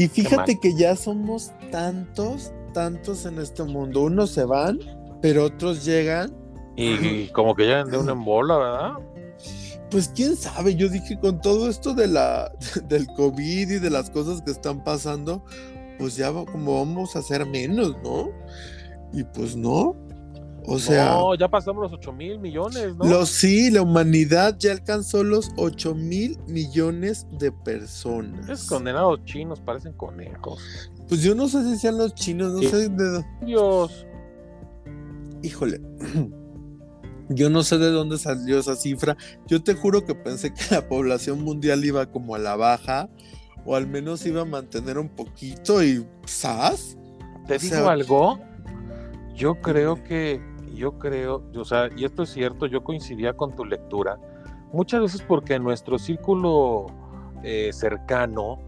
Y 0.00 0.08
fíjate 0.08 0.58
que 0.58 0.74
ya 0.74 0.96
somos 0.96 1.52
tantos, 1.70 2.54
tantos 2.72 3.26
en 3.26 3.38
este 3.38 3.64
mundo. 3.64 4.04
Unos 4.04 4.30
se 4.30 4.46
van, 4.46 4.78
pero 5.20 5.44
otros 5.44 5.84
llegan. 5.84 6.34
Y, 6.74 7.28
como 7.32 7.54
que 7.54 7.64
llegan 7.64 7.90
de 7.90 7.98
una 7.98 8.12
embola, 8.12 8.56
¿verdad? 8.56 8.92
Pues 9.90 10.08
quién 10.08 10.36
sabe, 10.36 10.74
yo 10.74 10.88
dije 10.88 11.20
con 11.20 11.38
todo 11.42 11.68
esto 11.68 11.92
de 11.92 12.06
la, 12.06 12.50
del 12.88 13.08
COVID 13.08 13.72
y 13.72 13.78
de 13.78 13.90
las 13.90 14.08
cosas 14.08 14.40
que 14.40 14.52
están 14.52 14.82
pasando, 14.82 15.44
pues 15.98 16.16
ya 16.16 16.32
como 16.32 16.78
vamos 16.78 17.14
a 17.14 17.18
hacer 17.18 17.44
menos, 17.44 17.94
¿no? 18.02 18.30
Y 19.12 19.24
pues 19.24 19.54
no, 19.54 19.94
o 20.66 20.78
sea. 20.78 21.14
No, 21.14 21.34
ya 21.34 21.48
pasamos 21.48 21.82
los 21.82 21.92
8 21.92 22.12
mil 22.12 22.38
millones, 22.38 22.96
¿no? 22.96 23.04
Los, 23.04 23.30
sí, 23.30 23.70
la 23.70 23.82
humanidad 23.82 24.56
ya 24.58 24.72
alcanzó 24.72 25.24
los 25.24 25.50
8 25.56 25.94
mil 25.94 26.38
millones 26.46 27.26
de 27.38 27.52
personas. 27.52 28.48
Esos 28.48 28.68
condenados 28.68 29.24
chinos 29.24 29.60
parecen 29.60 29.92
conejos. 29.94 30.90
Pues 31.08 31.22
yo 31.22 31.34
no 31.34 31.48
sé 31.48 31.64
si 31.64 31.76
sean 31.76 31.98
los 31.98 32.14
chinos, 32.14 32.52
no 32.52 32.62
sé 32.68 32.88
de 32.88 33.24
Dios. 33.42 34.06
Híjole. 35.42 35.80
Yo 37.32 37.48
no 37.48 37.62
sé 37.62 37.78
de 37.78 37.90
dónde 37.90 38.18
salió 38.18 38.58
esa 38.58 38.74
cifra. 38.74 39.16
Yo 39.46 39.62
te 39.62 39.74
juro 39.74 40.04
que 40.04 40.16
pensé 40.16 40.52
que 40.52 40.62
la 40.74 40.88
población 40.88 41.44
mundial 41.44 41.84
iba 41.84 42.10
como 42.10 42.34
a 42.34 42.40
la 42.40 42.56
baja, 42.56 43.08
o 43.64 43.76
al 43.76 43.86
menos 43.86 44.26
iba 44.26 44.42
a 44.42 44.44
mantener 44.44 44.98
un 44.98 45.08
poquito 45.08 45.80
y 45.80 46.04
¿sabes? 46.26 46.98
¿Te 47.46 47.58
digo 47.58 47.88
algo? 47.88 48.40
Yo 49.36 49.54
creo 49.60 50.02
que 50.02 50.40
yo 50.80 50.98
creo, 50.98 51.44
o 51.54 51.64
sea, 51.64 51.90
y 51.94 52.04
esto 52.06 52.22
es 52.22 52.30
cierto, 52.30 52.64
yo 52.64 52.82
coincidía 52.82 53.34
con 53.34 53.54
tu 53.54 53.66
lectura, 53.66 54.18
muchas 54.72 55.02
veces 55.02 55.22
porque 55.22 55.54
en 55.54 55.62
nuestro 55.62 55.98
círculo 55.98 56.86
eh, 57.42 57.70
cercano, 57.72 58.58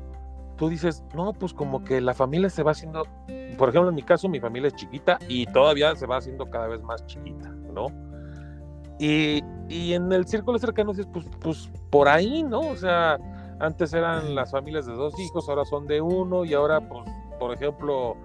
tú 0.57 0.69
dices, 0.69 1.03
no, 1.15 1.33
pues 1.33 1.55
como 1.55 1.83
que 1.83 2.03
la 2.03 2.13
familia 2.13 2.51
se 2.51 2.63
va 2.63 2.73
haciendo, 2.73 3.05
por 3.57 3.71
ejemplo, 3.71 3.89
en 3.89 3.95
mi 3.95 4.03
caso, 4.03 4.29
mi 4.29 4.41
familia 4.41 4.69
es 4.69 4.75
chiquita 4.75 5.19
y 5.27 5.47
todavía 5.47 5.97
se 5.97 6.07
va 6.07 6.19
haciendo 6.19 6.51
cada 6.51 6.69
vez 6.69 6.83
más 6.83 7.07
chiquita, 7.07 7.49
¿no? 7.73 7.87
Y, 8.99 9.43
y 9.71 9.95
en 9.95 10.13
el 10.13 10.27
círculo 10.27 10.59
cercano 10.59 10.93
dices, 10.93 11.09
pues, 11.11 11.27
pues 11.41 11.71
por 11.89 12.09
ahí, 12.09 12.43
¿no? 12.43 12.61
O 12.61 12.77
sea, 12.77 13.19
antes 13.59 13.95
eran 13.95 14.35
las 14.35 14.51
familias 14.51 14.85
de 14.85 14.93
dos 14.93 15.19
hijos, 15.19 15.49
ahora 15.49 15.65
son 15.65 15.87
de 15.87 16.03
uno 16.03 16.45
y 16.45 16.53
ahora, 16.53 16.87
pues, 16.87 17.11
por 17.41 17.55
ejemplo, 17.55 18.17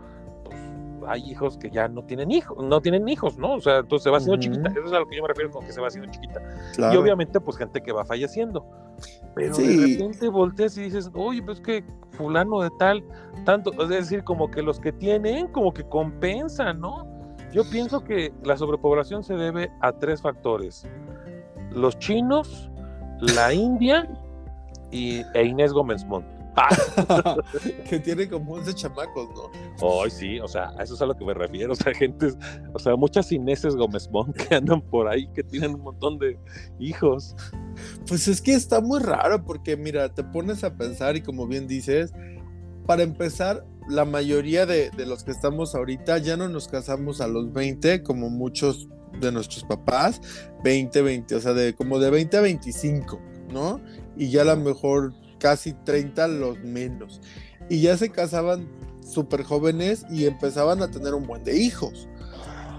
hay 1.08 1.24
hijos 1.30 1.58
que 1.58 1.70
ya 1.70 1.88
no 1.88 2.04
tienen 2.04 2.32
hijos, 2.32 2.58
no 2.64 2.82
tienen 2.82 3.08
hijos, 3.08 3.38
¿no? 3.38 3.54
O 3.54 3.62
sea, 3.62 3.78
entonces 3.78 4.04
se 4.04 4.10
va 4.10 4.18
haciendo 4.18 4.40
chiquita. 4.40 4.70
Eso 4.70 4.86
es 4.86 4.94
a 4.94 5.00
lo 5.00 5.08
que 5.08 5.16
yo 5.16 5.22
me 5.22 5.30
refiero 5.30 5.50
con 5.52 5.66
que 5.66 5.72
se 5.72 5.82
va 5.82 5.88
haciendo 5.88 6.12
chiquita. 6.12 6.42
Y 6.78 6.98
obviamente, 6.98 7.40
pues 7.40 7.58
gente 7.58 7.82
que 7.82 7.92
va 7.92 8.06
falleciendo. 8.06 8.66
Pero 9.34 9.56
de 9.56 9.88
repente 9.88 10.28
volteas 10.28 10.78
y 10.78 10.84
dices, 10.84 11.10
oye, 11.14 11.42
pues 11.42 11.62
que 11.62 11.84
fulano 12.12 12.62
de 12.62 12.70
tal, 12.80 13.04
tanto, 13.46 13.72
es 13.84 13.90
decir, 13.90 14.24
como 14.24 14.50
que 14.50 14.62
los 14.62 14.80
que 14.80 14.92
tienen, 14.92 15.48
como 15.48 15.74
que 15.74 15.84
compensan, 15.84 16.80
¿no? 16.80 17.08
Yo 17.54 17.64
pienso 17.70 18.04
que 18.04 18.34
la 18.44 18.58
sobrepoblación 18.58 19.24
se 19.24 19.36
debe 19.36 19.72
a 19.82 19.94
tres 19.94 20.22
factores. 20.22 20.86
Los 21.72 21.98
chinos, 22.00 22.70
la 23.20 23.54
India 23.54 24.10
y, 24.92 25.22
e 25.34 25.46
Inés 25.46 25.72
Gómez 25.72 26.04
Montt. 26.06 26.37
que 27.90 28.00
tiene 28.00 28.28
como 28.28 28.54
11 28.56 28.74
chamacos, 28.74 29.30
¿no? 29.36 30.02
Ay, 30.04 30.10
sí, 30.10 30.40
o 30.40 30.48
sea, 30.48 30.72
a 30.78 30.84
eso 30.84 30.96
es 30.96 31.02
a 31.02 31.06
lo 31.06 31.16
que 31.16 31.26
me 31.26 31.34
refiero. 31.34 31.74
O 31.74 31.76
sea, 31.76 31.94
gente, 31.94 32.34
o 32.74 32.80
sea, 32.80 32.96
muchas 32.96 33.32
Ineses 33.32 33.76
Gómez 33.76 34.10
Montt 34.12 34.36
que 34.36 34.56
andan 34.56 34.82
por 34.82 35.08
ahí, 35.08 35.28
que 35.34 35.44
tienen 35.44 35.76
un 35.76 35.82
montón 35.82 36.18
de 36.18 36.38
hijos. 36.80 37.36
Pues 38.08 38.28
es 38.28 38.42
que 38.42 38.54
está 38.54 38.82
muy 38.82 39.00
raro, 39.00 39.44
porque 39.46 39.78
mira, 39.78 40.14
te 40.14 40.24
pones 40.24 40.64
a 40.64 40.76
pensar 40.76 41.16
y 41.16 41.22
como 41.22 41.48
bien 41.48 41.68
dices, 41.68 42.12
para 42.86 43.04
empezar, 43.04 43.66
la 43.88 44.04
mayoría 44.04 44.66
de, 44.66 44.90
de 44.90 45.06
los 45.06 45.24
que 45.24 45.32
estamos 45.32 45.76
ahorita 45.76 46.18
ya 46.18 46.36
no 46.36 46.50
nos 46.50 46.68
casamos 46.68 47.22
a 47.22 47.28
los 47.28 47.54
20, 47.54 48.04
como 48.04 48.30
muchos 48.30 48.90
de 49.22 49.32
nuestros 49.32 49.64
papás, 49.64 50.22
20, 50.64 51.02
20, 51.02 51.36
o 51.36 51.40
sea, 51.40 51.54
de 51.54 51.74
como 51.74 52.00
de 52.00 52.10
20 52.10 52.38
a 52.38 52.42
25, 52.42 53.20
¿no? 53.52 53.80
Y 54.16 54.30
ya 54.30 54.42
a 54.42 54.46
lo 54.46 54.58
mejor 54.58 55.14
casi 55.40 55.74
30 55.74 56.28
los 56.28 56.60
menos. 56.60 57.22
Y 57.70 57.82
ya 57.82 57.98
se 57.98 58.10
casaban 58.10 58.68
súper 59.02 59.44
jóvenes 59.44 60.06
y 60.10 60.26
empezaban 60.26 60.82
a 60.82 60.92
tener 60.92 61.14
un 61.14 61.26
buen 61.26 61.44
de 61.44 61.58
hijos. 61.58 62.08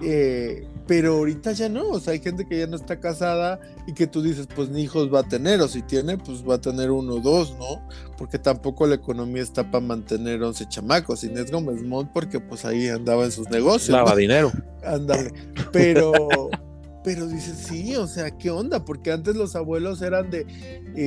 Eh, 0.02 0.66
pero 0.88 1.16
ahorita 1.16 1.52
ya 1.52 1.68
no, 1.68 1.86
o 1.90 2.00
sea, 2.00 2.14
hay 2.14 2.20
gente 2.20 2.46
que 2.46 2.60
ya 2.60 2.66
no 2.66 2.76
está 2.76 2.98
casada 2.98 3.60
y 3.86 3.92
que 3.92 4.06
tú 4.06 4.22
dices, 4.22 4.48
pues 4.54 4.70
ni 4.70 4.82
hijos 4.82 5.12
va 5.12 5.20
a 5.20 5.22
tener, 5.22 5.60
o 5.60 5.68
si 5.68 5.82
tiene, 5.82 6.16
pues 6.16 6.42
va 6.48 6.54
a 6.54 6.60
tener 6.60 6.90
uno 6.90 7.16
o 7.16 7.20
dos, 7.20 7.54
¿no? 7.58 7.86
Porque 8.16 8.38
tampoco 8.38 8.86
la 8.86 8.94
economía 8.94 9.42
está 9.42 9.70
para 9.70 9.84
mantener 9.84 10.42
11 10.42 10.66
chamacos. 10.68 11.24
Inés 11.24 11.50
Gómez 11.52 11.82
Mont, 11.82 12.10
porque 12.14 12.40
pues 12.40 12.64
ahí 12.64 12.88
andaba 12.88 13.26
en 13.26 13.32
sus 13.32 13.50
negocios. 13.50 13.94
Daba 13.94 14.16
dinero. 14.16 14.50
Ándale. 14.82 15.34
Pero, 15.72 16.10
pero 17.04 17.26
dices, 17.26 17.56
sí, 17.68 17.94
o 17.96 18.06
sea, 18.06 18.30
¿qué 18.30 18.50
onda? 18.50 18.84
Porque 18.84 19.12
antes 19.12 19.36
los 19.36 19.54
abuelos 19.54 20.02
eran 20.02 20.30
de 20.30 20.46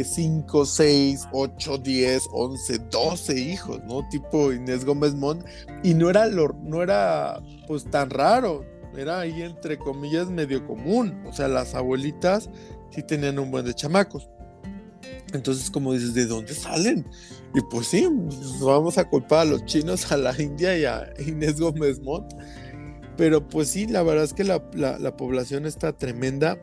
5, 0.04 0.66
6, 0.66 1.28
8, 1.32 1.78
10, 1.78 2.24
11, 2.32 2.80
12 2.90 3.40
hijos, 3.40 3.82
¿no? 3.86 4.08
Tipo 4.10 4.54
Inés 4.54 4.86
Gómez 4.86 5.14
Mont. 5.14 5.44
Y 5.84 5.94
no 5.94 6.10
era, 6.10 6.28
lo, 6.28 6.56
no 6.64 6.82
era 6.82 7.42
pues 7.68 7.86
tan 7.86 8.10
raro, 8.10 8.66
era 8.98 9.20
ahí 9.20 9.42
entre 9.42 9.78
comillas 9.78 10.30
medio 10.30 10.66
común. 10.66 11.22
O 11.26 11.34
sea, 11.34 11.48
las 11.48 11.76
abuelitas 11.76 12.50
sí 12.90 13.04
tenían 13.04 13.38
un 13.40 13.52
buen 13.52 13.66
de 13.66 13.74
chamacos. 13.74 14.30
Entonces, 15.34 15.70
como 15.70 15.94
dices, 15.94 16.14
¿de 16.14 16.26
dónde 16.26 16.54
salen? 16.54 17.06
Y 17.54 17.62
pues 17.70 17.88
sí, 17.88 18.08
vamos 18.62 18.98
a 18.98 19.08
culpar 19.08 19.40
a 19.40 19.46
los 19.46 19.66
chinos, 19.66 20.12
a 20.12 20.18
la 20.18 20.40
India 20.42 20.78
y 20.78 20.86
a 20.86 21.10
Inés 21.20 21.60
Gómez 21.60 22.00
Mont 22.02 22.34
pero 23.18 23.48
pues 23.48 23.70
sí, 23.70 23.88
la 23.88 24.04
verdad 24.04 24.24
es 24.24 24.34
que 24.34 24.44
la, 24.44 25.18
población 25.18 25.66
está 25.66 25.94
tremenda. 25.94 26.58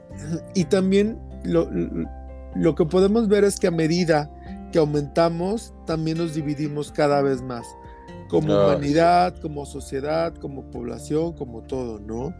Y 0.54 0.64
también 0.64 1.18
lo, 1.44 1.70
lo, 2.54 2.74
que 2.74 2.84
podemos 2.84 3.28
ver 3.28 3.44
es 3.44 3.58
que 3.58 3.66
a 3.66 3.70
medida 3.70 4.30
que 4.72 4.78
aumentamos, 4.78 5.72
también 5.86 6.18
nos 6.18 6.34
dividimos 6.34 6.92
cada 6.92 7.22
vez 7.22 7.42
más. 7.42 7.66
Como 8.28 8.52
humanidad, 8.52 9.36
como 9.40 9.64
sociedad, 9.64 10.34
como 10.34 10.70
población, 10.70 11.32
como 11.32 11.62
todo, 11.62 11.98
¿no? 11.98 12.34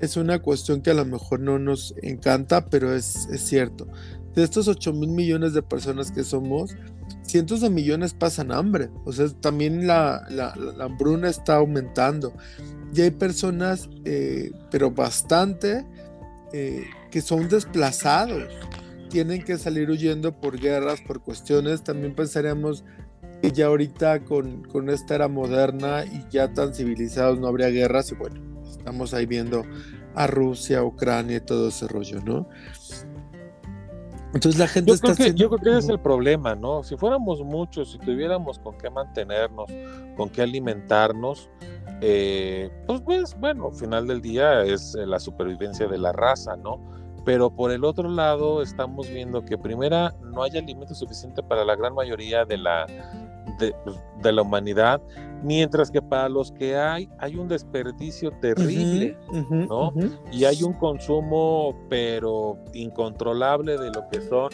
Es 0.00 0.16
una 0.16 0.40
cuestión 0.40 0.80
que 0.80 0.90
a 0.90 0.94
lo 0.94 1.04
mejor 1.04 1.40
no 1.40 1.58
nos 1.58 1.94
encanta, 2.02 2.66
pero 2.66 2.94
es, 2.94 3.26
es 3.30 3.42
cierto. 3.42 3.86
De 4.34 4.42
estos 4.42 4.68
8 4.68 4.92
mil 4.92 5.10
millones 5.10 5.52
de 5.52 5.62
personas 5.62 6.10
que 6.10 6.24
somos, 6.24 6.74
cientos 7.26 7.60
de 7.60 7.70
millones 7.70 8.14
pasan 8.14 8.52
hambre. 8.52 8.90
O 9.04 9.12
sea, 9.12 9.28
también 9.40 9.86
la, 9.86 10.26
la, 10.30 10.54
hambruna 10.80 11.28
está 11.28 11.56
aumentando. 11.56 12.32
Y 12.94 13.02
hay 13.02 13.10
personas, 13.10 13.88
eh, 14.04 14.52
pero 14.70 14.90
bastante, 14.90 15.84
eh, 16.52 16.84
que 17.10 17.20
son 17.20 17.48
desplazados. 17.48 18.44
Tienen 19.10 19.42
que 19.42 19.58
salir 19.58 19.90
huyendo 19.90 20.40
por 20.40 20.58
guerras, 20.58 21.00
por 21.00 21.20
cuestiones. 21.20 21.82
También 21.82 22.14
pensaríamos 22.14 22.84
que 23.42 23.52
ya 23.52 23.66
ahorita 23.66 24.24
con, 24.24 24.62
con 24.64 24.88
esta 24.88 25.14
era 25.14 25.28
moderna 25.28 26.04
y 26.04 26.24
ya 26.30 26.52
tan 26.52 26.74
civilizados 26.74 27.38
no 27.38 27.48
habría 27.48 27.68
guerras. 27.68 28.10
Y 28.12 28.14
bueno, 28.14 28.40
estamos 28.70 29.14
ahí 29.14 29.26
viendo 29.26 29.64
a 30.14 30.26
Rusia, 30.26 30.82
Ucrania 30.82 31.36
y 31.36 31.40
todo 31.40 31.68
ese 31.68 31.86
rollo, 31.86 32.20
¿no? 32.24 32.48
Entonces 34.36 34.58
la 34.58 34.68
gente 34.68 34.92
yo 34.92 34.98
creo 34.98 35.16
que, 35.16 35.34
Yo 35.34 35.48
creo 35.48 35.60
que 35.60 35.70
ese 35.70 35.78
es 35.78 35.88
el 35.88 36.00
problema, 36.00 36.54
¿no? 36.54 36.82
Si 36.82 36.96
fuéramos 36.96 37.40
muchos, 37.40 37.92
si 37.92 37.98
tuviéramos 37.98 38.58
con 38.58 38.76
qué 38.76 38.90
mantenernos, 38.90 39.70
con 40.16 40.28
qué 40.28 40.42
alimentarnos, 40.42 41.48
eh, 42.02 42.70
pues, 42.86 43.00
pues 43.00 43.40
bueno, 43.40 43.68
al 43.68 43.74
final 43.74 44.06
del 44.06 44.20
día 44.20 44.62
es 44.62 44.94
eh, 44.94 45.06
la 45.06 45.18
supervivencia 45.18 45.86
de 45.86 45.96
la 45.96 46.12
raza, 46.12 46.54
¿no? 46.56 46.78
Pero 47.24 47.50
por 47.50 47.72
el 47.72 47.84
otro 47.84 48.08
lado 48.10 48.62
estamos 48.62 49.08
viendo 49.08 49.42
que 49.44 49.56
primera 49.56 50.14
no 50.22 50.42
hay 50.42 50.56
alimento 50.56 50.94
suficiente 50.94 51.42
para 51.42 51.64
la 51.64 51.74
gran 51.74 51.94
mayoría 51.94 52.44
de 52.44 52.58
la, 52.58 52.86
de, 53.58 53.74
de, 54.22 54.32
la 54.32 54.42
humanidad, 54.42 55.00
mientras 55.42 55.90
que 55.90 56.02
para 56.02 56.28
los 56.28 56.52
que 56.52 56.76
hay, 56.76 57.08
hay 57.18 57.36
un 57.36 57.48
desperdicio 57.48 58.30
terrible, 58.40 59.16
¿no? 59.50 59.92
Y 60.32 60.44
hay 60.44 60.62
un 60.62 60.72
consumo, 60.74 61.74
pero 61.88 62.58
incontrolable 62.72 63.78
de 63.78 63.90
lo 63.90 64.08
que 64.08 64.20
son 64.22 64.50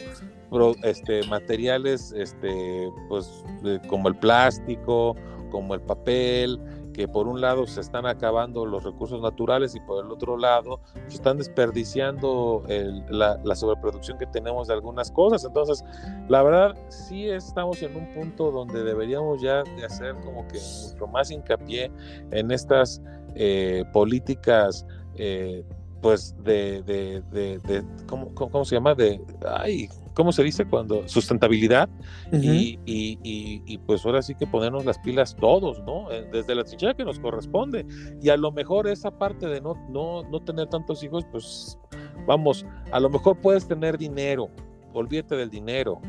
este, 0.83 1.27
materiales, 1.29 2.13
este, 2.17 2.91
pues, 3.09 3.45
como 3.89 4.09
el 4.09 4.17
plástico, 4.17 5.17
como 5.51 5.75
el 5.75 5.81
papel, 5.81 6.61
que 6.93 7.09
por 7.09 7.27
un 7.27 7.41
lado 7.41 7.67
se 7.67 7.81
están 7.81 8.07
acabando 8.07 8.67
los 8.67 8.85
recursos 8.85 9.21
naturales 9.21 9.75
y 9.75 9.81
por 9.81 10.05
el 10.05 10.11
otro 10.11 10.37
lado 10.37 10.81
se 11.09 11.17
están 11.17 11.39
desperdiciando 11.39 12.63
la, 13.09 13.55
sobreproducción 13.55 14.19
que 14.19 14.27
tenemos 14.27 14.69
de 14.69 14.75
algunas 14.75 15.11
cosas. 15.11 15.45
Entonces, 15.45 15.85
la 16.29 16.43
verdad, 16.43 16.75
sí 16.89 17.29
estamos 17.29 17.83
en 17.83 17.97
un 17.97 18.13
punto 18.13 18.51
donde 18.51 18.83
deberíamos 18.83 19.41
ya 19.41 19.63
de 19.63 19.85
hacer 19.85 20.15
como 20.25 20.47
que 20.49 20.59
mucho 20.59 21.07
más 21.07 21.31
hincapié 21.31 21.91
en 22.31 22.51
estas 22.51 23.03
eh, 23.35 23.85
políticas. 23.93 24.87
Eh, 25.17 25.65
pues 26.01 26.35
de, 26.43 26.83
de, 26.83 27.23
de, 27.31 27.85
¿cómo, 28.09 28.35
¿cómo, 28.35 28.65
se 28.65 28.75
llama? 28.75 28.93
De, 28.95 29.21
ay, 29.49 29.89
¿cómo 30.15 30.33
se 30.33 30.43
dice? 30.43 30.65
Cuando 30.65 31.07
sustentabilidad 31.09 31.89
y, 32.33 32.79
y, 32.85 33.19
y, 33.23 33.79
pues 33.79 34.05
ahora 34.05 34.23
sí 34.23 34.35
que 34.35 34.47
ponernos 34.47 34.85
las 34.85 34.99
pilas 34.99 35.37
todos, 35.37 35.83
¿no? 35.85 36.11
Eh, 36.11 36.27
desde 36.33 36.55
la 36.55 36.65
trinchera 36.65 36.95
que 36.95 37.05
nos 37.05 37.19
corresponde. 37.19 37.87
Y 38.21 38.29
a 38.29 38.37
lo 38.37 38.53
mejor 38.53 38.87
esa 38.87 39.11
parte 39.11 39.47
de 39.47 39.61
no, 39.61 39.75
no, 39.91 40.23
no 40.25 40.41
tener 40.41 40.69
tantos 40.69 41.03
hijos, 41.03 41.25
pues 41.31 41.79
vamos, 42.27 42.67
a 42.91 43.01
lo 43.01 43.11
mejor 43.11 43.37
puedes 43.41 43.67
tener 43.67 43.99
dinero, 43.99 44.49
olvídate 44.93 45.37
del 45.37 45.51
dinero. 45.51 46.01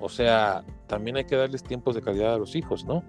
O 0.00 0.08
sea, 0.08 0.64
también 0.88 1.16
hay 1.16 1.24
que 1.24 1.36
darles 1.36 1.62
tiempos 1.62 1.94
de 1.94 2.02
calidad 2.02 2.34
a 2.34 2.38
los 2.38 2.56
hijos, 2.56 2.84
¿no? 2.84 3.04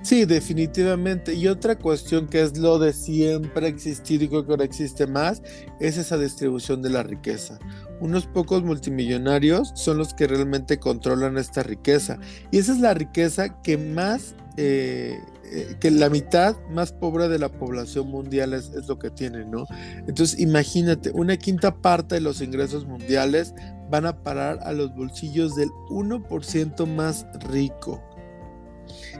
Sí, 0.00 0.24
definitivamente. 0.24 1.34
Y 1.34 1.48
otra 1.48 1.76
cuestión 1.76 2.28
que 2.28 2.40
es 2.40 2.56
lo 2.56 2.78
de 2.78 2.92
siempre 2.92 3.66
existir 3.66 4.22
y 4.22 4.28
creo 4.28 4.46
que 4.46 4.52
ahora 4.52 4.64
existe 4.64 5.08
más, 5.08 5.42
es 5.80 5.98
esa 5.98 6.16
distribución 6.16 6.82
de 6.82 6.90
la 6.90 7.02
riqueza 7.02 7.58
unos 8.00 8.26
pocos 8.26 8.62
multimillonarios 8.62 9.72
son 9.74 9.98
los 9.98 10.14
que 10.14 10.26
realmente 10.26 10.78
controlan 10.78 11.38
esta 11.38 11.62
riqueza. 11.62 12.18
Y 12.50 12.58
esa 12.58 12.72
es 12.72 12.80
la 12.80 12.94
riqueza 12.94 13.60
que 13.62 13.76
más, 13.76 14.34
eh, 14.56 15.18
eh, 15.44 15.76
que 15.80 15.90
la 15.90 16.08
mitad 16.10 16.56
más 16.70 16.92
pobre 16.92 17.28
de 17.28 17.38
la 17.38 17.50
población 17.50 18.08
mundial 18.08 18.54
es, 18.54 18.70
lo 18.88 18.98
que 18.98 19.10
tienen, 19.10 19.50
¿no? 19.50 19.66
Entonces 20.06 20.38
imagínate, 20.40 21.10
una 21.12 21.36
quinta 21.36 21.74
parte 21.74 22.16
de 22.16 22.20
los 22.20 22.40
ingresos 22.40 22.86
mundiales 22.86 23.54
van 23.90 24.06
a 24.06 24.22
parar 24.22 24.60
a 24.62 24.72
los 24.72 24.94
bolsillos 24.94 25.56
del 25.56 25.68
1% 25.90 26.86
más 26.86 27.26
rico. 27.50 28.02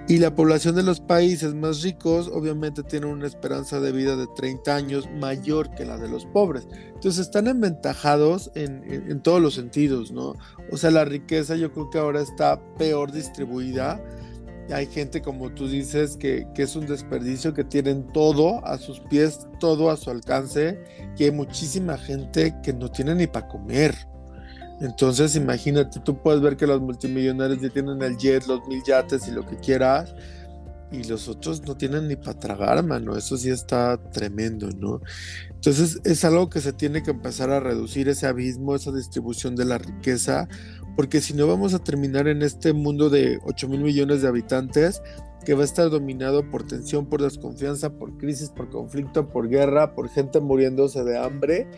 Y 0.09 0.19
la 0.19 0.35
población 0.35 0.75
de 0.75 0.83
los 0.83 1.01
países 1.01 1.55
más 1.55 1.83
ricos 1.83 2.29
obviamente 2.33 2.83
tiene 2.83 3.07
una 3.07 3.27
esperanza 3.27 3.79
de 3.79 3.93
vida 3.93 4.17
de 4.17 4.27
30 4.27 4.75
años 4.75 5.09
mayor 5.21 5.71
que 5.75 5.85
la 5.85 5.99
de 5.99 6.09
los 6.09 6.27
pobres. 6.27 6.67
Entonces 6.95 7.27
están 7.27 7.47
aventajados 7.47 8.51
en, 8.55 8.83
en, 8.91 9.23
todos 9.23 9.41
los 9.41 9.55
sentidos, 9.55 10.11
¿no? 10.11 10.35
O 10.73 10.77
sea, 10.77 10.91
la 10.91 11.05
riqueza 11.05 11.55
yo 11.55 11.73
creo 11.73 11.91
que 11.91 11.99
ahora 11.99 12.23
está 12.23 12.61
peor 12.77 13.13
distribuida. 13.13 14.03
Hay 14.73 14.87
gente, 14.87 15.23
como 15.23 15.53
tú 15.53 15.69
dices, 15.69 16.17
que, 16.17 16.47
que 16.55 16.63
es 16.63 16.75
un 16.77 16.87
desperdicio, 16.87 17.55
que 17.55 17.65
tienen 17.65 18.07
todo 18.09 18.65
a 18.67 18.79
sus 18.79 19.01
pies, 19.01 19.47
todo 19.59 19.91
a 19.91 19.97
su 19.97 20.11
alcance, 20.11 20.83
que 21.17 21.25
hay 21.25 21.31
muchísima 21.31 21.97
gente 21.99 22.55
que 22.63 22.73
no 22.73 22.91
tiene 22.91 23.15
ni 23.15 23.27
para 23.27 23.49
comer. 23.49 24.10
Entonces, 24.81 25.37
imagínate, 25.37 26.01
tú 26.01 26.23
puedes 26.23 26.41
ver 26.41 26.57
que 26.57 26.67
los 26.67 26.81
multimillonarios 26.81 27.61
ya 27.61 27.69
tienen 27.69 28.03
el 28.03 28.17
jet, 28.17 28.47
los 28.47 28.67
mil 28.67 28.83
yates 28.83 29.29
y 29.29 29.31
lo 29.33 29.47
que 29.47 29.57
quieras. 29.57 30.15
y 30.93 31.05
los 31.05 31.29
otros 31.29 31.63
no 31.63 31.77
tienen 31.77 32.09
ni 32.09 32.17
para 32.17 32.39
tragar, 32.41 32.85
mano. 32.85 33.17
Eso 33.17 33.37
sí 33.37 33.49
está 33.49 33.97
tremendo, 34.11 34.71
¿no? 34.77 35.01
Entonces 35.51 36.01
es 36.05 36.25
algo 36.25 36.51
que 36.51 36.61
se 36.61 36.73
tiene 36.73 37.03
que 37.05 37.13
empezar 37.13 37.51
a 37.51 37.61
reducir 37.61 38.09
ese 38.09 38.27
abismo, 38.27 38.75
esa 38.75 38.91
distribución 38.91 39.55
de 39.55 39.67
la 39.67 39.79
riqueza, 39.79 40.49
porque 40.97 41.21
si 41.21 41.33
no 41.35 41.47
vamos 41.47 41.75
a 41.75 41.79
terminar 41.79 42.27
en 42.27 42.43
este 42.43 42.73
mundo 42.73 43.09
de 43.09 43.39
8 43.45 43.69
mil 43.69 43.83
millones 43.83 44.23
de 44.23 44.29
habitantes 44.29 45.01
que 45.45 45.55
va 45.55 45.63
a 45.63 45.65
estar 45.65 45.89
dominado 45.91 46.51
por 46.51 46.67
tensión, 46.67 47.07
por 47.07 47.23
desconfianza, 47.23 47.91
por 47.91 48.19
crisis, 48.19 48.51
por 48.51 48.69
conflicto, 48.69 49.29
por 49.29 49.49
guerra, 49.49 49.95
por 49.95 50.09
gente 50.09 50.41
muriéndose 50.41 51.03
de 51.05 51.19
hambre 51.19 51.69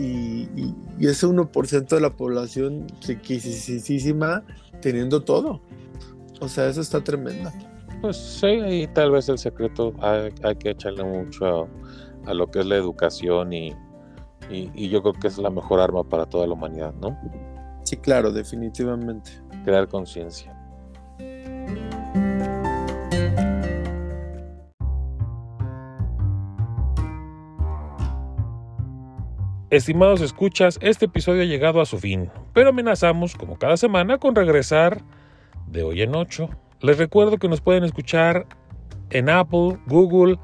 y, 0.00 0.74
ese 1.00 1.26
1% 1.26 1.88
de 1.88 2.00
la 2.00 2.10
población 2.10 2.86
riquísima 3.06 4.44
teniendo 4.80 5.22
todo. 5.22 5.60
O 6.40 6.48
sea, 6.48 6.68
eso 6.68 6.80
está 6.80 7.02
tremendo. 7.02 7.50
Pues 8.00 8.16
sí, 8.16 8.46
y 8.46 8.86
tal 8.88 9.10
vez 9.10 9.28
el 9.28 9.38
secreto 9.38 9.92
hay, 10.00 10.32
que 10.56 10.70
echarle 10.70 11.04
mucho 11.04 11.68
a, 12.26 12.34
lo 12.34 12.50
que 12.50 12.60
es 12.60 12.66
la 12.66 12.76
educación 12.76 13.52
y, 13.52 13.74
y, 14.50 14.88
yo 14.88 15.02
creo 15.02 15.14
que 15.14 15.28
es 15.28 15.38
la 15.38 15.50
mejor 15.50 15.80
arma 15.80 16.02
para 16.04 16.26
toda 16.26 16.46
la 16.46 16.54
humanidad, 16.54 16.94
¿no? 17.00 17.18
Sí, 17.84 17.96
claro, 17.96 18.32
definitivamente. 18.32 19.30
Crear 19.64 19.88
conciencia. 19.88 20.56
Estimados 29.70 30.20
escuchas, 30.20 30.78
este 30.82 31.06
episodio 31.06 31.42
ha 31.42 31.46
llegado 31.46 31.80
a 31.80 31.86
su 31.86 31.98
fin, 31.98 32.28
pero 32.52 32.70
amenazamos, 32.70 33.36
como 33.36 33.56
cada 33.56 33.76
semana, 33.76 34.18
con 34.18 34.34
regresar 34.34 35.02
de 35.68 35.84
hoy 35.84 36.02
en 36.02 36.16
ocho 36.16 36.50
les 36.80 36.98
recuerdo 36.98 37.36
que 37.36 37.48
nos 37.48 37.60
pueden 37.60 37.84
escuchar 37.84 38.46
en 39.10 39.28
Apple, 39.28 39.78
Google 39.86 40.38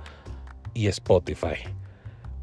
y 0.74 0.86
Spotify. 0.88 1.56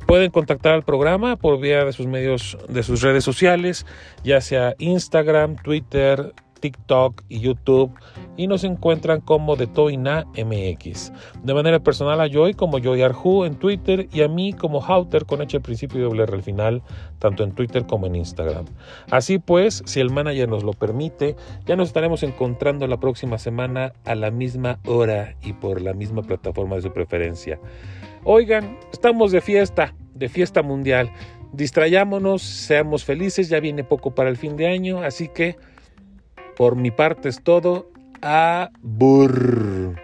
Pueden 0.08 0.32
contactar 0.32 0.74
al 0.74 0.84
programa 0.84 1.38
por 1.38 1.60
vía 1.60 1.86
de 1.86 1.94
sus 1.94 2.08
medios, 2.08 2.58
de 2.68 2.84
sus 2.84 3.02
redes 3.02 3.24
sociales, 3.24 3.86
ya 4.24 4.42
sea 4.42 4.76
Instagram, 4.80 5.56
Twitter, 5.58 6.34
TikTok 6.64 7.24
y 7.28 7.41
YouTube 7.41 7.91
y 8.38 8.47
nos 8.47 8.64
encuentran 8.64 9.20
como 9.20 9.57
de 9.57 9.68
Toina 9.68 10.26
MX. 10.38 11.11
De 11.43 11.53
manera 11.53 11.80
personal 11.80 12.22
a 12.22 12.30
Joy 12.30 12.53
como 12.53 12.80
Joy 12.80 13.01
Arju 13.01 13.43
en 13.43 13.55
Twitter 13.55 14.07
y 14.14 14.22
a 14.22 14.30
mí 14.30 14.53
como 14.53 14.82
Hauter 14.82 15.26
con 15.26 15.41
H 15.41 15.57
al 15.57 15.61
principio 15.61 15.99
y 15.99 16.03
doble 16.03 16.24
R 16.24 16.36
al 16.36 16.41
final, 16.41 16.82
tanto 17.20 17.43
en 17.43 17.51
Twitter 17.51 17.86
como 17.86 18.07
en 18.07 18.16
Instagram. 18.16 18.64
Así 19.11 19.39
pues, 19.39 19.84
si 19.86 19.99
el 19.99 20.09
manager 20.09 20.47
nos 20.47 20.64
lo 20.64 20.72
permite, 20.72 21.36
ya 21.66 21.76
nos 21.76 21.89
estaremos 21.89 22.24
encontrando 22.24 22.88
la 22.88 22.97
próxima 22.97 23.38
semana 23.39 23.91
a 24.05 24.16
la 24.16 24.32
misma 24.32 24.80
hora 24.88 25.36
y 25.43 25.51
por 25.51 25.82
la 25.82 25.91
misma 25.91 26.22
plataforma 26.22 26.78
de 26.78 26.84
su 26.84 26.93
preferencia. 26.93 27.59
Oigan, 28.24 28.80
estamos 28.93 29.34
de 29.34 29.41
fiesta, 29.41 29.93
de 30.14 30.30
fiesta 30.30 30.64
mundial. 30.64 31.11
Distrayámonos, 31.51 32.41
seamos 32.41 33.03
felices, 33.03 33.49
ya 33.49 33.59
viene 33.59 33.84
poco 33.84 34.16
para 34.16 34.30
el 34.30 34.38
fin 34.38 34.55
de 34.55 34.68
año, 34.68 35.03
así 35.03 35.28
que 35.28 35.57
por 36.56 36.76
mi 36.76 36.91
parte 36.91 37.30
es 37.30 37.41
todo. 37.43 37.89
A 38.22 38.70
burr. 38.82 40.03